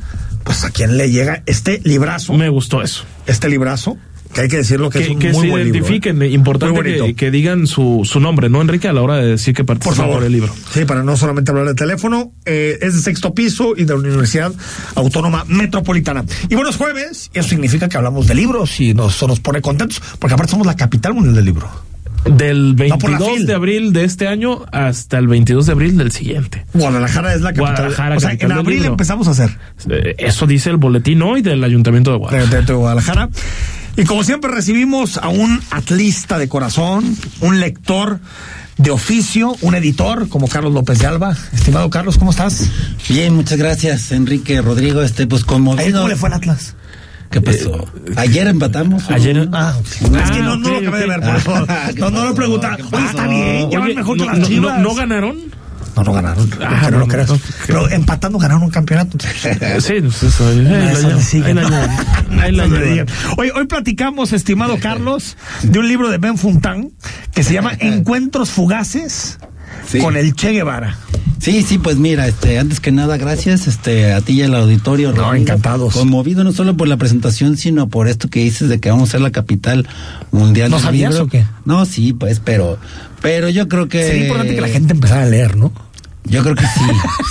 pues 0.43 0.63
a 0.63 0.69
quién 0.71 0.97
le 0.97 1.11
llega 1.11 1.43
este 1.45 1.81
librazo, 1.83 2.33
Me 2.33 2.49
gustó 2.49 2.81
eso. 2.81 3.05
este 3.25 3.49
librazo, 3.49 3.97
que 4.37 4.41
hay 4.43 4.47
que 4.49 4.57
decirlo 4.57 4.89
que, 4.91 4.99
es 4.99 5.07
Que, 5.07 5.13
un 5.13 5.19
que 5.19 5.31
muy 5.33 5.45
se 5.45 5.51
buen 5.51 5.63
libro, 5.63 5.77
¿eh? 5.79 5.79
identifiquen, 5.79 6.23
importante 6.31 6.83
que, 6.83 7.15
que 7.15 7.31
digan 7.31 7.65
su, 7.65 8.01
su 8.05 8.19
nombre, 8.19 8.49
¿no, 8.49 8.61
Enrique? 8.61 8.87
A 8.87 8.93
la 8.93 9.01
hora 9.01 9.15
de 9.17 9.25
decir 9.31 9.55
que 9.55 9.63
Por 9.63 9.77
participan 9.79 10.05
por, 10.05 10.13
favor. 10.13 10.23
el 10.25 10.31
libro. 10.31 10.53
Sí, 10.73 10.85
para 10.85 11.01
no 11.01 11.17
solamente 11.17 11.49
hablar 11.51 11.65
de 11.65 11.73
teléfono. 11.73 12.31
eh, 12.45 12.77
es 12.81 12.93
de 12.95 13.01
sexto 13.01 13.33
piso 13.33 13.73
y 13.75 13.85
de 13.85 13.93
la 13.93 13.99
Universidad 13.99 14.53
Autónoma 14.95 15.43
Metropolitana. 15.47 16.23
Y 16.49 16.53
bueno, 16.55 16.69
es 16.69 16.75
jueves, 16.77 17.31
eso 17.33 17.49
significa 17.49 17.89
que 17.89 17.97
hablamos 17.97 18.27
de 18.27 18.35
libros 18.35 18.79
y 18.79 18.93
nos, 18.93 19.15
eso 19.15 19.27
nos 19.27 19.39
pone 19.39 19.61
contentos, 19.61 20.01
porque 20.19 20.35
aparte 20.35 20.51
somos 20.51 20.67
la 20.67 20.75
capital 20.75 21.13
mundial 21.15 21.33
del 21.35 21.45
libro. 21.45 21.67
Del 22.25 22.73
Va 22.73 22.97
por 22.97 23.09
la 23.11 23.17
22 23.19 23.37
fil. 23.37 23.45
de 23.47 23.53
abril 23.53 23.93
de 23.93 24.03
este 24.03 24.27
año 24.27 24.65
hasta 24.71 25.17
el 25.17 25.27
22 25.27 25.65
de 25.67 25.71
abril 25.71 25.97
del 25.97 26.11
siguiente. 26.11 26.65
Guadalajara 26.73 27.33
es 27.33 27.41
la 27.41 27.53
capital. 27.53 27.73
Guadalajara, 27.75 28.17
o 28.17 28.19
sea, 28.19 28.31
en 28.33 28.51
abril 28.51 28.77
libro. 28.79 28.91
empezamos 28.91 29.27
a 29.27 29.31
hacer 29.31 29.57
Eh, 29.89 30.15
Eso 30.17 30.45
dice 30.45 30.69
el 30.69 30.77
boletín 30.77 31.21
hoy 31.21 31.41
del 31.41 31.63
Ayuntamiento 31.63 32.11
de 32.11 32.15
de, 32.15 32.19
Guadalajara. 32.19 32.59
de- 32.61 32.65
de 32.65 32.73
Guadalajara. 32.73 33.29
Y 33.97 34.05
como 34.05 34.23
siempre 34.23 34.51
recibimos 34.51 35.17
a 35.17 35.27
un 35.29 35.59
atlista 35.71 36.37
de 36.37 36.47
corazón, 36.47 37.17
un 37.41 37.59
lector 37.59 38.19
de 38.77 38.91
oficio, 38.91 39.55
un 39.61 39.73
editor 39.73 40.29
como 40.29 40.47
Carlos 40.47 40.71
López 40.71 40.99
de 40.99 41.07
Alba. 41.07 41.35
Estimado 41.51 41.89
Carlos, 41.89 42.17
¿cómo 42.19 42.29
estás? 42.31 42.69
Bien, 43.09 43.33
muchas 43.35 43.57
gracias, 43.57 44.11
Enrique 44.11 44.61
Rodrigo. 44.61 45.01
Este, 45.01 45.25
pues 45.25 45.41
Ayer, 45.41 45.47
conmovido. 45.53 45.97
¿Cómo 45.97 46.07
le 46.09 46.15
fue 46.15 46.29
al 46.29 46.35
Atlas? 46.35 46.75
¿Qué 47.31 47.41
pasó? 47.41 47.91
Ayer 48.15 48.47
empatamos. 48.47 49.09
Ayer. 49.09 49.49
Ah, 49.51 49.73
es 49.81 50.31
que 50.31 50.41
no, 50.41 50.55
no 50.57 50.69
lo 50.69 50.77
acabé 50.77 50.99
de 50.99 51.07
ver, 51.07 51.19
por 51.19 51.35
eso. 51.35 51.67
No, 51.97 52.09
no 52.11 52.25
lo 52.25 52.35
preguntaba. 52.35 52.77
Está 52.77 53.27
bien, 53.27 53.69
ya 53.71 53.79
van 53.79 53.87
Oye, 53.87 53.95
mejor 53.95 54.17
no, 54.17 54.23
que 54.23 54.29
las 54.29 54.39
no- 54.39 54.47
chivas. 54.47 54.77
no- 54.77 54.83
¿no 54.83 54.95
ganaron? 54.95 55.37
No, 55.97 56.03
no 56.03 56.13
ganaron. 56.13 56.49
Ah, 56.61 56.89
no, 56.91 56.99
lo 56.99 57.07
no, 57.07 57.39
pero 57.65 57.89
empatando 57.89 58.37
ganaron 58.37 58.63
un 58.63 58.69
campeonato. 58.69 59.17
Sí, 59.79 59.93
pues 60.01 60.41
ahí 60.41 60.61
la. 61.53 62.05
Hoy, 63.37 63.49
hoy 63.55 63.67
platicamos, 63.67 64.33
estimado 64.33 64.77
Carlos, 64.81 65.37
de 65.63 65.79
un 65.79 65.87
libro 65.87 66.09
de 66.09 66.17
Ben 66.17 66.37
Funtán 66.37 66.91
que 67.33 67.43
se 67.43 67.53
llama 67.53 67.71
Encuentros 67.79 68.49
Fugaces 68.49 69.39
Sí. 69.89 69.99
con 69.99 70.15
el 70.17 70.33
Che 70.33 70.51
Guevara. 70.51 70.97
Sí, 71.39 71.61
sí, 71.61 71.77
pues 71.77 71.97
mira, 71.97 72.27
este, 72.27 72.57
antes 72.57 72.79
que 72.79 72.91
nada, 72.91 73.17
gracias, 73.17 73.67
este, 73.67 74.11
a 74.11 74.21
ti 74.21 74.33
y 74.33 74.41
al 74.41 74.55
auditorio. 74.55 75.11
No, 75.13 75.33
encantados. 75.33 75.93
Conmovido 75.93 76.43
no 76.43 76.51
solo 76.51 76.75
por 76.75 76.87
la 76.87 76.97
presentación, 76.97 77.57
sino 77.57 77.87
por 77.87 78.07
esto 78.07 78.27
que 78.29 78.39
dices 78.43 78.69
de 78.69 78.79
que 78.79 78.89
vamos 78.89 79.09
a 79.09 79.11
ser 79.13 79.21
la 79.21 79.31
capital 79.31 79.87
mundial. 80.31 80.71
¿No 80.71 80.77
del 80.77 80.85
sabías 80.85 81.11
libro. 81.13 81.25
o 81.25 81.29
qué? 81.29 81.45
No, 81.63 81.85
sí, 81.85 82.13
pues, 82.13 82.39
pero, 82.43 82.77
pero 83.21 83.49
yo 83.49 83.67
creo 83.67 83.87
que. 83.87 84.03
Sería 84.05 84.23
importante 84.23 84.55
que 84.55 84.61
la 84.61 84.67
gente 84.69 84.93
empezara 84.93 85.23
a 85.23 85.25
leer, 85.27 85.55
¿no? 85.57 85.71
Yo 86.29 86.43
creo 86.43 86.55
que 86.55 86.65
sí, 86.65 86.85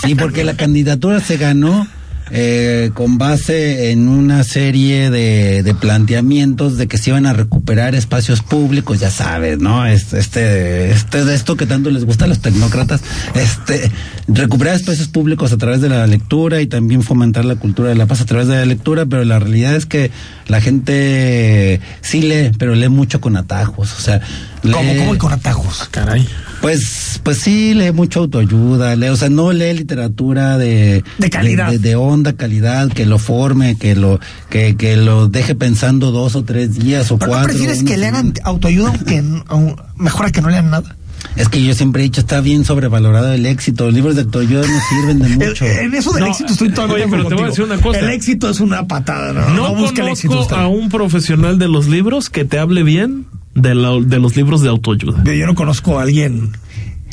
sí, 0.06 0.14
porque 0.14 0.44
la 0.44 0.56
candidatura 0.56 1.20
se 1.20 1.36
ganó 1.36 1.86
eh, 2.32 2.90
con 2.94 3.18
base 3.18 3.92
en 3.92 4.08
una 4.08 4.42
serie 4.42 5.10
de, 5.10 5.62
de 5.62 5.74
planteamientos 5.74 6.76
de 6.76 6.88
que 6.88 6.98
se 6.98 7.10
iban 7.10 7.24
a 7.24 7.32
recuperar 7.32 7.94
espacios 7.94 8.42
públicos, 8.42 8.98
ya 8.98 9.10
sabes, 9.12 9.60
¿no? 9.60 9.86
Este, 9.86 10.18
este, 10.18 10.90
este 10.90 11.24
de 11.24 11.34
esto 11.36 11.56
que 11.56 11.66
tanto 11.66 11.88
les 11.90 12.04
gusta 12.04 12.24
a 12.24 12.28
los 12.28 12.40
tecnócratas, 12.40 13.00
este, 13.34 13.92
recuperar 14.26 14.74
espacios 14.74 15.06
públicos 15.06 15.52
a 15.52 15.56
través 15.56 15.80
de 15.80 15.88
la 15.88 16.04
lectura 16.08 16.60
y 16.60 16.66
también 16.66 17.04
fomentar 17.04 17.44
la 17.44 17.54
cultura 17.56 17.90
de 17.90 17.94
la 17.94 18.06
paz 18.06 18.22
a 18.22 18.26
través 18.26 18.48
de 18.48 18.56
la 18.56 18.66
lectura, 18.66 19.06
pero 19.06 19.24
la 19.24 19.38
realidad 19.38 19.76
es 19.76 19.86
que 19.86 20.10
la 20.48 20.60
gente 20.60 21.80
sí 22.00 22.22
lee, 22.22 22.50
pero 22.58 22.74
lee 22.74 22.88
mucho 22.88 23.20
con 23.20 23.36
atajos, 23.36 23.94
o 23.96 24.00
sea, 24.00 24.20
¿Cómo, 24.62 24.82
lee- 24.92 24.98
cómo 24.98 25.14
y 25.14 25.18
con 25.18 25.32
atajos? 25.32 25.88
Caray. 25.92 26.26
Pues, 26.66 27.20
pues 27.22 27.38
sí, 27.38 27.74
lee 27.74 27.92
mucho 27.92 28.18
autoayuda, 28.20 28.96
lee, 28.96 29.06
o 29.08 29.16
sea, 29.16 29.28
no 29.28 29.52
lee 29.52 29.72
literatura 29.72 30.58
de, 30.58 31.04
De 31.18 31.30
calidad. 31.30 31.70
de, 31.70 31.78
de 31.78 31.94
honda 31.94 32.32
calidad, 32.32 32.88
que 32.90 33.06
lo 33.06 33.18
forme, 33.20 33.76
que 33.78 33.94
lo, 33.94 34.18
que, 34.50 34.74
que 34.76 34.96
lo 34.96 35.28
deje 35.28 35.54
pensando 35.54 36.10
dos 36.10 36.34
o 36.34 36.42
tres 36.42 36.74
días 36.76 37.12
o 37.12 37.18
¿Pero 37.18 37.30
no 37.30 37.38
cuatro. 37.38 37.48
prefieres 37.52 37.84
que 37.84 37.96
lean 37.96 38.32
autoayuda 38.42 38.88
aunque 38.88 39.22
mejor 39.96 40.26
a 40.26 40.30
que 40.32 40.42
no 40.42 40.50
lean 40.50 40.70
nada? 40.70 40.96
Es 41.36 41.48
que 41.48 41.62
yo 41.62 41.72
siempre 41.74 42.02
he 42.02 42.04
dicho, 42.04 42.20
está 42.20 42.40
bien 42.40 42.64
sobrevalorado 42.64 43.32
el 43.32 43.46
éxito. 43.46 43.84
Los 43.86 43.94
libros 43.94 44.16
de 44.16 44.22
autoayuda 44.22 44.62
no 44.66 44.78
sirven 44.90 45.18
de 45.20 45.28
mucho. 45.48 45.64
En 45.66 45.94
eso 45.94 46.10
del 46.14 46.24
No, 46.24 46.30
éxito 46.30 46.52
estoy 46.52 46.70
totalmente 46.70 47.04
oye, 47.04 47.10
pero 47.16 47.28
te 47.28 47.34
voy 47.36 47.44
a 47.44 47.46
decir 47.46 47.64
una 47.64 47.78
cosa. 47.78 47.98
El 48.00 48.10
éxito 48.10 48.50
es 48.50 48.58
una 48.58 48.88
patada, 48.88 49.32
no, 49.32 49.48
No, 49.50 49.68
no 49.68 49.74
busca 49.76 50.02
el 50.02 50.08
éxito. 50.08 50.48
a 50.54 50.66
un 50.66 50.88
profesional 50.88 51.58
de 51.60 51.68
los 51.68 51.86
libros 51.86 52.28
que 52.28 52.44
te 52.44 52.58
hable 52.58 52.82
bien 52.82 53.26
de, 53.56 53.74
la- 53.74 53.98
de 54.00 54.18
los 54.20 54.36
libros 54.36 54.62
de 54.62 54.68
autoayuda. 54.68 55.22
Yo, 55.24 55.32
yo 55.32 55.46
no 55.46 55.54
conozco 55.54 55.98
a 55.98 56.02
alguien. 56.02 56.50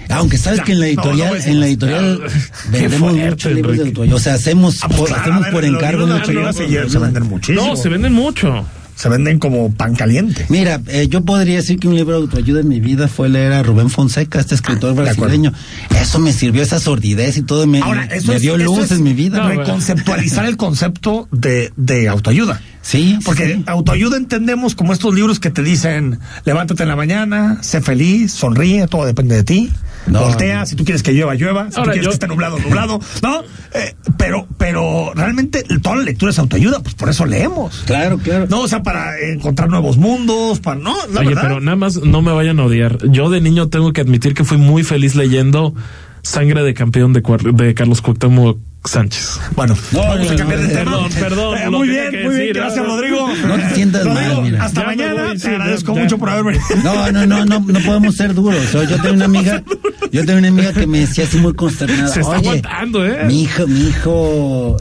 Aunque 0.10 0.38
sabes 0.38 0.60
Ya, 0.60 0.66
que 0.66 0.74
en 0.74 0.80
la 0.82 0.88
editorial, 0.88 1.30
no 1.40 1.44
en 1.46 1.60
la 1.62 1.68
editorial 1.68 2.20
Qué 2.26 2.70
vendemos 2.72 3.12
fuerte, 3.12 3.30
muchos 3.30 3.52
libros 3.54 3.78
de 3.78 3.84
autoayuda. 3.86 4.16
O 4.16 4.20
sea, 4.20 4.34
hacemos, 4.34 4.80
Ah, 4.84 4.88
pues 4.90 5.00
por, 5.00 5.08
claro, 5.08 5.22
hacemos 5.24 5.48
por 5.48 5.64
encargo 5.66 6.02
libros 6.02 6.08
de 6.10 6.14
mucho 6.14 6.32
autoayuda 6.42 6.68
libro. 6.70 6.84
se, 6.86 6.90
se 6.92 7.00
venden 7.00 7.24
muchísimo. 7.24 7.68
No, 7.68 7.76
se 7.78 7.90
venden 7.90 8.14
mucho. 8.14 8.66
Se 8.96 9.10
venden 9.10 9.40
como 9.40 9.74
pan 9.74 9.96
caliente. 9.96 10.46
Mira, 10.50 10.80
eh, 10.88 11.08
yo 11.10 11.22
podría 11.26 11.56
decir 11.56 11.80
que 11.80 11.88
un 11.88 11.96
libro 11.96 12.16
de 12.18 12.22
autoayuda 12.24 12.60
en 12.60 12.68
mi 12.68 12.80
vida 12.80 13.08
fue 13.08 13.28
leer 13.28 13.54
a 13.54 13.64
Rubén 13.64 13.90
Fonseca, 13.90 14.40
este 14.40 14.54
escritor 14.56 14.94
brasileño. 14.94 15.52
Eso 16.00 16.20
me 16.20 16.32
sirvió, 16.34 16.62
esa 16.62 16.80
sordidez 16.80 17.38
y 17.38 17.42
todo 17.42 17.66
me, 17.66 17.80
Ahora, 17.82 18.04
eso 18.06 18.28
me 18.28 18.36
es, 18.36 18.42
dio 18.44 18.56
eso 18.56 18.66
luz 18.66 18.80
es 18.86 18.92
en 18.92 19.04
mi 19.04 19.14
vida. 19.14 19.48
Reconceptualizar 19.48 20.46
el 20.46 20.58
concepto 20.58 21.28
de, 21.32 21.72
de 21.76 22.08
autoayuda. 22.10 22.62
Sí, 22.84 23.18
Porque 23.24 23.56
sí. 23.56 23.64
autoayuda 23.66 24.18
entendemos 24.18 24.76
como 24.76 24.92
estos 24.92 25.16
libros 25.16 25.40
que 25.40 25.50
te 25.50 25.64
dicen 25.64 26.20
levántate 26.44 26.84
en 26.84 26.90
la 26.90 26.98
mañana, 26.98 27.58
sé 27.64 27.82
feliz, 27.82 28.34
sonríe, 28.34 28.88
todo 28.88 29.06
depende 29.06 29.36
de 29.36 29.44
ti. 29.46 29.72
No, 30.06 30.20
Voltea, 30.20 30.60
no. 30.60 30.66
si 30.66 30.76
tú 30.76 30.84
quieres 30.84 31.02
que 31.02 31.14
llueva, 31.14 31.34
llueva, 31.34 31.72
si 31.72 31.78
Ahora, 31.78 31.84
tú 31.84 31.92
quieres 31.94 32.04
yo- 32.04 32.10
que 32.10 32.14
esté 32.16 32.28
nublado, 32.28 32.60
nublado, 32.60 33.00
¿no? 33.22 33.42
Eh, 33.74 33.96
pero, 34.18 34.46
pero 34.58 35.14
realmente 35.16 35.64
toda 35.82 35.96
la 35.96 36.04
lectura 36.04 36.32
es 36.32 36.40
autoayuda, 36.40 36.82
pues 36.82 36.94
por 36.96 37.08
eso 37.08 37.26
leemos. 37.26 37.84
Claro, 37.86 38.18
claro. 38.18 38.48
No, 38.50 38.60
o 38.64 38.68
sea, 38.68 38.84
para 38.84 39.18
encontrar 39.22 39.70
nuevos 39.70 39.96
mundos, 39.96 40.60
para 40.60 40.78
no, 40.78 40.94
la 41.14 41.22
Oye, 41.22 41.30
verdad. 41.30 41.42
pero 41.44 41.62
nada 41.62 41.78
más 41.78 41.96
no 42.04 42.22
me 42.22 42.34
vayan 42.34 42.60
a 42.60 42.66
odiar. 42.66 42.98
Yo 43.10 43.30
de 43.30 43.40
niño 43.40 43.70
tengo 43.70 43.94
que 43.94 44.02
admitir 44.02 44.34
que 44.34 44.44
fui 44.44 44.58
muy 44.58 44.84
feliz 44.84 45.16
leyendo 45.16 45.74
Sangre 46.22 46.64
de 46.64 46.74
Campeón 46.74 47.14
de 47.14 47.74
Carlos 47.74 48.02
Cuauhtémoc 48.02 48.60
Sánchez. 48.86 49.40
Bueno, 49.56 49.78
No, 49.92 50.00
vamos 50.00 50.30
a 50.32 50.36
cambiar 50.36 50.60
de 50.60 50.68
tema. 50.68 50.92
perdón, 50.92 51.12
perdón, 51.14 51.58
Eh, 51.58 51.70
muy 51.70 51.88
bien, 51.88 52.24
muy 52.26 52.36
bien, 52.36 52.54
gracias 52.54 52.86
¿no? 52.86 52.96
Rodrigo. 52.96 53.30
No 53.48 53.56
te 53.56 53.76
sientas 53.76 54.04
Rodrigo, 54.06 54.34
mal, 54.36 54.44
mira. 54.44 54.64
hasta 54.66 54.82
Ya 54.82 54.88
mañana, 54.88 55.24
voy, 55.28 55.38
te 55.38 55.48
agradezco 55.48 55.96
ya. 55.96 56.02
mucho 56.02 56.18
por 56.18 56.30
haber 56.30 56.44
venido. 56.44 56.64
No, 56.84 57.12
no, 57.12 57.26
no, 57.26 57.46
no, 57.46 57.60
no 57.62 57.80
podemos 57.80 58.16
ser 58.16 58.34
duros. 58.34 58.62
O 58.66 58.68
sea, 58.68 58.84
yo 58.84 58.98
tengo 59.02 59.16
una 59.16 59.26
amiga, 59.26 59.64
yo 60.12 60.26
tengo 60.26 60.40
una 60.40 60.48
amiga 60.50 60.74
que 60.74 60.86
me 60.86 61.00
decía 61.00 61.24
así 61.24 61.38
muy 61.38 61.54
consternada. 61.54 62.08
Se 62.10 62.20
está 62.20 62.38
Oye, 62.38 62.48
aguantando, 62.50 63.06
¿eh? 63.06 63.24
Mi 63.26 63.44
hijo, 63.44 63.68
mi 63.68 63.88
hijo 63.88 64.78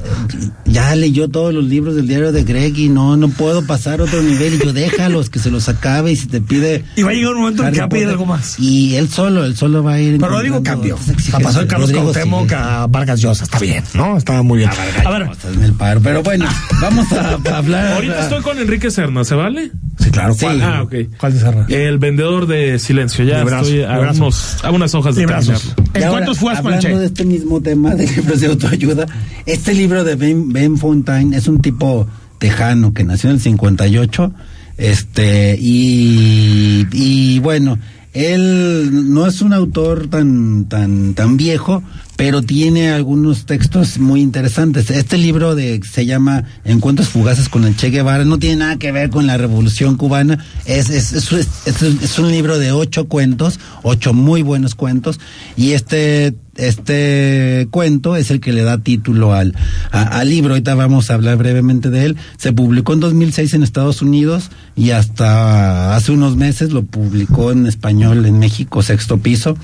ya 0.73 0.95
leyó 0.95 1.29
todos 1.29 1.53
los 1.53 1.65
libros 1.65 1.95
del 1.95 2.09
diario 2.09 2.33
de 2.33 2.45
Greg 2.45 2.77
y 2.79 2.89
no, 2.89 3.17
no 3.17 3.29
puedo 3.29 3.65
pasar 3.67 4.01
a 4.01 4.05
otro 4.05 4.23
nivel. 4.23 4.55
Y 4.55 4.65
yo 4.65 4.73
déjalos 4.73 5.31
que 5.31 5.39
se 5.39 5.51
los 5.51 5.69
acabe 5.69 6.13
y 6.13 6.17
si 6.17 6.27
te 6.27 6.41
pide. 6.41 6.85
Y 6.97 7.03
va 7.03 7.11
a 7.11 7.15
llegar 7.15 7.35
un 7.35 7.41
momento 7.43 7.67
en 7.67 7.73
que 7.73 7.81
va 7.81 7.87
a 7.87 7.89
pedir 7.89 8.09
algo 8.09 8.27
más. 8.27 8.59
Y 8.59 8.97
él 8.97 9.09
solo, 9.09 9.45
él 9.45 9.57
solo 9.57 9.83
va 9.83 9.95
a 9.95 10.01
ir. 10.01 10.19
Pero 10.19 10.33
Rodrigo 10.33 10.57
encontrando 10.57 10.81
cambió. 10.81 10.95
esas 10.97 11.09
O 11.17 11.21
sea, 11.21 11.39
pasó 11.41 11.59
de 11.59 11.65
exigencias. 11.65 11.67
Carlos 11.67 11.91
Rodrigo 11.91 12.03
Cuauhtémoc 12.05 12.43
sigue. 12.49 12.55
a 12.57 12.87
Vargas 12.87 13.21
Llosa. 13.21 13.45
Está 13.45 13.59
bien, 13.59 13.85
¿no? 13.95 14.17
Estaba 14.17 14.43
muy 14.43 14.59
bien. 14.59 14.71
A 15.05 15.11
ver, 15.11 15.23
Estás 15.31 15.55
en 15.55 15.63
el 15.63 15.73
paro. 15.75 16.01
Pero 16.03 16.23
bueno, 16.23 16.47
vamos 16.81 17.13
a, 17.13 17.31
a 17.31 17.57
hablar. 17.59 17.93
Ahorita 17.95 18.21
estoy 18.23 18.43
con 18.43 18.59
Enrique 18.59 18.91
Serna, 18.91 19.25
¿se 19.25 19.35
vale? 19.35 19.71
sí, 19.99 20.11
claro. 20.11 20.35
Sí. 20.35 20.41
¿Cuál? 20.41 20.63
Ah, 20.63 20.83
ok. 20.83 20.95
¿Cuál 21.19 21.33
de 21.35 21.41
Serra? 21.41 21.67
El 21.69 21.99
vendedor 21.99 22.47
de 22.47 22.79
silencio. 22.79 23.25
Ya 23.25 23.39
Librazo, 23.41 23.65
estoy 23.67 23.83
a, 23.85 23.99
unos, 23.99 24.57
a 24.65 24.71
unas 24.71 24.95
hojas 24.95 25.15
de. 25.15 25.23
Y 25.23 25.25
¿En 25.25 26.09
cuántos 26.09 26.39
con 26.39 26.53
el 26.53 26.59
Hablando 26.59 26.99
de 26.99 27.07
este 27.07 27.25
mismo 27.25 27.61
tema 27.61 27.95
de 27.95 28.07
libros 28.17 28.41
de 28.41 28.47
autoayuda, 28.47 29.07
este 29.47 29.75
libro 29.75 30.05
de 30.05 30.15
Ben, 30.15 30.53
ben 30.53 30.62
Fontaine 30.71 31.37
es 31.37 31.49
un 31.49 31.61
tipo 31.61 32.07
tejano 32.39 32.93
que 32.95 33.05
nació 33.05 33.31
en 33.31 33.37
el 33.37 33.43
58, 33.43 34.33
este, 34.79 35.57
y, 35.61 36.87
y 36.93 37.39
bueno, 37.41 37.79
él 38.15 39.13
no 39.13 39.27
es 39.27 39.41
un 39.41 39.53
autor 39.53 40.09
tan, 40.09 40.67
tan, 40.67 41.15
tan 41.15 41.37
viejo, 41.37 41.83
pero 42.17 42.43
tiene 42.43 42.91
algunos 42.91 43.47
textos 43.47 43.99
muy 43.99 44.21
interesantes. 44.21 44.91
Este 44.91 45.17
libro 45.19 45.55
de 45.55 45.81
se 45.91 46.05
llama 46.05 46.45
Encuentros 46.65 47.09
fugaces 47.09 47.49
con 47.49 47.65
el 47.65 47.75
Che 47.77 47.89
Guevara 47.91 48.25
no 48.25 48.39
tiene 48.39 48.57
nada 48.57 48.77
que 48.77 48.93
ver 48.93 49.09
con 49.11 49.27
la 49.27 49.39
Revolución 49.39 49.97
cubana. 49.97 50.45
Es, 50.67 50.91
es, 50.91 51.13
es, 51.15 51.33
es- 51.33 51.83
es 51.83 52.19
un 52.19 52.31
libro 52.31 52.59
de 52.59 52.71
ocho 52.73 53.09
cuentos, 53.09 53.59
ocho 53.83 54.13
muy 54.13 54.43
buenos 54.43 54.75
cuentos, 54.75 55.19
y 55.57 55.73
este 55.73 56.35
este 56.57 57.67
cuento 57.71 58.17
es 58.17 58.31
el 58.31 58.41
que 58.41 58.53
le 58.53 58.63
da 58.63 58.79
título 58.79 59.33
al, 59.35 59.55
a- 59.91 60.19
al 60.21 60.29
libro. 60.31 60.51
Ahorita 60.55 60.75
vamos 60.75 61.11
a 61.11 61.15
hablar 61.15 61.37
brevemente 61.39 61.91
de 61.91 62.05
él. 62.07 62.17
Se 62.37 62.53
publicó 62.53 62.93
en 62.93 63.01
2006 63.01 63.55
en 63.55 63.63
Estados 63.63 64.03
Unidos 64.03 64.51
y 64.77 64.91
hasta 64.91 65.95
hace 65.97 66.13
unos 66.13 66.37
meses 66.37 66.73
lo 66.73 66.83
publicó 66.85 67.53
en 67.53 67.67
español 67.67 68.25
en 68.27 68.39
México, 68.39 68.83
Sexto 68.83 69.19
Piso. 69.19 69.57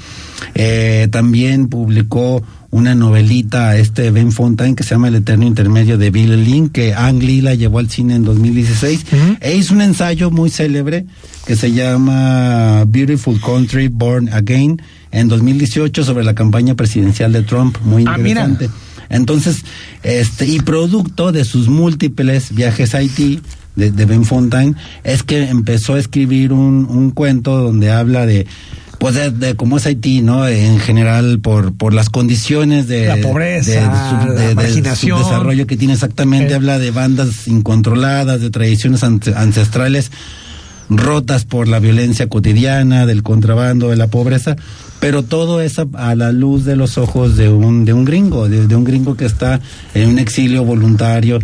Eh, 0.55 1.09
también 1.11 1.69
publicó 1.69 2.43
una 2.71 2.95
novelita 2.95 3.79
este 3.79 4.11
Ben 4.11 4.31
Fontaine 4.31 4.77
que 4.77 4.83
se 4.83 4.91
llama 4.91 5.09
El 5.09 5.15
Eterno 5.17 5.47
Intermedio 5.47 5.97
de 5.97 6.11
Bill 6.11 6.45
Lynn, 6.45 6.69
que 6.69 6.93
Ang 6.95 7.23
Lee 7.23 7.41
la 7.41 7.55
llevó 7.55 7.79
al 7.79 7.89
cine 7.89 8.15
en 8.15 8.25
2016. 8.25 9.07
E 9.41 9.57
hizo 9.57 9.73
un 9.73 9.81
ensayo 9.81 10.31
muy 10.31 10.51
célebre 10.51 11.07
que 11.47 11.57
se 11.57 11.73
llama 11.73 12.85
Beautiful 12.87 13.41
Country 13.41 13.89
Born 13.89 14.29
Again 14.31 14.83
en 15.13 15.29
2018 15.29 16.05
sobre 16.05 16.25
la 16.25 16.35
campaña 16.35 16.75
presidencial 16.75 17.33
de 17.33 17.43
Trump, 17.43 17.79
muy 17.83 18.05
Ah, 18.07 18.17
mira. 18.19 18.45
interesante. 18.47 18.71
Entonces, 19.11 19.65
este, 20.03 20.47
y 20.47 20.61
producto 20.61 21.33
de 21.33 21.45
sus 21.45 21.69
múltiples 21.69 22.55
viajes 22.55 22.95
a 22.95 22.99
Haití, 22.99 23.41
de, 23.75 23.91
de 23.91 24.05
Ben 24.05 24.25
Fontaine, 24.25 24.75
es 25.05 25.23
que 25.23 25.49
empezó 25.49 25.95
a 25.95 25.99
escribir 26.01 26.53
un, 26.53 26.87
un 26.91 27.11
cuento 27.13 27.57
donde 27.57 27.91
habla 27.91 28.27
de, 28.27 28.47
pues 28.99 29.15
de, 29.15 29.31
de 29.31 29.55
cómo 29.55 29.79
es 29.79 29.87
Haití, 29.87 30.21
¿no? 30.21 30.47
En 30.49 30.79
general, 30.81 31.39
por, 31.41 31.73
por 31.73 31.95
las 31.95 32.11
condiciones 32.11 32.87
de... 32.89 33.07
La 33.07 33.17
pobreza, 33.19 33.71
de, 34.35 34.49
la 34.49 34.55
marginación. 34.57 35.19
desarrollo 35.21 35.67
que 35.67 35.77
tiene 35.77 35.95
exactamente, 35.95 36.53
Eh. 36.53 36.57
habla 36.57 36.79
de 36.79 36.91
bandas 36.91 37.47
incontroladas, 37.49 38.41
de 38.41 38.51
tradiciones 38.51 39.03
ancestrales 39.05 40.11
rotas 40.91 41.45
por 41.45 41.69
la 41.69 41.79
violencia 41.81 42.29
cotidiana, 42.29 43.05
del 43.07 43.23
contrabando, 43.23 43.91
de 43.91 43.97
la 43.97 44.07
pobreza, 44.07 44.57
pero 45.01 45.23
todo 45.23 45.61
eso 45.61 45.89
a 45.95 46.15
la 46.15 46.33
luz 46.33 46.65
de 46.65 46.77
los 46.77 46.97
ojos 46.99 47.37
de 47.37 47.49
un, 47.51 47.85
de 47.85 47.93
un 47.93 48.05
gringo, 48.05 48.49
de, 48.49 48.67
de 48.67 48.75
un 48.77 48.85
gringo 48.85 49.17
que 49.17 49.27
está 49.27 49.61
en 49.95 50.09
un 50.09 50.19
exilio 50.19 50.65
voluntario 50.65 51.39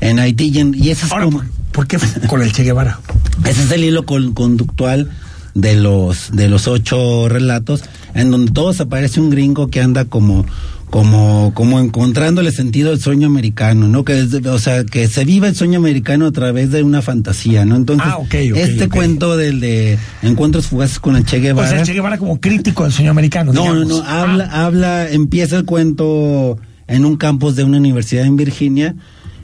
en 0.00 0.18
Haití. 0.18 0.48
Y, 0.54 0.58
en- 0.58 0.74
y 0.74 0.90
ese, 0.90 1.06
es 1.06 1.12
Ahora, 1.12 1.24
como- 1.24 1.38
¿por, 1.38 1.46
por 1.72 1.86
qué 1.86 1.98
con 2.28 2.42
el 2.42 2.52
Che 2.52 2.62
Guevara? 2.62 3.00
ese 3.46 3.62
es 3.64 3.70
el 3.72 3.84
hilo 3.84 4.04
con- 4.04 4.34
conductual 4.34 5.10
de 5.54 5.74
los, 5.76 6.30
de 6.32 6.48
los 6.48 6.68
ocho 6.68 7.28
relatos, 7.28 7.82
en 8.14 8.30
donde 8.30 8.52
todos 8.52 8.80
aparece 8.80 9.18
un 9.20 9.30
gringo 9.30 9.68
que 9.68 9.80
anda 9.80 10.04
como 10.04 10.44
como 10.90 11.52
como 11.54 11.80
encontrándole 11.80 12.50
sentido 12.52 12.90
al 12.90 13.00
sueño 13.00 13.26
americano, 13.28 13.88
¿no? 13.88 14.04
Que 14.04 14.18
es 14.18 14.34
o 14.34 14.58
sea, 14.58 14.84
que 14.84 15.08
se 15.08 15.24
vive 15.24 15.48
el 15.48 15.54
sueño 15.54 15.78
americano 15.78 16.26
a 16.26 16.32
través 16.32 16.70
de 16.70 16.82
una 16.82 17.00
fantasía, 17.00 17.64
¿no? 17.64 17.76
Entonces, 17.76 18.06
Ah, 18.08 18.18
este 18.56 18.88
cuento 18.88 19.36
del 19.36 19.60
de 19.60 19.98
Encuentros 20.22 20.66
fugaces 20.66 20.98
con 20.98 21.16
el 21.16 21.24
Che 21.24 21.38
O 21.38 21.40
Guevara. 21.40 21.68
sea, 21.68 21.80
el 21.80 21.86
Che 21.86 21.92
Guevara 21.92 22.18
como 22.18 22.40
crítico 22.40 22.82
del 22.84 22.92
sueño 22.92 23.10
americano. 23.12 23.52
No, 23.52 23.66
no, 23.66 23.80
digamos. 23.80 23.88
no, 23.88 24.04
habla, 24.04 24.44
habla, 24.46 25.08
empieza 25.10 25.56
el 25.56 25.64
cuento 25.64 26.58
en 26.88 27.04
un 27.04 27.16
campus 27.16 27.54
de 27.56 27.64
una 27.64 27.78
universidad 27.78 28.24
en 28.26 28.36
Virginia 28.36 28.96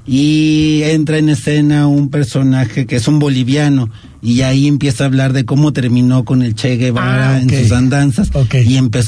y 0.07 0.83
entra 0.85 1.19
en 1.19 1.29
escena 1.29 1.87
un 1.89 2.11
personaje 2.11 2.87
que 2.87 2.97
es 2.97 3.09
un 3.09 3.19
boliviano 3.19 3.89
y 4.23 4.41
ahí 4.43 4.67
empieza 4.67 5.05
a 5.05 5.07
hablar 5.07 5.33
de 5.33 5.45
cómo 5.45 5.73
terminó 5.73 6.25
con 6.25 6.43
el 6.43 6.55
Che 6.55 6.77
Guevara 6.77 7.35
Ah, 7.35 7.41
en 7.41 7.51
sus 7.51 7.73
andanzas 7.73 8.31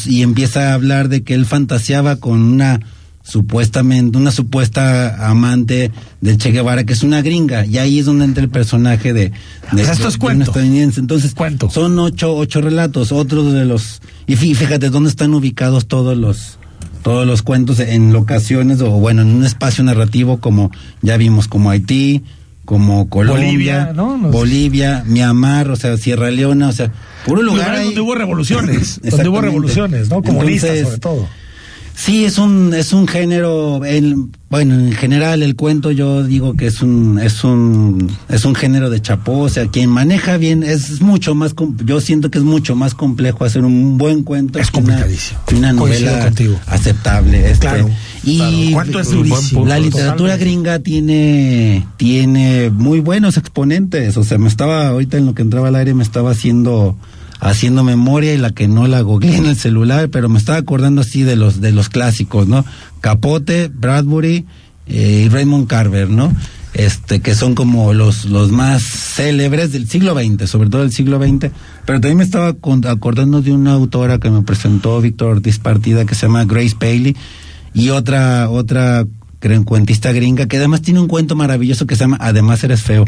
y, 0.06 0.20
empieza 0.22 0.70
a 0.70 0.74
hablar 0.74 1.09
de 1.09 1.22
que 1.22 1.34
él 1.34 1.46
fantaseaba 1.46 2.16
con 2.16 2.40
una 2.40 2.80
supuestamente 3.22 4.16
una 4.16 4.30
supuesta 4.30 5.28
amante 5.28 5.90
del 6.22 6.38
Che 6.38 6.50
Guevara 6.50 6.84
que 6.84 6.94
es 6.94 7.02
una 7.02 7.20
gringa 7.20 7.66
y 7.66 7.76
ahí 7.78 7.98
es 7.98 8.06
donde 8.06 8.24
entra 8.24 8.42
el 8.42 8.48
personaje 8.50 9.12
de, 9.12 9.32
de, 9.72 9.82
O 9.82 9.84
sea, 9.84 9.92
esto 9.92 9.92
es 9.92 9.98
de- 9.98 10.02
de 10.02 10.14
un 10.14 10.18
cuento. 10.20 10.44
estadounidense 10.50 11.00
entonces 11.00 11.34
Cuento. 11.34 11.68
son 11.70 11.98
ocho 11.98 12.34
ocho 12.34 12.61
relatos 12.62 13.12
otros 13.12 13.52
de 13.52 13.64
los 13.66 14.00
y 14.26 14.34
fí- 14.36 14.54
fíjate 14.54 14.88
dónde 14.90 15.11
están 15.11 15.34
ubicados 15.34 15.86
todos 15.86 16.16
los 16.16 16.59
todos 17.02 17.26
los 17.26 17.42
cuentos 17.42 17.80
en 17.80 18.12
locaciones 18.12 18.80
o 18.80 18.90
bueno 18.92 19.22
en 19.22 19.28
un 19.28 19.44
espacio 19.44 19.84
narrativo 19.84 20.38
como 20.38 20.70
ya 21.02 21.16
vimos 21.18 21.48
como 21.48 21.70
Haití 21.70 22.22
como 22.68 23.08
Colombia 23.08 23.46
Bolivia, 23.46 23.92
¿no? 23.94 24.18
Nos- 24.18 24.30
Bolivia 24.30 25.02
Myanmar 25.06 25.70
o 25.70 25.76
sea 25.76 25.96
Sierra 25.96 26.30
Leona 26.30 26.68
o 26.68 26.72
sea 26.72 26.92
puro 27.24 27.40
lugar 27.40 27.60
Lugares 27.60 27.80
ahí. 27.80 27.86
donde 27.86 28.00
hubo 28.02 28.14
revoluciones, 28.14 29.00
donde 29.10 29.26
hubo 29.26 29.40
revoluciones, 29.40 30.10
¿no? 30.10 30.22
Comunistas 30.22 30.70
Entonces, 30.76 30.86
sobre 30.86 30.98
todo. 30.98 31.28
Sí, 32.01 32.24
es 32.24 32.38
un 32.38 32.72
es 32.74 32.92
un 32.92 33.09
género 33.09 33.84
el, 33.84 34.14
bueno, 34.51 34.74
en 34.78 34.92
general 34.92 35.42
el 35.42 35.57
cuento 35.57 35.90
yo 35.90 36.22
digo 36.22 36.55
que 36.55 36.68
es 36.68 36.80
un 36.80 37.18
es 37.18 37.42
un 37.42 38.09
es 38.28 38.44
un 38.44 38.55
género 38.55 38.88
de 38.88 39.03
chapó, 39.03 39.40
o 39.40 39.49
sea, 39.49 39.66
quien 39.66 39.90
maneja 39.90 40.36
bien 40.36 40.62
es 40.62 41.01
mucho 41.01 41.34
más 41.34 41.55
com- 41.55 41.76
yo 41.84 42.01
siento 42.01 42.30
que 42.30 42.38
es 42.38 42.44
mucho 42.44 42.76
más 42.76 42.94
complejo 42.94 43.44
hacer 43.44 43.64
un 43.64 43.99
buen 43.99 44.22
cuento 44.22 44.61
Es 44.61 44.70
que 44.70 44.78
una, 44.78 44.90
complicadísimo. 44.94 45.40
que 45.49 45.55
una 45.57 45.74
Coincido 45.74 46.11
novela 46.11 46.24
contigo. 46.26 46.61
aceptable, 46.68 47.51
este, 47.51 47.66
Claro, 47.66 47.90
y 48.22 48.38
claro, 48.72 49.01
es 49.01 49.09
la 49.11 49.16
durísimo, 49.16 49.64
literatura 49.66 50.14
totalmente. 50.14 50.44
gringa 50.44 50.78
tiene 50.78 51.84
tiene 51.96 52.70
muy 52.70 53.01
buenos 53.01 53.36
exponentes, 53.36 54.16
o 54.16 54.22
sea, 54.22 54.38
me 54.38 54.46
estaba 54.49 54.86
ahorita 54.86 55.16
en 55.18 55.26
lo 55.26 55.34
que 55.34 55.42
entraba 55.42 55.66
al 55.66 55.74
aire 55.74 55.94
me 55.94 56.05
estaba 56.05 56.30
haciendo 56.30 56.96
haciendo 57.41 57.84
memoria 57.84 58.34
y 58.34 58.39
la 58.39 58.51
que 58.51 58.68
no 58.68 58.86
la 58.86 59.01
googleé 59.01 59.36
en 59.36 59.47
el 59.47 59.57
celular, 59.57 60.09
pero 60.11 60.28
me 60.28 60.39
estaba 60.39 60.59
acordando 60.59 61.03
así 61.03 61.22
de 61.22 61.36
los 61.36 61.61
de 61.61 61.72
los 61.72 61.89
clásicos, 61.89 62.49
¿no? 62.49 62.64
Capote, 63.01 63.68
Bradbury 63.68 64.47
eh, 64.86 65.24
y 65.26 65.28
Raymond 65.28 65.66
Carver, 65.66 66.11
¿no? 66.11 66.32
Este, 66.74 67.20
que 67.20 67.34
son 67.34 67.55
como 67.55 67.93
los, 67.95 68.26
los 68.26 68.53
más 68.53 68.82
célebres 68.82 69.72
del 69.72 69.89
siglo 69.89 70.14
XX, 70.14 70.49
sobre 70.49 70.68
todo 70.68 70.82
del 70.82 70.93
siglo 70.93 71.18
XX. 71.18 71.51
Pero 71.86 72.01
también 72.01 72.18
me 72.18 72.24
estaba 72.24 72.49
acordando 72.49 73.41
de 73.41 73.53
una 73.53 73.72
autora 73.72 74.18
que 74.18 74.30
me 74.30 74.43
presentó 74.43 75.01
Víctor 75.01 75.36
Ortiz 75.36 75.59
Partida 75.59 76.05
que 76.05 76.14
se 76.14 76.26
llama 76.26 76.45
Grace 76.45 76.76
Paley 76.78 77.16
y 77.74 77.89
otra, 77.91 78.51
otra 78.51 79.07
cuentista 79.64 80.12
gringa 80.12 80.47
que 80.47 80.57
además 80.57 80.82
tiene 80.82 81.01
un 81.01 81.09
cuento 81.09 81.36
maravilloso 81.36 81.86
que 81.86 81.95
se 81.97 82.01
llama 82.05 82.18
Además 82.20 82.62
eres 82.64 82.82
feo. 82.82 83.05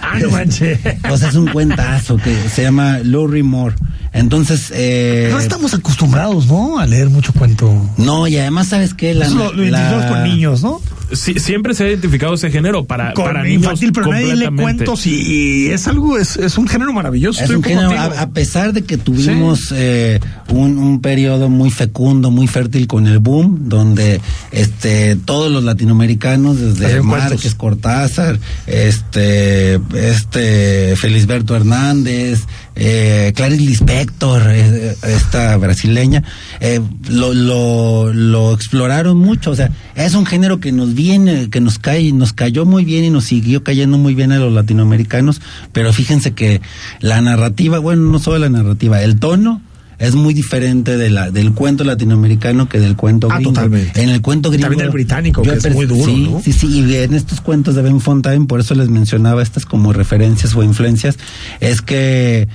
Ah, 0.00 0.18
no 0.20 0.30
manches. 0.30 0.78
O 1.10 1.16
sea, 1.16 1.28
es 1.28 1.34
un 1.34 1.46
cuentazo 1.48 2.16
que 2.16 2.34
se 2.48 2.62
llama 2.62 2.98
Lowry 3.02 3.42
Moore. 3.42 3.74
Entonces, 4.12 4.70
eh, 4.74 5.28
No 5.32 5.40
estamos 5.40 5.72
acostumbrados, 5.74 6.46
¿no? 6.46 6.78
A 6.78 6.86
leer 6.86 7.08
mucho 7.10 7.32
cuento. 7.32 7.72
no, 7.96 8.26
y 8.28 8.36
además, 8.36 8.68
¿sabes 8.68 8.94
qué? 8.94 9.14
La, 9.14 9.26
Eso 9.26 9.36
lo, 9.36 9.52
lo 9.52 9.64
la- 9.70 10.08
con 10.08 10.22
niños, 10.24 10.62
¿no? 10.62 10.80
Sí, 11.12 11.34
siempre 11.38 11.74
se 11.74 11.84
ha 11.84 11.88
identificado 11.88 12.34
ese 12.34 12.50
género 12.50 12.84
para, 12.84 13.12
Con 13.14 13.24
para 13.26 13.42
niños 13.42 13.62
infantil, 13.62 13.92
pero 13.92 14.06
nadie 14.10 14.26
completamente. 14.28 14.62
cuentos 14.62 15.06
y, 15.06 15.22
y 15.22 15.66
es 15.68 15.86
algo, 15.88 16.18
es, 16.18 16.36
es 16.36 16.58
un 16.58 16.66
género 16.68 16.92
maravilloso. 16.92 17.38
Es 17.38 17.44
Estoy 17.44 17.56
un 17.56 17.62
género, 17.64 17.88
contigo. 17.88 18.14
a, 18.16 18.22
a 18.22 18.30
pesar 18.30 18.72
de 18.72 18.82
que 18.82 18.96
tuvimos 18.96 19.72
eh, 19.76 20.20
un, 20.48 20.78
un 20.78 21.00
periodo 21.00 21.48
muy 21.48 21.70
fecundo, 21.70 22.30
muy 22.30 22.46
fértil 22.46 22.86
con 22.86 23.06
el 23.06 23.18
boom, 23.18 23.68
donde 23.68 24.20
este 24.50 25.16
todos 25.24 25.50
los 25.50 25.64
latinoamericanos, 25.64 26.58
desde 26.58 27.02
Márquez, 27.02 27.28
cuentos. 27.28 27.54
Cortázar, 27.54 28.38
este, 28.66 29.80
este 29.94 30.94
Felisberto 30.96 31.54
Hernández, 31.56 32.40
eh, 32.74 33.32
Clarice 33.34 33.62
Lispector, 33.62 34.42
eh, 34.48 34.96
esta 35.02 35.56
brasileña, 35.56 36.22
eh, 36.60 36.80
lo, 37.08 37.34
lo, 37.34 38.12
lo 38.12 38.52
exploraron 38.54 39.18
mucho, 39.18 39.50
o 39.50 39.54
sea, 39.54 39.70
es 39.94 40.14
un 40.14 40.26
género 40.26 40.60
que 40.60 40.72
nos 40.72 40.94
viene, 40.94 41.50
que 41.50 41.60
nos 41.60 41.78
cae, 41.78 42.12
nos 42.12 42.32
cayó 42.32 42.64
muy 42.64 42.84
bien 42.84 43.04
y 43.04 43.10
nos 43.10 43.24
siguió 43.24 43.62
cayendo 43.62 43.98
muy 43.98 44.14
bien 44.14 44.32
a 44.32 44.38
los 44.38 44.52
latinoamericanos, 44.52 45.40
pero 45.72 45.92
fíjense 45.92 46.32
que 46.32 46.60
la 47.00 47.20
narrativa, 47.20 47.78
bueno, 47.78 48.10
no 48.10 48.18
solo 48.18 48.38
la 48.38 48.48
narrativa, 48.48 49.02
el 49.02 49.18
tono 49.18 49.60
es 50.02 50.14
muy 50.16 50.34
diferente 50.34 50.96
de 50.96 51.10
la, 51.10 51.30
del 51.30 51.52
cuento 51.52 51.84
latinoamericano 51.84 52.68
que 52.68 52.80
del 52.80 52.96
cuento 52.96 53.28
Ah, 53.30 53.36
gringo. 53.36 53.52
totalmente. 53.52 54.02
En 54.02 54.08
el 54.10 54.20
cuento 54.20 54.50
gringo. 54.50 54.66
también 54.68 54.86
el 54.86 54.90
británico, 54.92 55.42
que 55.42 55.52
es 55.52 55.72
muy 55.72 55.86
duro, 55.86 56.04
Sí, 56.04 56.28
¿no? 56.30 56.42
sí, 56.42 56.52
sí. 56.52 56.66
Y 56.66 56.96
en 56.96 57.14
estos 57.14 57.40
cuentos 57.40 57.74
de 57.76 57.82
Ben 57.82 58.00
Fontaine, 58.00 58.46
por 58.46 58.60
eso 58.60 58.74
les 58.74 58.88
mencionaba 58.88 59.42
estas 59.42 59.64
como 59.64 59.92
referencias 59.92 60.54
o 60.56 60.62
influencias, 60.62 61.18
es 61.60 61.80
que 61.82 62.48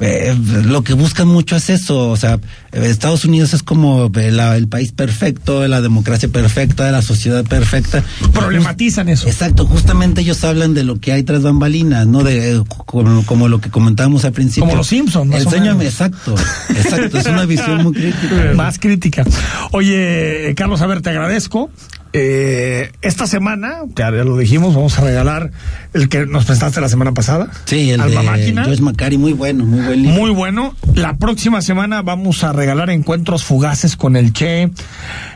eh, 0.00 0.36
lo 0.64 0.82
que 0.82 0.94
buscan 0.94 1.28
mucho 1.28 1.56
es 1.56 1.70
eso, 1.70 2.08
o 2.10 2.16
sea, 2.16 2.34
eh, 2.72 2.86
Estados 2.86 3.24
Unidos 3.24 3.54
es 3.54 3.62
como 3.62 4.10
eh, 4.14 4.30
la- 4.32 4.56
el 4.56 4.68
país 4.68 4.92
perfecto, 4.92 5.66
la 5.68 5.80
democracia 5.80 6.28
perfecta, 6.28 6.90
la 6.90 7.02
sociedad 7.02 7.44
perfecta. 7.44 8.02
Problematizan 8.32 9.08
eso. 9.08 9.28
Exacto, 9.28 9.66
justamente 9.66 10.20
ellos 10.22 10.42
hablan 10.44 10.74
de 10.74 10.82
lo 10.84 10.98
que 11.00 11.12
hay 11.12 11.22
tras 11.22 11.42
bambalinas, 11.42 12.06
¿no? 12.06 12.22
De 12.24 12.56
eh, 12.56 12.62
como, 12.86 13.24
como 13.26 13.48
lo 13.48 13.60
que 13.60 13.70
comentábamos 13.70 14.24
al 14.24 14.32
principio. 14.32 14.64
Como 14.64 14.76
los 14.76 14.86
Simpsons, 14.88 15.30
más 15.30 15.40
El 15.40 15.46
o 15.46 15.50
sueño, 15.50 15.74
menos. 15.76 15.92
exacto, 15.92 16.34
exacto, 16.70 17.18
es 17.18 17.26
una 17.26 17.44
visión 17.46 17.82
muy 17.84 17.92
crítica. 17.92 18.52
Más 18.54 18.78
crítica. 18.78 19.24
Oye, 19.72 20.54
Carlos, 20.56 20.80
a 20.80 20.86
ver, 20.86 21.02
te 21.02 21.10
agradezco. 21.10 21.70
Eh, 22.16 22.92
esta 23.02 23.26
semana, 23.26 23.80
ya 23.96 24.12
lo 24.12 24.36
dijimos, 24.38 24.72
vamos 24.72 24.96
a 25.00 25.02
regalar 25.02 25.50
el 25.94 26.08
que 26.08 26.26
nos 26.26 26.44
prestaste 26.44 26.80
la 26.80 26.88
semana 26.88 27.10
pasada. 27.10 27.50
Sí, 27.64 27.90
el 27.90 28.00
Alma 28.00 28.20
de 28.20 28.26
Máquina. 28.26 28.64
Joyce 28.64 28.82
Macari, 28.82 29.18
muy 29.18 29.32
bueno, 29.32 29.66
muy 29.66 29.80
buen 29.80 30.00
libro. 30.00 30.20
Muy 30.20 30.30
bueno. 30.30 30.76
La 30.94 31.16
próxima 31.16 31.60
semana 31.60 32.02
vamos 32.02 32.44
a 32.44 32.52
regalar 32.52 32.90
encuentros 32.90 33.42
fugaces 33.42 33.96
con 33.96 34.14
el 34.14 34.32
Che 34.32 34.70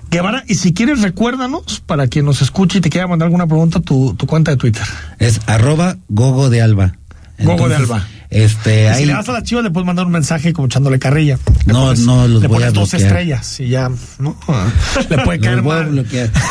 Guevara. 0.08 0.44
Y 0.46 0.54
si 0.54 0.72
quieres, 0.72 1.02
recuérdanos, 1.02 1.82
para 1.84 2.06
quien 2.06 2.24
nos 2.24 2.42
escuche 2.42 2.78
y 2.78 2.80
te 2.80 2.90
quiera 2.90 3.08
mandar 3.08 3.26
alguna 3.26 3.48
pregunta, 3.48 3.80
tu, 3.80 4.14
tu 4.14 4.28
cuenta 4.28 4.52
de 4.52 4.56
Twitter. 4.56 4.86
Es 5.18 5.40
arroba 5.46 5.96
gogo 6.08 6.48
de 6.48 6.62
alba. 6.62 6.94
Gogo 7.40 7.68
de 7.68 7.76
Alba. 7.76 8.06
Este, 8.30 8.82
Y 8.82 8.86
ahí, 8.86 9.00
si 9.00 9.06
le 9.06 9.12
das 9.14 9.28
a 9.28 9.32
la 9.32 9.42
chiva, 9.42 9.62
le 9.62 9.70
puedes 9.70 9.86
mandar 9.86 10.04
un 10.04 10.12
mensaje 10.12 10.52
como 10.52 10.66
echándole 10.66 10.98
carrilla. 10.98 11.38
Le 11.66 11.72
No, 11.72 11.86
pones- 11.86 12.04
no, 12.04 12.28
los 12.28 12.42
Le 12.42 12.48
voy 12.48 12.56
pones 12.56 12.68
a 12.68 12.72
dos 12.72 12.90
bloquear. 12.90 13.10
estrellas 13.12 13.60
y 13.60 13.68
ya, 13.68 13.90
¿no? 14.18 14.36
Le 15.10 15.18
puede 15.18 15.40
caer 15.40 15.62
mal. 15.62 16.06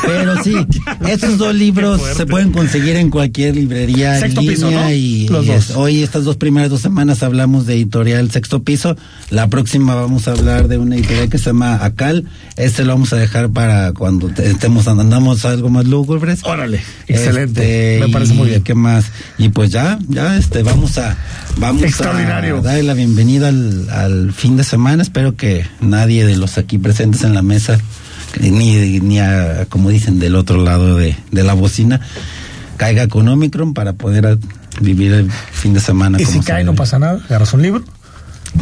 Pero 0.05 0.43
sí, 0.43 0.55
estos 1.07 1.37
dos 1.37 1.53
libros 1.53 2.01
se 2.15 2.25
pueden 2.25 2.51
conseguir 2.51 2.95
en 2.95 3.09
cualquier 3.11 3.55
librería 3.55 4.19
Sexto 4.19 4.41
en 4.41 4.47
piso, 4.47 4.69
línea 4.69 4.83
¿no? 4.85 4.91
y, 4.91 5.27
Los 5.27 5.45
y 5.45 5.47
dos. 5.49 5.69
es- 5.69 5.75
hoy 5.75 6.01
estas 6.03 6.23
dos 6.23 6.37
primeras 6.37 6.69
dos 6.71 6.81
semanas 6.81 7.21
hablamos 7.21 7.65
de 7.67 7.75
editorial 7.75 8.31
Sexto 8.31 8.63
Piso. 8.63 8.95
La 9.29 9.47
próxima 9.47 9.93
vamos 9.93 10.27
a 10.27 10.31
hablar 10.31 10.67
de 10.67 10.77
una 10.79 10.95
editorial 10.95 11.29
que 11.29 11.37
se 11.37 11.45
llama 11.51 11.83
Acal. 11.85 12.25
Este 12.55 12.83
lo 12.85 12.93
vamos 12.93 13.13
a 13.13 13.17
dejar 13.17 13.49
para 13.49 13.91
cuando 13.93 14.29
te- 14.29 14.49
estemos 14.49 14.87
andamos 14.87 15.45
algo 15.45 15.69
más 15.69 15.85
lúgubres. 15.85 16.39
Órale, 16.43 16.81
excelente. 17.07 17.95
Este, 17.97 18.05
Me 18.07 18.11
parece 18.11 18.33
y 18.33 18.37
muy 18.37 18.47
bien. 18.49 18.63
¿Qué 18.63 18.73
más? 18.73 19.05
Y 19.37 19.49
pues 19.49 19.69
ya, 19.71 19.99
ya, 20.07 20.37
este, 20.37 20.63
vamos 20.63 20.97
a, 20.97 21.15
vamos 21.67 21.83
Extraordinario. 21.83 22.57
a 22.57 22.61
darle 22.61 22.83
la 22.83 22.93
bienvenida 22.93 23.49
al, 23.49 23.89
al 23.89 24.33
fin 24.33 24.57
de 24.57 24.63
semana. 24.63 25.03
Espero 25.03 25.35
que 25.35 25.65
nadie 25.81 26.25
de 26.25 26.35
los 26.37 26.57
aquí 26.57 26.77
presentes 26.77 27.23
en 27.23 27.33
la 27.33 27.41
mesa, 27.41 27.77
ni, 28.39 28.99
ni 28.99 29.19
a, 29.19 29.65
como 29.69 29.89
dicen, 29.89 30.19
del 30.19 30.35
otro 30.35 30.63
lado 30.63 30.95
de, 30.95 31.15
de 31.31 31.43
la 31.43 31.53
bocina, 31.53 32.01
caiga 32.77 33.07
con 33.07 33.27
Omicron 33.27 33.73
para 33.73 33.93
poder 33.93 34.27
a- 34.27 34.37
vivir 34.81 35.11
el 35.13 35.31
fin 35.31 35.73
de 35.73 35.79
semana. 35.79 36.21
Y 36.21 36.25
como 36.25 36.41
si 36.41 36.45
cae, 36.47 36.63
no 36.63 36.75
pasa 36.75 36.99
nada. 36.99 37.19
Agarras 37.25 37.53
un 37.53 37.61
libro. 37.61 37.83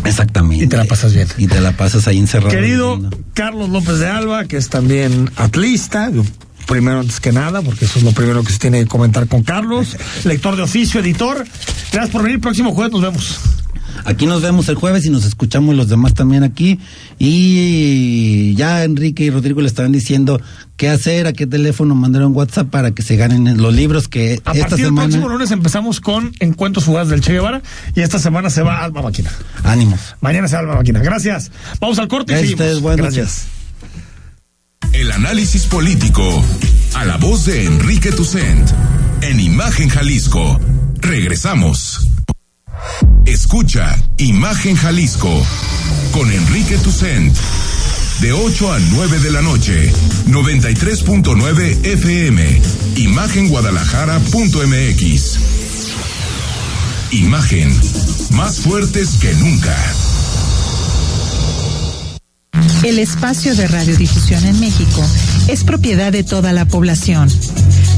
Exactamente. 0.04 0.66
Y 0.66 0.68
te 0.68 0.78
la 0.78 0.86
pasas 0.86 1.14
bien. 1.14 1.28
Y 1.38 1.48
te 1.48 1.62
la 1.62 1.72
pasas 1.74 2.08
ahí 2.08 2.18
encerrado. 2.20 2.50
Querido. 2.52 3.00
Carlos 3.34 3.70
López 3.70 4.00
de 4.00 4.08
Alba, 4.08 4.46
que 4.46 4.58
es 4.58 4.70
también 4.70 5.30
atlista, 5.36 6.10
primero 6.68 7.00
antes 7.02 7.20
que 7.20 7.32
nada, 7.32 7.62
porque 7.62 7.86
eso 7.86 8.00
es 8.00 8.06
lo 8.06 8.12
primero 8.12 8.44
que 8.44 8.52
se 8.52 8.60
tiene 8.60 8.80
que 8.80 8.88
comentar 8.88 9.28
con 9.28 9.44
Carlos, 9.44 9.96
lector 10.24 10.56
de 10.56 10.64
oficio, 10.64 11.00
editor. 11.00 11.46
Gracias 11.92 12.10
por 12.12 12.24
venir, 12.24 12.40
próximo 12.40 12.74
jueves 12.74 12.92
nos 12.94 13.02
vemos. 13.02 13.40
Aquí 14.04 14.26
nos 14.26 14.42
vemos 14.42 14.68
el 14.70 14.76
jueves 14.76 15.06
y 15.06 15.10
nos 15.10 15.26
escuchamos 15.26 15.74
los 15.74 15.88
demás 15.88 16.14
también 16.14 16.44
aquí. 16.44 16.80
Y 17.18 18.54
ya 18.56 18.84
Enrique 18.84 19.24
y 19.24 19.30
Rodrigo 19.30 19.62
le 19.62 19.68
estaban 19.68 19.94
diciendo 19.94 20.40
qué 20.76 20.90
hacer, 20.90 21.28
a 21.28 21.34
qué 21.34 21.48
teléfono 21.48 21.96
mandar 21.96 22.24
un 22.26 22.34
WhatsApp 22.36 22.70
para 22.70 22.92
que 22.92 23.02
se 23.02 23.16
ganen 23.16 23.60
los 23.62 23.74
libros 23.74 24.08
que 24.10 24.42
A 24.46 24.52
esta 24.52 24.54
partir 24.54 24.70
del 24.78 24.86
semana. 24.88 25.08
próximo 25.08 25.30
lunes 25.30 25.50
empezamos 25.52 26.02
con 26.02 26.34
Encuentros 26.40 26.84
Fugaces 26.86 27.10
del 27.10 27.22
Che 27.22 27.34
Guevara 27.34 27.62
y 27.96 28.02
esta 28.02 28.20
semana 28.20 28.50
se 28.50 28.62
va 28.64 28.84
Alma 28.84 29.02
Máquina. 29.02 29.32
Ánimos. 29.64 30.00
Mañana 30.22 30.48
se 30.50 30.56
va 30.56 30.62
Alma 30.62 30.76
Máquina. 30.76 31.00
Gracias. 31.00 31.50
Vamos 31.80 31.98
al 31.98 32.08
corte 32.10 32.34
y 32.34 32.36
Gracias 32.36 32.54
a 32.54 32.58
seguimos. 32.58 32.66
ustedes, 32.66 32.82
buenas 32.82 33.16
Gracias. 33.16 33.55
El 34.94 35.12
análisis 35.12 35.66
político. 35.66 36.44
A 36.94 37.04
la 37.06 37.18
voz 37.18 37.46
de 37.46 37.66
Enrique 37.66 38.12
Tucent. 38.12 38.70
En 39.22 39.40
Imagen 39.40 39.90
Jalisco. 39.90 40.60
Regresamos. 41.00 42.08
Escucha 43.26 43.98
Imagen 44.18 44.76
Jalisco. 44.76 45.46
Con 46.12 46.32
Enrique 46.32 46.78
Tucent. 46.78 47.36
De 48.22 48.32
8 48.32 48.74
a 48.74 48.80
9 48.80 49.20
de 49.20 49.32
la 49.32 49.42
noche. 49.42 49.92
93.9 50.28 51.86
FM. 51.86 52.62
Imagenguadalajara.mx. 52.96 55.40
Imagen. 57.12 57.76
Más 58.32 58.60
fuertes 58.60 59.18
que 59.20 59.34
nunca. 59.36 59.76
El 62.84 63.00
espacio 63.00 63.56
de 63.56 63.68
radiodifusión 63.68 64.46
en 64.46 64.60
México 64.60 65.04
es 65.48 65.64
propiedad 65.64 66.12
de 66.12 66.24
toda 66.24 66.54
la 66.54 66.66
población. 66.66 67.30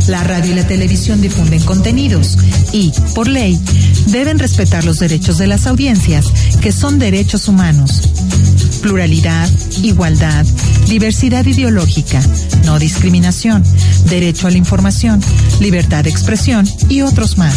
La 0.08 0.24
radio 0.24 0.53
y 0.53 0.55
la 0.55 0.68
televisión 0.68 1.22
difunden 1.22 1.62
contenidos 1.64 2.38
y, 2.72 2.91
por 3.14 3.28
ley, 3.28 3.60
deben 4.08 4.39
respetar 4.39 4.86
los 4.86 4.99
derechos 4.99 5.38
de 5.38 5.47
las 5.47 5.68
audiencias, 5.68 6.28
que 6.62 6.72
son 6.72 6.99
derechos 6.99 7.47
humanos. 7.47 8.01
Pluralidad, 8.82 9.49
igualdad, 9.84 10.45
diversidad 10.88 11.45
ideológica, 11.45 12.22
no 12.66 12.80
discriminación, 12.80 13.64
derecho 14.10 14.47
a 14.47 14.51
la 14.51 14.58
información, 14.58 15.22
libertad 15.60 16.05
de 16.05 16.10
expresión 16.10 16.68
y 16.88 17.01
otros 17.01 17.38
más. 17.38 17.55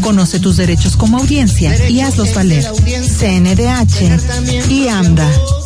Conoce 0.00 0.40
tus 0.40 0.56
derechos 0.56 0.96
como 0.96 1.18
audiencia 1.18 1.88
y 1.88 2.00
hazlos 2.00 2.34
valer. 2.34 2.64
CNDH 3.18 4.70
y 4.70 4.88
AMDA. 4.88 5.65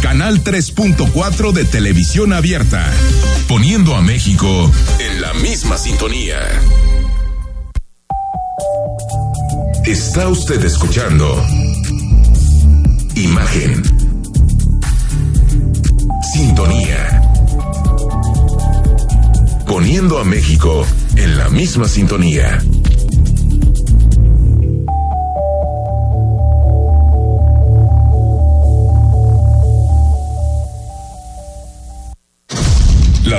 Canal 0.00 0.42
3.4 0.42 1.52
de 1.52 1.64
televisión 1.64 2.32
abierta, 2.32 2.90
poniendo 3.48 3.94
a 3.94 4.00
México 4.00 4.70
en 4.98 5.20
la 5.20 5.32
misma 5.34 5.76
sintonía. 5.76 6.38
Está 9.84 10.28
usted 10.28 10.64
escuchando 10.64 11.44
Imagen. 13.14 13.82
Sintonía. 16.32 17.22
Poniendo 19.66 20.18
a 20.18 20.24
México 20.24 20.86
en 21.16 21.36
la 21.36 21.48
misma 21.50 21.88
sintonía. 21.88 22.58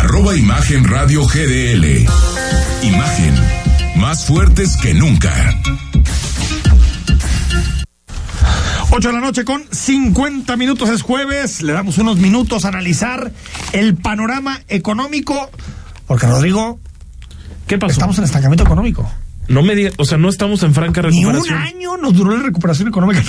arroba 0.00 0.34
Imagen 0.36 0.84
Radio 0.84 1.26
GDL. 1.26 2.06
Imagen, 2.82 3.34
más 3.96 4.24
fuertes 4.26 4.76
que 4.76 4.94
nunca. 4.94 5.32
8 8.90 9.08
de 9.08 9.14
la 9.14 9.20
noche 9.20 9.44
con 9.44 9.62
50 9.70 10.56
minutos 10.56 10.88
es 10.90 11.02
jueves. 11.02 11.62
Le 11.62 11.72
damos 11.72 11.98
unos 11.98 12.18
minutos 12.18 12.64
a 12.64 12.68
analizar 12.68 13.32
el 13.72 13.94
panorama 13.96 14.60
económico. 14.68 15.50
Porque, 16.06 16.26
Rodrigo, 16.26 16.78
¿qué 17.66 17.78
pasó? 17.78 17.92
Estamos 17.92 18.18
en 18.18 18.24
estancamiento 18.24 18.64
económico. 18.64 19.10
No 19.48 19.62
me 19.62 19.74
digas, 19.74 19.94
o 19.98 20.04
sea, 20.04 20.18
no 20.18 20.28
estamos 20.28 20.62
en 20.62 20.74
franca 20.74 21.02
Ni 21.02 21.24
un 21.24 21.32
recuperación. 21.34 21.58
año 21.76 21.96
nos 21.96 22.14
duró 22.14 22.36
la 22.36 22.42
recuperación 22.42 22.88
económica. 22.88 23.22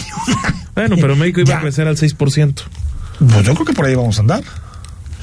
Bueno, 0.75 0.95
pero 0.99 1.15
México 1.15 1.39
iba 1.41 1.49
Ya. 1.49 1.57
a 1.57 1.61
crecer 1.61 1.87
al 1.87 1.97
6%. 1.97 2.63
Pues 3.19 3.45
yo 3.45 3.53
creo 3.53 3.65
que 3.65 3.73
por 3.73 3.85
ahí 3.85 3.95
vamos 3.95 4.17
a 4.17 4.21
andar. 4.21 4.43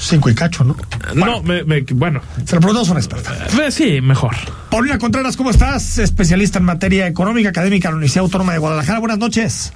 Cinco 0.02 0.30
y 0.30 0.34
cacho, 0.34 0.64
¿no? 0.64 0.74
No, 1.14 1.42
me, 1.42 1.62
me- 1.64 1.82
bueno. 1.92 2.20
Se 2.46 2.54
lo 2.54 2.60
preguntamos 2.60 2.88
a 2.88 2.92
una 2.92 3.00
experta. 3.00 3.32
Eh, 3.66 3.70
Sí, 3.70 4.00
mejor. 4.00 4.34
Paulina 4.70 4.98
Contreras, 4.98 5.36
¿cómo 5.36 5.50
estás? 5.50 5.98
Especialista 5.98 6.58
en 6.58 6.64
materia 6.64 7.06
económica 7.06 7.50
académica 7.50 7.88
de 7.88 7.92
la 7.92 7.96
Universidad 7.98 8.24
Autónoma 8.24 8.52
de 8.52 8.58
Guadalajara. 8.58 8.98
Buenas 8.98 9.18
noches. 9.18 9.72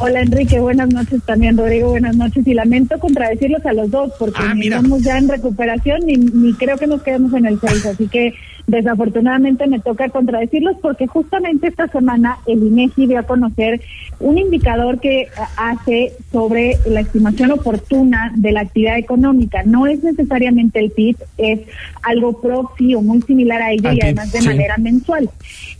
Hola 0.00 0.20
Enrique, 0.20 0.58
buenas 0.58 0.88
noches 0.88 1.22
también 1.24 1.56
Rodrigo, 1.56 1.90
buenas 1.90 2.16
noches 2.16 2.44
y 2.44 2.54
lamento 2.54 2.98
contradecirlos 2.98 3.64
a 3.64 3.72
los 3.72 3.88
dos 3.88 4.10
porque 4.18 4.40
Ah, 4.42 4.52
ni 4.52 4.66
estamos 4.66 5.00
ya 5.00 5.16
en 5.16 5.28
recuperación 5.28 6.00
ni, 6.04 6.14
ni 6.16 6.52
creo 6.54 6.76
que 6.76 6.88
nos 6.88 7.02
quedemos 7.02 7.32
en 7.34 7.46
el 7.46 7.60
6, 7.60 7.86
así 7.86 8.08
que 8.08 8.34
desafortunadamente 8.66 9.66
me 9.66 9.78
toca 9.78 10.08
contradecirlos 10.08 10.76
porque 10.82 11.06
justamente 11.06 11.68
esta 11.68 11.86
semana 11.88 12.38
el 12.46 12.62
INEGI 12.62 13.06
dio 13.06 13.18
a 13.18 13.22
conocer 13.22 13.80
un 14.18 14.38
indicador 14.38 14.98
que 14.98 15.28
hace 15.56 16.12
sobre 16.32 16.76
la 16.86 17.00
estimación 17.00 17.52
oportuna 17.52 18.32
de 18.34 18.52
la 18.52 18.62
actividad 18.62 18.98
económica. 18.98 19.62
No 19.64 19.86
es 19.86 20.02
necesariamente 20.02 20.80
el 20.80 20.90
PIB, 20.90 21.16
es 21.38 21.60
algo 22.02 22.40
próximo, 22.40 23.02
muy 23.02 23.22
similar 23.22 23.62
a 23.62 23.72
ella 23.72 23.90
Al 23.90 23.96
y 23.96 24.00
además 24.02 24.32
de 24.32 24.40
sí. 24.40 24.46
manera 24.48 24.76
mensual. 24.78 25.30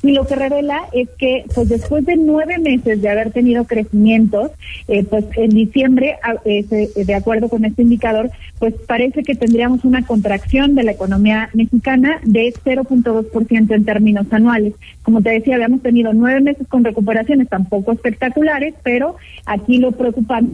Y 0.03 0.12
lo 0.12 0.26
que 0.26 0.36
revela 0.36 0.82
es 0.92 1.09
que, 1.18 1.44
pues 1.55 1.68
después 1.68 2.05
de 2.05 2.16
nueve 2.16 2.59
meses 2.59 3.01
de 3.01 3.09
haber 3.09 3.32
tenido 3.32 3.64
crecimientos, 3.64 4.51
eh, 4.88 5.05
pues 5.05 5.24
en 5.36 5.51
diciembre, 5.51 6.16
eh, 6.44 6.64
de 6.94 7.14
acuerdo 7.14 7.49
con 7.49 7.64
este 7.64 7.82
indicador, 7.82 8.30
pues 8.59 8.74
parece 8.86 9.22
que 9.22 9.34
tendríamos 9.34 9.84
una 9.84 10.07
contracción 10.07 10.74
de 10.74 10.84
la 10.84 10.92
economía 10.92 11.51
mexicana 11.55 12.20
de 12.22 12.53
0.2% 12.64 13.74
en 13.74 13.84
términos 13.84 14.26
anuales. 14.30 14.74
Como 15.03 15.22
te 15.22 15.30
decía, 15.30 15.55
habíamos 15.55 15.82
tenido 15.82 16.12
nueve 16.12 16.40
meses 16.40 16.66
con 16.68 16.84
recuperaciones 16.84 17.49
tampoco 17.49 17.92
espectaculares, 17.92 18.74
pero 18.82 19.16
aquí 19.47 19.78
lo 19.78 19.92
preocupante 19.92 20.53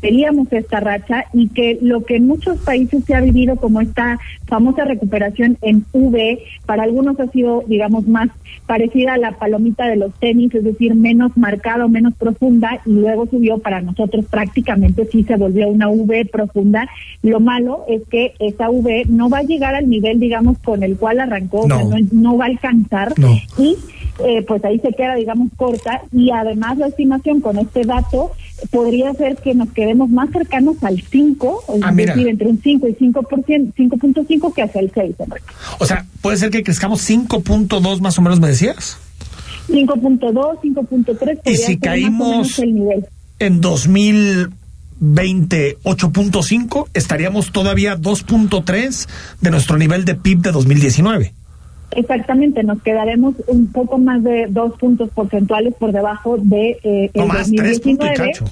veíamos 0.00 0.52
esta 0.52 0.80
racha 0.80 1.24
y 1.32 1.48
que 1.48 1.78
lo 1.82 2.04
que 2.04 2.16
en 2.16 2.26
muchos 2.26 2.58
países 2.58 3.04
se 3.04 3.14
ha 3.14 3.20
vivido 3.20 3.56
como 3.56 3.80
esta 3.80 4.18
famosa 4.46 4.84
recuperación 4.84 5.58
en 5.62 5.84
V, 5.92 6.38
para 6.66 6.84
algunos 6.84 7.18
ha 7.20 7.26
sido, 7.28 7.64
digamos, 7.66 8.06
más 8.06 8.28
parecida 8.66 9.14
a 9.14 9.18
la 9.18 9.32
palomita 9.32 9.86
de 9.86 9.96
los 9.96 10.12
tenis, 10.14 10.54
es 10.54 10.64
decir, 10.64 10.94
menos 10.94 11.36
marcada 11.36 11.84
o 11.84 11.88
menos 11.88 12.14
profunda, 12.14 12.80
y 12.86 12.90
luego 12.90 13.26
subió 13.26 13.58
para 13.58 13.80
nosotros 13.80 14.24
prácticamente 14.30 15.06
sí 15.10 15.24
se 15.24 15.36
volvió 15.36 15.68
una 15.68 15.88
V 15.88 16.24
profunda. 16.26 16.88
Lo 17.22 17.40
malo 17.40 17.84
es 17.88 18.02
que 18.08 18.34
esa 18.38 18.70
V 18.70 19.04
no 19.08 19.28
va 19.30 19.38
a 19.38 19.42
llegar 19.42 19.74
al 19.74 19.88
nivel, 19.88 20.20
digamos, 20.20 20.58
con 20.58 20.82
el 20.82 20.96
cual 20.96 21.20
arrancó, 21.20 21.60
o 21.60 21.66
sea, 21.66 21.82
No. 21.84 21.90
no, 21.90 21.96
no 22.12 22.36
va 22.36 22.44
a 22.44 22.48
alcanzar 22.48 23.18
No. 23.18 23.36
y 23.58 23.76
eh, 24.26 24.42
pues 24.46 24.64
ahí 24.64 24.78
se 24.80 24.92
queda, 24.92 25.14
digamos, 25.14 25.48
corta 25.56 26.02
y 26.12 26.30
además 26.30 26.76
la 26.78 26.88
estimación 26.88 27.40
con 27.40 27.56
este 27.58 27.84
dato 27.84 28.32
podría 28.70 29.12
ser 29.14 29.36
que 29.36 29.54
nos 29.54 29.70
quedemos 29.72 30.10
más 30.10 30.30
cercanos 30.30 30.76
al 30.82 31.00
5, 31.00 31.64
es 31.76 31.82
Ah, 31.82 31.92
mira. 31.92 32.14
decir, 32.14 32.28
entre 32.28 32.48
un 32.48 32.60
5 32.62 32.88
y 32.88 32.94
5%, 32.94 33.74
5.5 33.74 34.54
que 34.54 34.62
hacia 34.62 34.80
el 34.80 34.90
6, 34.94 35.14
Enrique. 35.18 35.46
O 35.78 35.86
sea, 35.86 36.06
puede 36.20 36.36
ser 36.36 36.50
que 36.50 36.62
crezcamos 36.62 37.08
5.2 37.08 38.00
más 38.00 38.18
o 38.18 38.22
menos, 38.22 38.40
me 38.40 38.48
decías. 38.48 38.98
5.2, 39.68 40.60
5.3 40.62 41.42
podría 41.42 41.44
Y 41.44 41.56
si 41.56 41.78
caímos 41.78 42.58
el 42.58 42.74
nivel. 42.74 43.06
en 43.38 43.60
2020 43.60 45.78
8.5, 45.82 46.88
estaríamos 46.94 47.52
todavía 47.52 47.96
2.3 47.96 49.08
de 49.40 49.50
nuestro 49.50 49.76
nivel 49.78 50.04
de 50.04 50.14
PIB 50.14 50.40
de 50.40 50.52
2019. 50.52 51.34
Exactamente, 51.96 52.62
nos 52.62 52.82
quedaremos 52.82 53.34
un 53.46 53.72
poco 53.72 53.98
más 53.98 54.22
de 54.22 54.46
dos 54.50 54.78
puntos 54.78 55.10
porcentuales 55.10 55.74
por 55.74 55.92
debajo 55.92 56.36
de 56.38 56.78
eh, 56.82 57.10
el 57.14 57.20
No 57.20 57.26
más, 57.26 57.50
tres 57.50 57.80
puntos 57.80 58.06
y 58.06 58.08
2019. 58.18 58.32
cacho. 58.32 58.44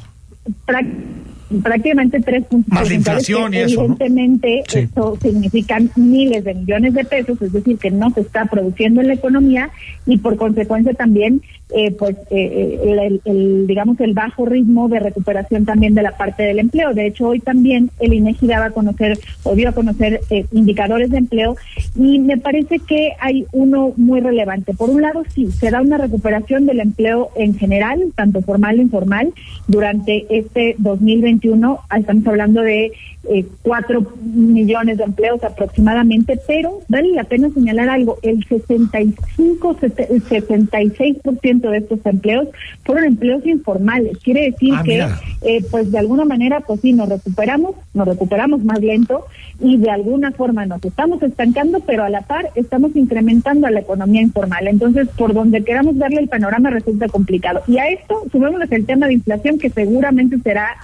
Prac- 0.66 1.62
prácticamente 1.62 2.20
tres 2.20 2.44
puntos 2.46 2.72
Más 2.72 2.88
la 2.88 2.94
inflación 2.94 3.52
que 3.52 3.58
y 3.58 3.60
eso, 3.62 3.76
¿no? 3.76 3.82
evidentemente 3.94 4.62
Sí. 4.68 4.78
eso 4.80 5.16
significan 5.22 5.90
miles 5.96 6.42
de 6.44 6.54
millones 6.54 6.94
de 6.94 7.04
pesos, 7.04 7.40
es 7.40 7.52
decir, 7.52 7.78
que 7.78 7.90
no 7.90 8.10
se 8.10 8.22
está 8.22 8.46
produciendo 8.46 9.00
en 9.00 9.08
la 9.08 9.14
economía 9.14 9.70
y 10.06 10.16
por 10.18 10.36
consecuencia 10.36 10.92
también, 10.94 11.42
eh, 11.74 11.90
pues, 11.92 12.16
eh, 12.30 12.80
el, 12.84 12.98
el- 12.98 13.20
el, 13.24 13.66
digamos, 13.66 13.98
el 14.00 14.12
bajo 14.14 14.46
ritmo 14.46 14.88
de 14.88 15.00
recuperación 15.00 15.64
también 15.64 15.94
de 15.94 16.02
la 16.02 16.16
parte 16.16 16.44
del 16.44 16.58
empleo. 16.60 16.94
De 16.94 17.06
hecho, 17.06 17.28
hoy 17.28 17.40
también 17.40 17.90
el 17.98 18.12
INEGI 18.14 18.46
daba 18.46 18.66
a 18.66 18.70
conocer, 18.70 19.18
o 19.42 19.54
dio 19.54 19.68
a 19.68 19.72
conocer 19.72 20.20
eh, 20.30 20.46
indicadores 20.52 21.10
de 21.10 21.18
empleo 21.18 21.56
y 21.96 22.18
me 22.20 22.36
parece 22.38 22.78
que 22.78 23.12
hay 23.20 23.46
uno 23.52 23.92
muy 23.96 24.20
relevante. 24.20 24.74
Por 24.74 24.90
un 24.90 25.02
lado, 25.02 25.24
sí, 25.34 25.50
se 25.50 25.70
da 25.70 25.80
una 25.82 25.98
recuperación 25.98 26.66
del 26.66 26.80
empleo 26.80 27.30
en 27.36 27.54
general, 27.54 28.00
tanto 28.14 28.42
formal 28.42 28.78
e 28.78 28.82
informal, 28.82 29.32
durante 29.66 30.26
este 30.30 30.76
2021. 30.78 31.80
Estamos 31.96 32.26
hablando 32.28 32.62
de 32.62 32.92
eh, 33.28 33.44
cuatro 33.62 34.06
millones 34.22 34.98
de 34.98 35.04
empleos 35.04 35.42
aproximadamente, 35.42 36.38
pero 36.46 36.78
vale 36.88 37.08
la 37.10 37.24
pena 37.24 37.50
señalar 37.50 37.88
algo, 37.88 38.18
el 38.22 38.44
65, 38.44 39.76
sete- 39.80 40.06
el 40.10 40.22
66% 40.24 41.55
de 41.60 41.78
estos 41.78 41.98
empleos 42.04 42.48
fueron 42.84 43.04
empleos 43.04 43.44
informales. 43.46 44.18
Quiere 44.18 44.50
decir 44.50 44.74
Ah, 44.74 44.82
que, 44.84 44.98
eh, 45.42 45.64
pues 45.70 45.90
de 45.90 45.98
alguna 45.98 46.24
manera, 46.24 46.60
pues 46.60 46.80
sí, 46.80 46.92
nos 46.92 47.08
recuperamos, 47.08 47.74
nos 47.94 48.06
recuperamos 48.06 48.64
más 48.64 48.80
lento 48.80 49.26
y 49.60 49.76
de 49.76 49.90
alguna 49.90 50.32
forma 50.32 50.66
nos 50.66 50.84
estamos 50.84 51.22
estancando, 51.22 51.80
pero 51.80 52.04
a 52.04 52.10
la 52.10 52.22
par 52.22 52.50
estamos 52.54 52.94
incrementando 52.94 53.66
a 53.66 53.70
la 53.70 53.80
economía 53.80 54.22
informal. 54.22 54.66
Entonces, 54.68 55.08
por 55.16 55.34
donde 55.34 55.64
queramos 55.64 55.96
darle 55.98 56.20
el 56.20 56.28
panorama 56.28 56.70
resulta 56.70 57.08
complicado. 57.08 57.62
Y 57.66 57.78
a 57.78 57.88
esto 57.88 58.22
sumémosle 58.30 58.66
el 58.70 58.86
tema 58.86 59.06
de 59.06 59.14
inflación 59.14 59.58
que 59.58 59.70
seguramente 59.70 60.38
será 60.38 60.76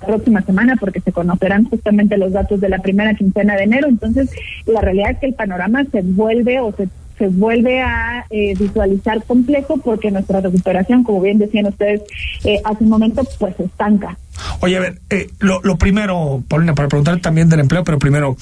la 0.00 0.06
próxima 0.06 0.42
semana 0.42 0.76
porque 0.78 1.00
se 1.00 1.12
conocerán 1.12 1.64
justamente 1.64 2.16
los 2.16 2.32
datos 2.32 2.60
de 2.60 2.68
la 2.68 2.78
primera 2.78 3.14
quincena 3.14 3.56
de 3.56 3.64
enero. 3.64 3.88
Entonces, 3.88 4.30
la 4.66 4.80
realidad 4.80 5.10
es 5.12 5.18
que 5.18 5.26
el 5.26 5.34
panorama 5.34 5.84
se 5.90 6.02
vuelve 6.02 6.60
o 6.60 6.72
se, 6.72 6.88
se 7.18 7.28
vuelve 7.28 7.80
a 7.80 8.24
eh, 8.30 8.54
visualizar 8.58 9.22
complejo 9.24 9.78
porque 9.78 10.10
nuestra 10.10 10.40
recuperación, 10.40 11.02
como 11.04 11.20
bien 11.20 11.38
decían 11.38 11.66
ustedes 11.66 12.02
eh, 12.44 12.60
hace 12.64 12.84
un 12.84 12.90
momento, 12.90 13.22
pues 13.38 13.56
se 13.56 13.64
estanca. 13.64 14.16
Oye, 14.60 14.76
a 14.76 14.80
ver, 14.80 15.00
eh, 15.10 15.28
lo, 15.40 15.60
lo 15.62 15.76
primero, 15.76 16.42
Paulina, 16.48 16.74
para 16.74 16.88
preguntar 16.88 17.20
también 17.20 17.48
del 17.48 17.60
empleo, 17.60 17.84
pero 17.84 17.98
primero, 17.98 18.36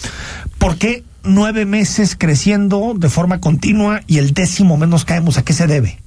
¿por 0.59 0.77
qué 0.77 1.03
nueve 1.25 1.65
meses 1.65 2.17
creciendo 2.17 2.95
de 2.95 3.09
forma 3.09 3.41
continua 3.41 4.03
y 4.07 4.19
el 4.19 4.33
décimo 4.33 4.77
menos 4.77 5.05
caemos? 5.05 5.39
¿A 5.39 5.45
qué 5.45 5.53
se 5.53 5.67
debe? 5.67 5.99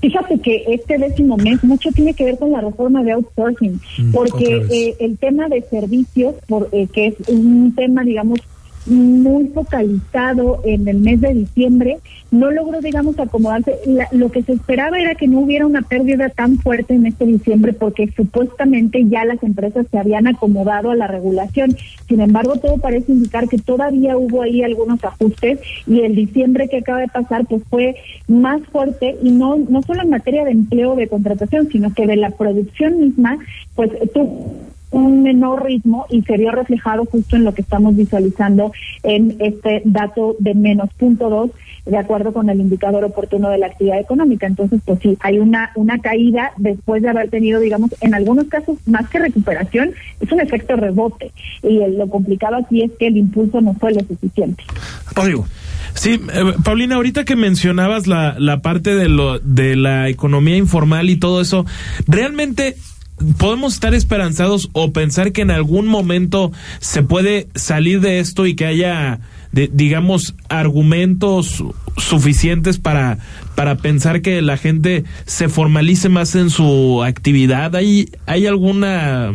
Fíjate 0.00 0.38
que 0.38 0.64
este 0.68 0.96
décimo 0.96 1.36
mes 1.36 1.62
mucho 1.64 1.90
tiene 1.90 2.14
que 2.14 2.24
ver 2.24 2.38
con 2.38 2.52
la 2.52 2.60
reforma 2.60 3.02
de 3.02 3.12
outsourcing, 3.12 3.80
Mm, 3.98 4.12
porque 4.12 4.64
eh, 4.70 4.96
el 5.00 5.18
tema 5.18 5.48
de 5.48 5.62
servicios, 5.62 6.36
por, 6.46 6.68
eh, 6.72 6.86
que 6.92 7.08
es 7.08 7.14
un 7.28 7.74
tema, 7.74 8.04
digamos, 8.04 8.38
muy 8.88 9.48
focalizado 9.48 10.60
en 10.64 10.88
el 10.88 10.98
mes 10.98 11.20
de 11.20 11.34
diciembre, 11.34 11.98
no 12.30 12.50
logró, 12.50 12.80
digamos, 12.80 13.18
acomodarse. 13.18 13.74
La- 13.86 14.08
lo 14.12 14.30
que 14.30 14.42
se 14.42 14.52
esperaba 14.52 14.98
era 14.98 15.14
que 15.14 15.28
no 15.28 15.40
hubiera 15.40 15.66
una 15.66 15.82
pérdida 15.82 16.28
tan 16.28 16.58
fuerte 16.58 16.94
en 16.94 17.06
este 17.06 17.24
diciembre 17.26 17.72
porque 17.72 18.10
supuestamente 18.16 19.04
ya 19.08 19.24
las 19.24 19.42
empresas 19.42 19.86
se 19.90 19.98
habían 19.98 20.26
acomodado 20.26 20.90
a 20.90 20.96
la 20.96 21.06
regulación. 21.06 21.76
Sin 22.08 22.20
embargo, 22.20 22.56
todo 22.56 22.78
parece 22.78 23.12
indicar 23.12 23.48
que 23.48 23.58
todavía 23.58 24.16
hubo 24.16 24.42
ahí 24.42 24.62
algunos 24.62 25.02
ajustes 25.04 25.60
y 25.86 26.00
el 26.00 26.14
diciembre 26.14 26.68
que 26.68 26.78
acaba 26.78 27.00
de 27.00 27.08
pasar 27.08 27.46
pues 27.46 27.62
fue 27.70 27.96
más 28.26 28.60
fuerte 28.72 29.16
y 29.22 29.30
no 29.30 29.56
no 29.58 29.82
solo 29.82 30.02
en 30.02 30.10
materia 30.10 30.44
de 30.44 30.50
empleo 30.52 30.96
de 30.96 31.08
contratación, 31.08 31.68
sino 31.70 31.92
que 31.94 32.06
de 32.06 32.16
la 32.16 32.30
producción 32.30 33.00
misma, 33.00 33.38
pues 33.74 33.90
tuvo 34.12 34.52
un 34.90 35.22
menor 35.22 35.64
ritmo 35.64 36.06
y 36.10 36.22
se 36.22 36.36
vio 36.38 36.50
reflejado 36.50 37.04
justo 37.04 37.36
en 37.36 37.44
lo 37.44 37.52
que 37.54 37.62
estamos 37.62 37.94
visualizando 37.94 38.72
en 39.02 39.36
este 39.40 39.82
dato 39.84 40.34
de 40.38 40.54
menos 40.54 40.88
punto 40.94 41.28
dos 41.28 41.50
de 41.84 41.96
acuerdo 41.96 42.32
con 42.34 42.50
el 42.50 42.60
indicador 42.60 43.02
oportuno 43.04 43.48
de 43.48 43.56
la 43.58 43.66
actividad 43.68 43.98
económica. 43.98 44.46
Entonces, 44.46 44.80
pues 44.84 44.98
sí, 45.02 45.16
hay 45.20 45.38
una, 45.38 45.70
una 45.74 45.98
caída 45.98 46.52
después 46.58 47.00
de 47.02 47.08
haber 47.08 47.30
tenido, 47.30 47.60
digamos, 47.60 47.94
en 48.02 48.12
algunos 48.14 48.46
casos, 48.48 48.76
más 48.86 49.08
que 49.08 49.18
recuperación, 49.18 49.92
es 50.20 50.30
un 50.30 50.40
efecto 50.40 50.76
rebote. 50.76 51.32
Y 51.62 51.78
el- 51.80 51.96
lo 51.96 52.06
complicado 52.08 52.56
aquí 52.56 52.82
es 52.82 52.90
que 52.98 53.06
el 53.06 53.16
impulso 53.16 53.62
no 53.62 53.72
fue 53.74 53.94
lo 53.94 54.00
suficiente. 54.00 54.62
Sí, 55.94 56.20
eh, 56.32 56.52
Paulina, 56.62 56.96
ahorita 56.96 57.24
que 57.24 57.36
mencionabas 57.36 58.06
la, 58.06 58.36
la 58.38 58.60
parte 58.60 58.94
de, 58.94 59.08
lo, 59.08 59.38
de 59.38 59.74
la 59.74 60.10
economía 60.10 60.56
informal 60.58 61.08
y 61.08 61.16
todo 61.16 61.40
eso, 61.40 61.64
¿realmente 62.06 62.76
podemos 63.38 63.74
estar 63.74 63.94
esperanzados 63.94 64.68
o 64.72 64.92
pensar 64.92 65.32
que 65.32 65.42
en 65.42 65.50
algún 65.50 65.86
momento 65.86 66.52
se 66.80 67.02
puede 67.02 67.48
salir 67.54 68.00
de 68.00 68.20
esto 68.20 68.46
y 68.46 68.54
que 68.54 68.66
haya, 68.66 69.20
de- 69.52 69.70
digamos, 69.72 70.34
argumentos 70.48 71.64
suficientes 71.96 72.78
para, 72.78 73.18
para 73.56 73.76
pensar 73.78 74.22
que 74.22 74.40
la 74.40 74.56
gente 74.56 75.04
se 75.26 75.48
formalice 75.48 76.08
más 76.08 76.34
en 76.36 76.48
su 76.50 77.02
actividad? 77.04 77.74
¿Hay, 77.74 78.10
hay 78.26 78.46
alguna, 78.46 79.32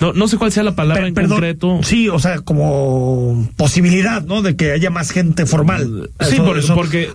no, 0.00 0.12
no 0.14 0.28
sé 0.28 0.38
cuál 0.38 0.50
sea 0.52 0.62
la 0.62 0.74
palabra 0.74 1.06
en 1.06 1.14
concreto? 1.14 1.80
Sí, 1.82 2.08
o 2.08 2.18
sea, 2.18 2.40
como 2.40 3.48
posibilidad, 3.56 4.24
¿no? 4.24 4.40
De 4.42 4.56
que 4.56 4.72
haya 4.72 4.90
más 4.90 5.10
gente 5.10 5.44
formal. 5.46 6.10
Sí, 6.28 6.36
por 6.36 6.58
eso, 6.58 6.74
porque- 6.74 7.10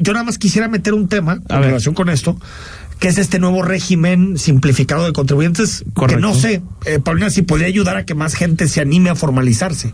Yo, 0.00 0.12
nada 0.14 0.24
más 0.24 0.38
quisiera 0.38 0.68
meter 0.68 0.94
un 0.94 1.06
tema 1.08 1.34
en 1.34 1.62
relación 1.62 1.94
con 1.94 2.08
esto, 2.08 2.40
que 2.98 3.08
es 3.08 3.18
este 3.18 3.38
nuevo 3.38 3.62
régimen 3.62 4.38
simplificado 4.38 5.04
de 5.04 5.12
contribuyentes, 5.12 5.84
que 6.08 6.16
no 6.16 6.34
sé, 6.34 6.62
eh, 6.86 6.98
Paulina, 6.98 7.30
si 7.30 7.42
podría 7.42 7.66
ayudar 7.66 7.96
a 7.96 8.06
que 8.06 8.14
más 8.14 8.34
gente 8.34 8.68
se 8.68 8.80
anime 8.80 9.10
a 9.10 9.14
formalizarse. 9.14 9.92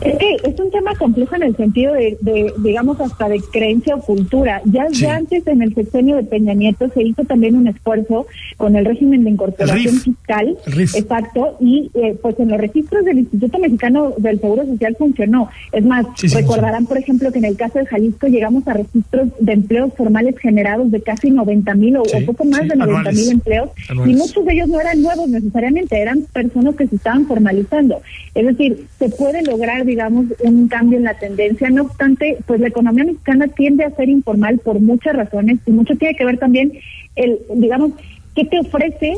Es 0.00 0.16
que 0.16 0.36
es 0.44 0.60
un 0.60 0.70
tema 0.70 0.94
complejo 0.94 1.34
en 1.36 1.42
el 1.42 1.56
sentido 1.56 1.94
de, 1.94 2.16
de, 2.20 2.52
digamos, 2.58 3.00
hasta 3.00 3.28
de 3.28 3.40
creencia 3.52 3.96
o 3.96 4.00
cultura. 4.00 4.62
Ya, 4.64 4.86
ya 4.90 5.16
antes 5.16 5.46
en 5.46 5.62
el 5.62 5.74
sexenio 5.74 6.16
de 6.16 6.24
Peña 6.24 6.54
Nieto 6.54 6.88
se 6.90 7.02
hizo 7.02 7.24
también 7.24 7.56
un 7.56 7.66
esfuerzo 7.68 8.26
con 8.56 8.76
el 8.76 8.84
régimen 8.84 9.24
de 9.24 9.30
incorporación 9.30 9.94
RIF. 9.94 10.04
fiscal. 10.04 10.58
RIF. 10.66 10.94
Exacto. 10.94 11.56
Y 11.60 11.90
eh, 11.94 12.16
pues 12.20 12.38
en 12.38 12.48
los 12.50 12.58
registros 12.58 13.04
del 13.04 13.18
Instituto 13.18 13.58
Mexicano 13.58 14.12
del 14.18 14.40
Seguro 14.40 14.64
Social 14.66 14.96
funcionó. 14.98 15.48
Es 15.72 15.84
más, 15.84 16.06
Sí, 16.16 16.28
sí, 16.28 16.36
recordarán, 16.36 16.86
por 16.86 16.98
ejemplo, 16.98 17.30
que 17.32 17.38
en 17.38 17.44
el 17.44 17.56
caso 17.56 17.78
de 17.78 17.86
Jalisco 17.86 18.26
llegamos 18.28 18.66
a 18.68 18.74
registros 18.74 19.28
de 19.40 19.52
empleos 19.52 19.92
formales 19.94 20.36
generados 20.38 20.90
de 20.90 21.00
casi 21.02 21.30
90 21.30 21.74
mil 21.74 21.96
o, 21.96 22.02
poco 22.26 22.44
más 22.44 22.60
de 22.60 22.76
90 22.76 22.82
anuales. 22.84 23.14
mil 23.16 23.32
empleos. 23.32 23.70
Anuales. 23.88 24.14
Y 24.14 24.18
muchos 24.18 24.44
de 24.44 24.52
ellos 24.52 24.68
no 24.68 24.80
eran 24.80 25.02
nuevos 25.02 25.28
necesariamente, 25.28 26.00
eran 26.00 26.22
personas 26.32 26.76
que 26.76 26.86
se 26.86 26.96
estaban 26.96 27.26
formalizando. 27.26 28.00
Es 28.34 28.46
decir, 28.46 28.86
se 28.98 29.08
puede 29.08 29.42
lograr, 29.42 29.57
digamos, 29.84 30.26
un 30.40 30.68
cambio 30.68 30.98
en 30.98 31.04
la 31.04 31.14
tendencia. 31.14 31.68
No 31.70 31.82
obstante, 31.82 32.38
pues 32.46 32.60
la 32.60 32.68
economía 32.68 33.04
mexicana 33.04 33.48
tiende 33.48 33.84
a 33.84 33.90
ser 33.90 34.08
informal 34.08 34.58
por 34.58 34.80
muchas 34.80 35.14
razones 35.16 35.58
y 35.66 35.70
mucho 35.70 35.96
tiene 35.96 36.14
que 36.16 36.24
ver 36.24 36.38
también 36.38 36.72
el, 37.16 37.38
digamos, 37.54 37.92
qué 38.34 38.44
te 38.44 38.58
ofrece 38.60 39.14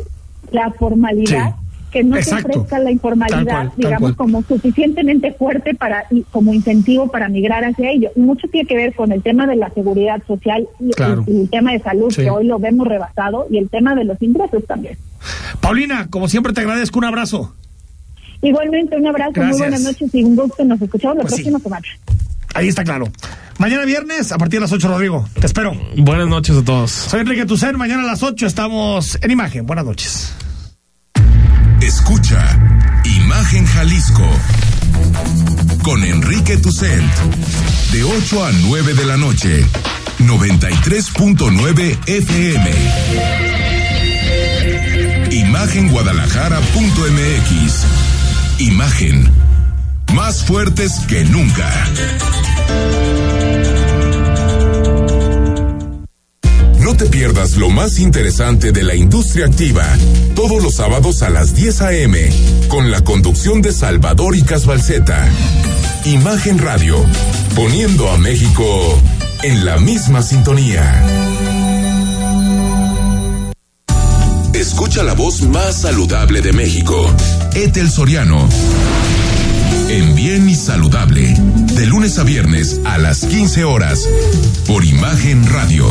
la 0.53 0.71
formalidad. 0.73 1.51
Sí. 1.51 1.55
que 1.93 2.05
no 2.05 2.15
Exacto. 2.17 2.49
te 2.51 2.57
ofrezca 2.59 2.79
la 2.79 2.85
Tal 2.85 2.93
informalidad, 2.93 3.43
cual, 3.45 3.69
tal 3.71 3.77
digamos, 3.77 4.01
cual. 4.01 4.15
como 4.15 4.43
suficientemente 4.45 5.33
fuerte 5.33 5.75
para 5.75 6.05
y 6.13 6.23
como 6.31 6.55
incentivo 6.55 7.09
para 7.11 7.29
migrar 7.29 7.65
hacia 7.65 7.91
ello. 7.91 8.11
Mucho 8.15 8.47
tiene 8.47 8.69
que 8.69 8.77
ver 8.77 8.95
con 8.95 9.11
el 9.11 9.23
tema 9.25 9.45
de 9.49 9.57
la 9.57 9.71
seguridad 9.71 10.23
social 10.25 10.69
y, 10.79 10.91
Claro. 10.93 11.25
y- 11.27 11.33
y 11.33 11.41
el 11.41 11.51
tema 11.51 11.73
de 11.73 11.81
salud, 11.81 12.13
Sí. 12.13 12.23
que 12.23 12.31
hoy 12.31 12.47
lo 12.47 12.61
vemos 12.61 12.87
rebasado, 12.87 13.49
y 13.51 13.59
el 13.59 13.69
tema 13.69 13.97
de 13.97 14.05
los 14.05 14.23
ingresos 14.23 14.65
también. 14.67 14.99
Paulina, 15.61 16.07
como 16.11 16.29
siempre 16.29 16.53
te 16.53 16.61
agradezco, 16.61 16.97
un 17.01 17.07
abrazo. 17.07 17.57
Igualmente, 18.43 18.97
un 18.97 19.07
abrazo, 19.07 19.33
Gracias. 19.35 19.53
muy 19.53 19.59
buenas 19.69 19.83
noches 19.83 20.09
y 20.15 20.23
un 20.25 20.35
gusto. 20.37 20.65
Nos 20.65 20.81
escuchamos 20.81 21.17
la 21.19 21.23
Pues 21.23 21.35
sí. 21.35 21.43
próxima 21.43 21.59
semana. 21.61 21.87
Ahí 22.55 22.69
está 22.69 22.83
claro. 22.85 23.09
Mañana 23.59 23.85
viernes, 23.85 24.33
a 24.33 24.39
partir 24.39 24.59
de 24.59 24.63
las 24.63 24.73
8, 24.73 24.89
Rodrigo. 24.89 25.29
Te 25.39 25.47
espero. 25.47 25.73
Buenas 25.97 26.29
noches 26.29 26.57
a 26.57 26.65
todos. 26.65 26.91
Soy 26.91 27.21
Enrique 27.21 27.45
Tucen. 27.47 27.77
Mañana 27.77 28.03
a 28.03 28.07
las 28.07 28.23
8 28.23 28.47
estamos 28.47 29.19
en 29.21 29.31
imagen. 29.31 29.67
Buenas 29.67 29.85
noches. 29.85 30.33
Escucha 31.83 32.59
Imagen 33.05 33.67
Jalisco 33.67 34.27
con 35.83 36.03
Enrique 36.05 36.57
Tucent 36.59 37.11
de 37.93 38.05
8 38.05 38.45
a 38.45 38.53
9 38.53 38.95
de 38.95 39.05
la 39.07 39.17
noche 39.17 39.65
93.9 40.19 41.99
FM 42.07 42.71
Imagenguadalajara.mx 45.31 48.10
Imagen 48.61 49.27
más 50.13 50.45
fuertes 50.45 50.93
que 51.09 51.25
nunca 51.25 51.73
No 56.79 56.95
te 56.95 57.07
pierdas 57.07 57.57
lo 57.57 57.71
más 57.71 57.99
interesante 57.99 58.73
de 58.73 58.83
la 58.83 58.95
industria 58.95 59.47
activa, 59.47 59.87
todos 60.35 60.63
los 60.63 60.75
sábados 60.75 61.23
a 61.23 61.31
las 61.31 61.55
10 61.55 61.81
a.m., 61.81 62.19
con 62.69 62.91
la 62.91 63.03
conducción 63.03 63.63
de 63.63 63.73
Salvador 63.73 64.37
y 64.37 64.43
Casbalceta. 64.43 65.27
Imagen 66.05 66.59
Radio, 66.59 67.03
poniendo 67.57 68.11
a 68.11 68.19
México 68.19 69.01
en 69.43 69.65
la 69.65 69.79
misma 69.79 70.21
sintonía. 70.21 71.60
Escucha 74.55 75.05
la 75.05 75.15
voz 75.15 75.43
más 75.43 75.83
saludable 75.83 76.41
de 76.41 76.53
México, 76.53 77.15
Etel 77.55 77.89
Soriano. 77.89 78.49
En 79.89 80.15
Bien 80.17 80.49
y 80.49 80.55
Saludable, 80.55 81.35
de 81.75 81.87
lunes 81.87 82.19
a 82.19 82.25
viernes 82.25 82.81
a 82.85 82.99
las 82.99 83.25
15 83.25 83.65
horas, 83.65 84.09
por 84.67 84.85
Imagen 84.85 85.49
Radio. 85.49 85.87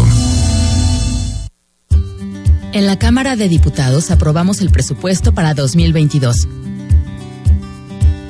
En 2.73 2.85
la 2.85 2.99
Cámara 2.99 3.35
de 3.35 3.47
Diputados 3.49 4.11
aprobamos 4.11 4.61
el 4.61 4.69
presupuesto 4.69 5.33
para 5.33 5.53
2022. 5.53 6.47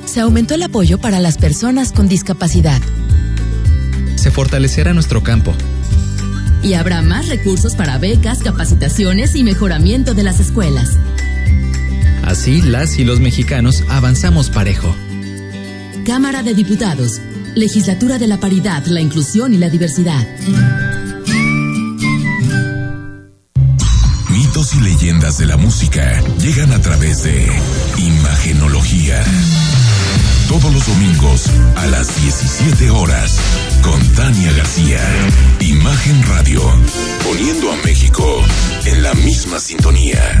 Se 0.06 0.20
aumentó 0.20 0.54
el 0.54 0.62
apoyo 0.62 0.98
para 0.98 1.20
las 1.20 1.38
personas 1.38 1.92
con 1.92 2.08
discapacidad 2.08 2.80
Se 4.16 4.30
fortalecerá 4.30 4.92
nuestro 4.92 5.22
campo. 5.22 5.54
Y 6.62 6.74
habrá 6.74 7.02
más 7.02 7.28
recursos 7.28 7.74
para 7.74 7.98
becas, 7.98 8.38
capacitaciones 8.38 9.34
y 9.34 9.44
mejoramiento 9.44 10.14
de 10.14 10.22
las 10.22 10.40
escuelas. 10.40 10.98
Así 12.22 12.62
las 12.62 12.98
y 12.98 13.04
los 13.04 13.20
mexicanos 13.20 13.82
avanzamos 13.88 14.50
parejo. 14.50 14.94
Cámara 16.04 16.42
de 16.42 16.54
Diputados, 16.54 17.20
Legislatura 17.54 18.18
de 18.18 18.26
la 18.26 18.38
Paridad, 18.38 18.84
la 18.86 19.00
Inclusión 19.00 19.54
y 19.54 19.58
la 19.58 19.68
Diversidad. 19.68 20.26
Mitos 24.30 24.74
y 24.74 24.80
leyendas 24.80 25.38
de 25.38 25.46
la 25.46 25.56
música 25.56 26.22
llegan 26.38 26.72
a 26.72 26.80
través 26.80 27.22
de 27.22 27.46
Imagenología. 27.98 29.22
Todos 30.48 30.72
los 30.72 30.86
domingos 30.86 31.46
a 31.76 31.86
las 31.86 32.20
17 32.20 32.90
horas 32.90 33.38
con 33.82 34.00
Tania 34.14 34.52
García. 34.52 35.00
Imagen 35.60 36.22
Radio, 36.28 36.62
poniendo 37.24 37.72
a 37.72 37.76
México 37.84 38.42
en 38.84 39.02
la 39.02 39.14
misma 39.14 39.58
sintonía. 39.58 40.40